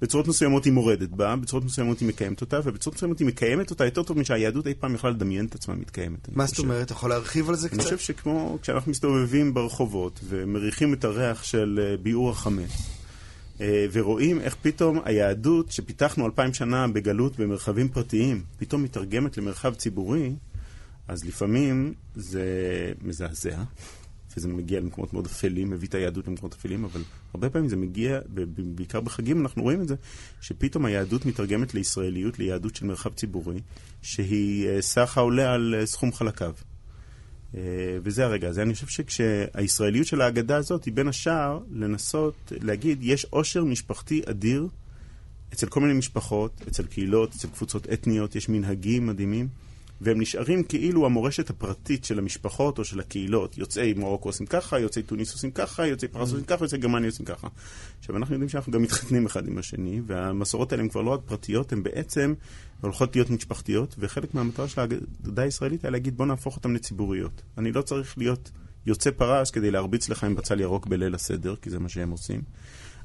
בצורות 0.03 0.29
מסוימות 0.29 0.65
היא 0.65 0.73
מורדת 0.73 1.09
בה, 1.09 1.37
בצורות 1.37 1.65
מסוימות 1.65 2.01
היא 2.01 2.09
מקיימת 2.09 2.41
אותה, 2.41 2.61
ובצורות 2.65 2.97
מסוימות 2.97 3.19
היא 3.19 3.27
מקיימת 3.27 3.71
אותה 3.71 3.85
יותר 3.85 4.03
טוב 4.03 4.19
משהיהדות 4.19 4.67
אי 4.67 4.75
פעם 4.75 4.95
יכלה 4.95 5.11
לדמיין 5.11 5.47
את 5.47 5.55
עצמה 5.55 5.75
מתקיימת. 5.75 6.29
אני 6.29 6.37
מה 6.37 6.47
זאת. 6.47 6.59
אומרת? 6.59 6.87
אתה 6.87 6.93
יכול 6.93 7.11
להרחיב 7.11 7.49
על 7.49 7.55
זה 7.55 7.69
אני 7.69 7.77
קצת? 7.79 7.85
חושב 7.85 7.99
שכמו 7.99 8.59
כשאנחנו 8.63 8.91
מסתובבים 8.91 9.55
ברחובות 9.55 10.21
ומריחים 10.29 10.95
את 10.95 11.05
הריח 11.05 11.43
של 11.43 11.81
אה, 11.83 11.97
ביעור 11.97 12.31
החמץ 12.31 12.71
אה, 13.61 13.87
ורואים 13.93 14.41
איך 14.41 14.57
פתאום 14.63 15.01
היהדות 15.05 15.73
שפיתחנו 15.73 16.27
אלפיים 16.27 16.55
שנה 16.55 16.89
בגלות 16.89 17.41
במרחבים 17.41 17.89
פרטיים 17.89 18.43
פתאום 18.59 18.83
מתרגמת 18.83 19.39
למרחב 19.39 19.75
ציבורי, 19.75 20.33
אז 21.09 21.25
לפעמים 21.25 21.95
זה 22.15 22.43
מזעזע. 23.03 23.63
וזה 24.39 24.49
מגיע 24.49 24.81
למקומות 24.81 25.13
מאוד 25.13 25.27
אפלים, 25.27 25.71
מביא 25.71 25.89
את 25.89 25.95
היהדות 25.95 26.29
למקומות 26.29 26.55
אפלים, 26.55 26.85
אבל 26.85 27.01
הרבה 27.35 27.51
פעמים 27.51 27.69
זה 27.69 27.77
מגיע, 27.77 28.21
בעיקר 28.57 29.01
בחגים 29.01 29.41
אנחנו 29.41 29.63
רואים 29.63 29.83
את 29.83 29.89
זה, 29.89 29.95
שפתאום 30.41 30.85
היהדות 30.85 31.27
מתרגמת 31.27 31.75
לישראליות, 31.75 32.39
ליהדות 32.39 32.77
של 32.77 32.87
מרחב 32.87 33.13
ציבורי, 33.13 33.61
שהיא 34.03 34.69
אה, 34.69 34.83
סך 34.83 35.19
העולה 35.19 35.55
על 35.55 35.75
אה, 35.79 35.87
סכום 35.87 36.13
חלקיו. 36.13 36.53
אה, 37.55 37.61
וזה 38.03 38.25
הרגע 38.25 38.49
הזה. 38.49 38.63
אני 38.63 38.75
חושב 38.75 38.87
שכשהישראליות 38.87 40.07
של 40.07 40.21
ההגדה 40.21 40.57
הזאת 40.57 40.85
היא 40.85 40.95
בין 40.95 41.09
השאר 41.09 41.61
לנסות 41.73 42.53
להגיד, 42.61 42.99
יש 43.03 43.25
עושר 43.31 43.65
משפחתי 43.65 44.23
אדיר 44.31 44.69
אצל 45.53 45.67
כל 45.67 45.81
מיני 45.81 45.95
משפחות, 45.95 46.65
אצל 46.69 46.87
קהילות, 46.87 47.35
אצל 47.35 47.49
קבוצות 47.49 47.87
אתניות, 47.93 48.37
יש 48.37 48.49
מנהגים 48.49 49.07
מדהימים, 49.07 49.49
והם 50.01 50.21
נשארים 50.21 50.63
כאילו 50.63 51.07
המורשת 51.07 51.51
הפרטית 51.51 52.05
של 52.05 52.19
המשפחות 52.19 52.79
או 52.79 52.85
של 52.85 53.01
הקהילות. 53.01 53.59
יוצאי 53.59 53.95
מרוקו 53.95 54.29
עושים 54.29 54.47
ככה, 54.47 54.79
יוצאי 54.79 55.03
טוניס 55.03 55.33
עושים 55.33 55.51
ככה, 55.51 55.87
יוצאי 55.87 56.09
פרס 56.09 56.31
עושים 56.31 56.45
ככה, 56.45 56.65
יוצאי 56.65 56.79
גרמניה 56.79 57.11
עושים 57.11 57.27
ככה. 57.27 57.49
עכשיו, 57.99 58.17
אנחנו 58.17 58.35
יודעים 58.35 58.49
שאנחנו 58.49 58.73
גם 58.73 58.83
מתחתנים 58.83 59.27
אחד 59.27 59.49
עם 59.49 59.59
השני, 59.59 60.01
והמסורות 60.07 60.73
האלה 60.73 60.83
הן 60.83 60.89
כבר 60.89 61.03
לא 61.03 61.11
רק 61.11 61.21
פרטיות, 61.27 61.73
הן 61.73 61.83
בעצם 61.83 62.35
הולכות 62.81 63.17
להיות 63.17 63.31
משפחתיות, 63.31 63.95
וחלק 63.99 64.35
מהמטרה 64.35 64.69
של 64.69 64.81
האגדה 64.81 65.43
הישראלית 65.43 65.85
היה 65.85 65.91
להגיד, 65.91 66.17
בוא 66.17 66.27
נהפוך 66.27 66.57
אותן 66.57 66.73
לציבוריות. 66.73 67.43
אני 67.59 67.73
לא 67.73 67.83
צריך 67.83 68.19
להיות 68.19 68.51
יוצא 68.87 69.11
פרש 69.11 69.51
כדי 69.51 69.71
להרביץ 69.71 70.09
לך 70.09 70.25
עם 70.25 70.35
בצל 70.35 70.61
ירוק 70.61 70.87
בליל 70.87 71.15
הסדר, 71.15 71.57
כי 71.57 71.71
זה 71.71 71.79
מה 71.79 71.89
שהם 71.89 72.11
עושים. 72.11 72.43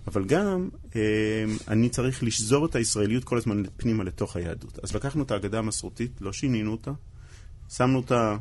אבל 0.08 0.26
גם 0.26 0.70
אה, 0.96 1.02
אני 1.68 1.90
צריך 1.90 2.24
לשזור 2.24 2.66
את 2.66 2.76
הישראליות 2.76 3.24
כל 3.24 3.38
הזמן 3.38 3.64
פנימה 3.78 4.04
לתוך 4.04 4.36
היהדות. 4.36 4.80
אז 4.84 4.96
לקחנו 4.96 5.24
את 5.24 5.32
ההגדה 5.32 5.60
המסורתית, 5.60 6.12
לא 6.22 6.34
שינינו 6.34 6.72
אותה, 6.72 6.92
שמנו 7.70 7.98
אותה... 7.98 8.38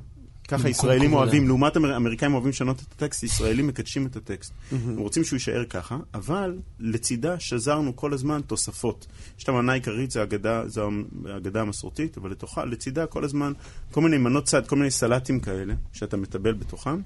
ככה 0.49 0.69
ישראלים 0.69 1.13
אוהבים, 1.13 1.47
לעומת 1.49 1.77
אמר, 1.77 1.97
אמריקאים 1.97 2.35
אוהבים 2.35 2.51
לשנות 2.51 2.83
את 2.83 2.93
הטקסט, 2.93 3.23
ישראלים 3.23 3.67
מקדשים 3.67 4.07
את 4.07 4.17
הטקסט. 4.17 4.53
הם 4.73 4.99
רוצים 4.99 5.25
שהוא 5.25 5.37
יישאר 5.37 5.65
ככה, 5.65 5.99
אבל 6.15 6.59
לצידה 6.81 7.41
שזרנו 7.41 7.97
כל 7.97 8.13
הזמן 8.13 8.41
תוספות. 8.47 9.07
יש 9.39 9.45
את 9.45 9.49
המנה 9.49 9.73
העיקרית, 9.73 10.11
זה 10.11 10.21
האגדה, 10.21 11.61
המסורתית, 11.61 12.19
אבל 12.19 12.31
לתוכה, 12.31 12.65
לצידה 12.65 13.07
כל 13.07 13.25
הזמן 13.25 13.53
כל 13.91 14.01
מיני 14.01 14.19
מנות 14.19 14.45
צד, 14.45 14.67
כל 14.67 14.77
מיני 14.77 14.91
סלטים 14.91 15.41
כאלה, 15.41 15.75
שאתה 15.93 16.17
מטבל 16.17 16.53
בתוכם. 16.53 17.01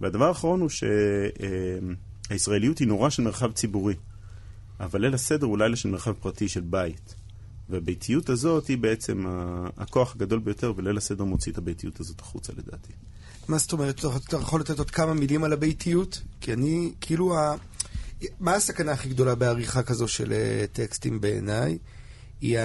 והדבר 0.00 0.28
האחרון 0.28 0.60
הוא 0.60 0.68
שהישראליות 2.28 2.78
היא 2.78 2.88
נורא 2.88 3.10
של 3.10 3.22
מרחב 3.22 3.52
ציבורי, 3.52 3.94
אבל 4.80 5.00
ליל 5.00 5.14
הסדר 5.14 5.46
הוא 5.46 5.58
לילה 5.58 5.76
של 5.76 5.88
מרחב 5.88 6.12
פרטי 6.12 6.48
של 6.48 6.60
בית. 6.60 7.14
והביתיות 7.68 8.28
הזאת 8.28 8.66
היא 8.66 8.78
בעצם 8.78 9.24
הכוח 9.76 10.14
הגדול 10.14 10.38
ביותר, 10.38 10.72
וליל 10.76 10.96
הסדר 10.96 11.24
מוציא 11.24 11.52
את 11.52 11.58
הביתיות 11.58 12.00
הזאת 12.00 12.20
החוצה 12.20 12.52
לדעתי. 12.56 12.92
מה 13.48 13.58
זאת 13.58 13.72
אומרת? 13.72 14.04
אתה 14.28 14.36
יכול 14.36 14.60
לתת 14.60 14.78
עוד 14.78 14.90
כמה 14.90 15.14
מילים 15.14 15.44
על 15.44 15.52
הביתיות? 15.52 16.22
כי 16.40 16.52
אני, 16.52 16.92
כאילו, 17.00 17.38
ה... 17.38 17.54
מה 18.40 18.54
הסכנה 18.54 18.92
הכי 18.92 19.08
גדולה 19.08 19.34
בעריכה 19.34 19.82
כזו 19.82 20.08
של 20.08 20.32
אה, 20.32 20.64
טקסטים 20.72 21.20
בעיניי? 21.20 21.78
היא 22.40 22.58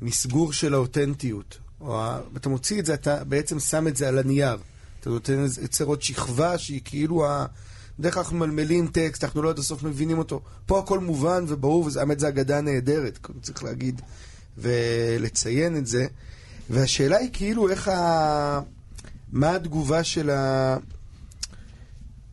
המסגור 0.00 0.52
של 0.52 0.74
האותנטיות. 0.74 1.58
או 1.80 2.00
ה... 2.00 2.20
אתה 2.36 2.48
מוציא 2.48 2.80
את 2.80 2.86
זה, 2.86 2.94
אתה 2.94 3.24
בעצם 3.24 3.60
שם 3.60 3.88
את 3.88 3.96
זה 3.96 4.08
על 4.08 4.18
הנייר. 4.18 4.58
אתה 5.04 5.12
נותן, 5.12 5.46
יוצר 5.62 5.84
עוד 5.84 6.02
שכבה 6.02 6.58
שהיא 6.58 6.80
כאילו 6.84 7.26
ה... 7.26 7.46
בדרך 7.98 8.14
כלל 8.14 8.22
אנחנו 8.22 8.36
מלמלים 8.36 8.86
טקסט, 8.86 9.24
אנחנו 9.24 9.42
לא 9.42 9.50
עד 9.50 9.58
הסוף 9.58 9.82
מבינים 9.82 10.18
אותו. 10.18 10.40
פה 10.66 10.78
הכל 10.78 10.98
מובן 10.98 11.44
וברור, 11.48 11.88
והאמת 11.92 12.20
זו 12.20 12.28
אגדה 12.28 12.60
נהדרת, 12.60 13.18
צריך 13.42 13.64
להגיד 13.64 14.02
ולציין 14.58 15.76
את 15.76 15.86
זה. 15.86 16.06
והשאלה 16.70 17.16
היא 17.16 17.30
כאילו 17.32 17.68
איך 17.70 17.88
ה... 17.88 18.60
מה 19.32 19.54
התגובה 19.54 20.04
של 20.04 20.30
ה... 20.30 20.76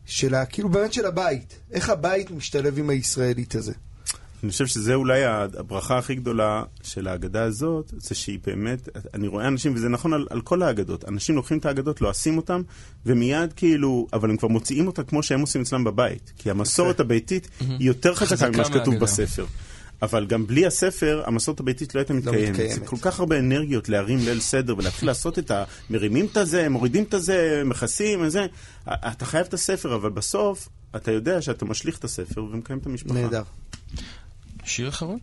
של 0.04 0.34
ה... 0.34 0.46
כאילו 0.46 0.68
באמת 0.68 0.92
של 0.92 1.06
הבית. 1.06 1.54
איך 1.72 1.90
הבית 1.90 2.30
משתלב 2.30 2.78
עם 2.78 2.90
הישראלית 2.90 3.54
הזה. 3.54 3.72
אני 4.42 4.50
חושב 4.50 4.66
שזה 4.66 4.94
אולי 4.94 5.24
הברכה 5.24 5.98
הכי 5.98 6.14
גדולה 6.14 6.62
של 6.82 7.08
ההגדה 7.08 7.42
הזאת, 7.42 7.92
זה 7.96 8.14
שהיא 8.14 8.38
באמת, 8.46 8.88
אני 9.14 9.28
רואה 9.28 9.48
אנשים, 9.48 9.74
וזה 9.74 9.88
נכון 9.88 10.12
על, 10.12 10.26
על 10.30 10.40
כל 10.40 10.62
ההגדות, 10.62 11.08
אנשים 11.08 11.36
לוקחים 11.36 11.58
את 11.58 11.66
ההגדות, 11.66 12.00
לועסים 12.00 12.36
אותם, 12.36 12.62
ומיד 13.06 13.52
כאילו, 13.52 14.06
אבל 14.12 14.30
הם 14.30 14.36
כבר 14.36 14.48
מוציאים 14.48 14.86
אותה 14.86 15.02
כמו 15.02 15.22
שהם 15.22 15.40
עושים 15.40 15.60
אצלם 15.60 15.84
בבית. 15.84 16.32
כי 16.38 16.50
המסורת 16.50 17.00
הביתית 17.00 17.48
היא 17.60 17.76
יותר 17.80 18.14
חזקה 18.14 18.50
ממה 18.50 18.64
שכתוב 18.64 18.94
בספר. 18.94 19.46
אבל 20.02 20.26
גם 20.26 20.46
בלי 20.46 20.66
הספר, 20.66 21.22
המסורת 21.26 21.60
הביתית 21.60 21.94
לא 21.94 22.00
הייתה 22.00 22.14
מתקיימת. 22.14 22.58
לא 22.58 22.74
זה 22.74 22.80
כל 22.80 22.96
כך 23.02 23.20
הרבה 23.20 23.38
אנרגיות 23.38 23.88
להרים 23.88 24.18
ליל 24.18 24.40
סדר 24.40 24.76
ולהתחיל 24.78 25.08
לעשות 25.08 25.38
את 25.38 25.50
ה... 25.50 25.64
מרימים 25.90 26.26
את 26.32 26.36
הזה, 26.36 26.68
מורידים 26.68 27.04
את 27.04 27.14
הזה, 27.14 27.62
מכסים, 27.64 28.20
וזה. 28.22 28.46
אתה 28.88 29.24
חייב 29.24 29.46
את 29.46 29.54
הספר, 29.54 29.94
אבל 29.94 30.10
בסוף 30.10 30.68
אתה 30.96 31.10
יודע 31.12 31.42
שאתה 31.42 31.64
משליך 31.64 31.98
את 31.98 32.04
הספר 32.04 32.44
ומקיים 32.44 32.78
את 32.78 32.86
המשפחה. 32.86 33.14
נהדר. 33.14 33.42
שיר 34.64 34.88
אחרון? 34.88 35.18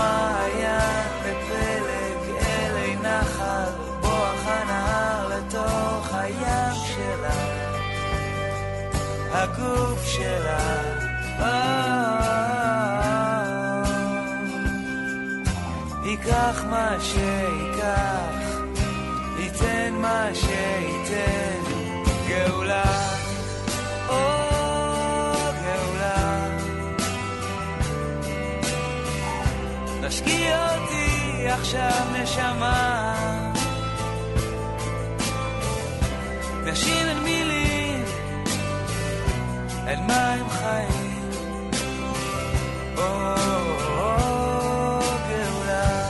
מעיין 0.00 1.08
בפלג 1.22 2.20
אלי 2.46 2.96
נחל, 2.96 3.70
בוח 4.00 4.40
הנהר 4.46 5.28
לתוך 5.28 6.14
הים 6.14 6.74
שלה, 6.86 7.40
הגוף 9.32 10.04
שלה. 10.04 11.00
ייקח 16.04 16.64
מה 16.70 16.96
שייקח, 17.00 18.46
ייתן 19.38 19.94
מה 19.94 20.28
שייתן, 20.34 21.59
תשקיע 30.30 30.74
אותי 30.74 31.46
עכשיו 31.48 32.04
נשמה, 32.12 33.14
נשאיר 36.64 37.10
אל 37.10 37.20
מילים, 37.20 38.04
אל 39.86 40.00
מים 40.00 40.48
חיים, 40.48 41.30
או 42.96 43.34
גאולה. 45.28 46.06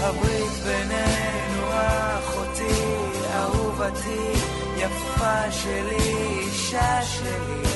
הברית 0.00 0.52
בינינו 0.64 1.66
אחותי, 2.18 2.82
אהובתי, 3.34 4.32
יפה 4.76 5.50
שלי, 5.50 6.14
אישה 6.38 7.02
שלי. 7.02 7.75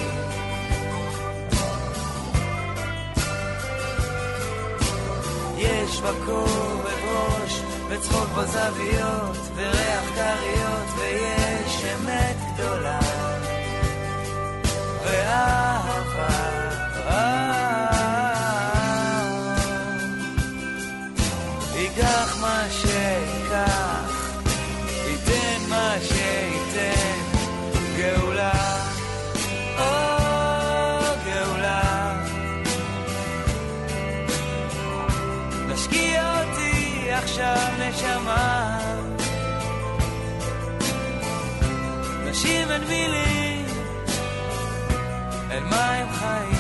יש 5.91 6.01
בה 6.01 6.13
כובד 6.27 7.01
ראש, 7.05 7.63
וצחוק 7.89 8.29
בזוויות, 8.29 9.37
וריח 9.55 10.05
כריות, 10.15 10.89
ויש 10.99 11.85
אמת 11.85 12.37
גדולה, 12.55 13.01
ואהבה. 15.05 16.51
ייקח 17.07 17.70
אנשים 42.31 42.71
אין 42.71 42.85
מילים, 42.85 43.67
אין 45.51 45.63
מים 45.65 46.13
חיים. 46.13 46.60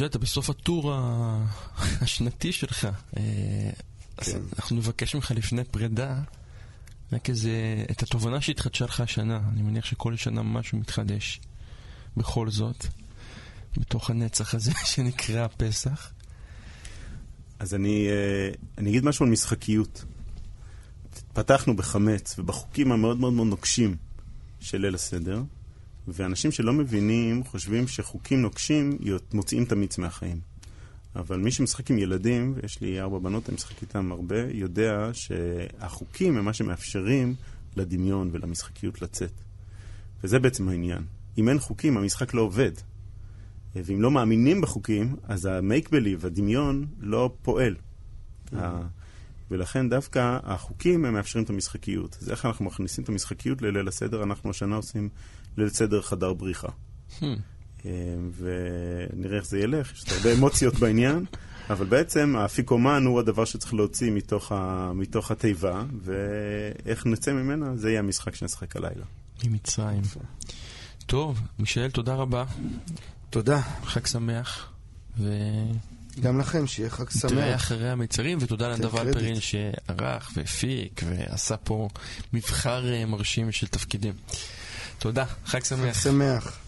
אז 0.00 0.04
מישל, 0.04 0.10
אתה 0.10 0.18
בסוף 0.18 0.50
הטור 0.50 0.94
השנתי 2.02 2.52
שלך. 2.52 2.88
אה, 3.16 3.70
אז 4.18 4.28
כן. 4.28 4.40
אנחנו 4.56 4.76
נבקש 4.76 5.14
ממך 5.14 5.30
לפני 5.30 5.64
פרידה, 5.64 6.20
רק 7.12 7.30
איזה, 7.30 7.84
את 7.90 8.02
התובנה 8.02 8.40
שהתחדשה 8.40 8.84
לך 8.84 9.00
השנה. 9.00 9.40
אני 9.52 9.62
מניח 9.62 9.84
שכל 9.84 10.16
שנה 10.16 10.42
משהו 10.42 10.78
מתחדש. 10.78 11.40
בכל 12.16 12.50
זאת, 12.50 12.86
בתוך 13.76 14.10
הנצח 14.10 14.54
הזה 14.54 14.72
שנקרא 14.92 15.46
פסח. 15.56 16.12
אז 17.58 17.74
אני, 17.74 18.08
אה, 18.08 18.50
אני 18.78 18.90
אגיד 18.90 19.04
משהו 19.04 19.24
על 19.24 19.32
משחקיות. 19.32 20.04
פתחנו 21.32 21.76
בחמץ 21.76 22.38
ובחוקים 22.38 22.92
המאוד 22.92 23.20
מאוד 23.20 23.32
מאוד 23.32 23.46
נוקשים 23.46 23.96
של 24.60 24.80
ליל 24.80 24.94
הסדר, 24.94 25.42
ואנשים 26.14 26.52
שלא 26.52 26.72
מבינים 26.72 27.44
חושבים 27.44 27.88
שחוקים 27.88 28.42
נוקשים 28.42 28.98
מוציאים 29.32 29.64
את 29.64 29.72
המיץ 29.72 29.98
מהחיים. 29.98 30.40
אבל 31.16 31.38
מי 31.40 31.50
שמשחק 31.50 31.90
עם 31.90 31.98
ילדים, 31.98 32.54
ויש 32.56 32.80
לי 32.80 33.00
ארבע 33.00 33.18
בנות, 33.18 33.48
אני 33.48 33.54
משחק 33.54 33.82
איתם 33.82 34.12
הרבה, 34.12 34.36
יודע 34.52 35.10
שהחוקים 35.12 36.36
הם 36.38 36.44
מה 36.44 36.52
שמאפשרים 36.52 37.34
לדמיון 37.76 38.28
ולמשחקיות 38.32 39.02
לצאת. 39.02 39.32
וזה 40.24 40.38
בעצם 40.38 40.68
העניין. 40.68 41.02
אם 41.38 41.48
אין 41.48 41.58
חוקים, 41.58 41.96
המשחק 41.96 42.34
לא 42.34 42.40
עובד. 42.40 42.72
ואם 43.76 44.02
לא 44.02 44.10
מאמינים 44.10 44.60
בחוקים, 44.60 45.16
אז 45.22 45.44
ה-make 45.46 45.88
believe, 45.88 46.26
הדמיון, 46.26 46.86
לא 47.00 47.34
פועל. 47.42 47.74
ה- 48.56 48.82
ולכן 49.50 49.88
דווקא 49.88 50.38
החוקים 50.42 51.04
הם 51.04 51.14
מאפשרים 51.14 51.44
את 51.44 51.50
המשחקיות. 51.50 52.18
אז 52.22 52.30
איך 52.30 52.46
אנחנו 52.46 52.64
מכניסים 52.64 53.04
את 53.04 53.08
המשחקיות 53.08 53.62
לליל 53.62 53.88
הסדר? 53.88 54.22
אנחנו 54.22 54.50
השנה 54.50 54.76
עושים 54.76 55.08
ליל 55.56 55.68
סדר 55.68 56.02
חדר 56.02 56.32
בריחה. 56.32 56.68
Hmm. 57.20 57.24
אה, 57.86 57.90
ונראה 58.38 59.36
איך 59.36 59.46
זה 59.46 59.58
ילך, 59.58 59.92
יש 59.92 60.12
הרבה 60.12 60.32
אמוציות 60.32 60.74
בעניין, 60.74 61.24
אבל 61.70 61.86
בעצם 61.86 62.36
האפיקומן 62.38 63.04
הוא 63.06 63.20
הדבר 63.20 63.44
שצריך 63.44 63.74
להוציא 63.74 64.10
מתוך, 64.10 64.52
ה... 64.52 64.92
מתוך 64.94 65.30
התיבה, 65.30 65.84
ואיך 66.02 67.06
נצא 67.06 67.32
ממנה, 67.32 67.76
זה 67.76 67.88
יהיה 67.88 67.98
המשחק 67.98 68.34
שנשחק 68.34 68.76
הלילה. 68.76 69.04
ממצרים. 69.44 70.02
טוב, 71.06 71.40
מישאל, 71.58 71.90
תודה 71.90 72.14
רבה. 72.14 72.44
תודה. 73.30 73.60
חג 73.84 74.06
שמח. 74.06 74.72
ונתראה 75.18 75.90
גם 76.20 76.40
לכם, 76.40 76.66
שיהיה 76.66 76.90
חג 76.90 77.10
שמח. 77.10 77.54
אחרי 77.54 77.90
המיצרים, 77.90 78.38
ותודה 78.40 78.68
לנדב. 78.68 78.96
אלפרין 78.96 79.40
שערך 79.40 80.32
והפיק 80.36 81.02
ועשה 81.06 81.56
פה 81.56 81.88
מבחר 82.32 82.92
אה, 82.92 83.06
מרשים 83.06 83.52
של 83.52 83.66
תפקידים. 83.66 84.14
תודה, 85.00 85.24
חג 85.46 85.64
חג 85.64 85.94
שמח. 85.94 86.58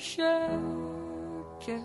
şeker 0.00 1.80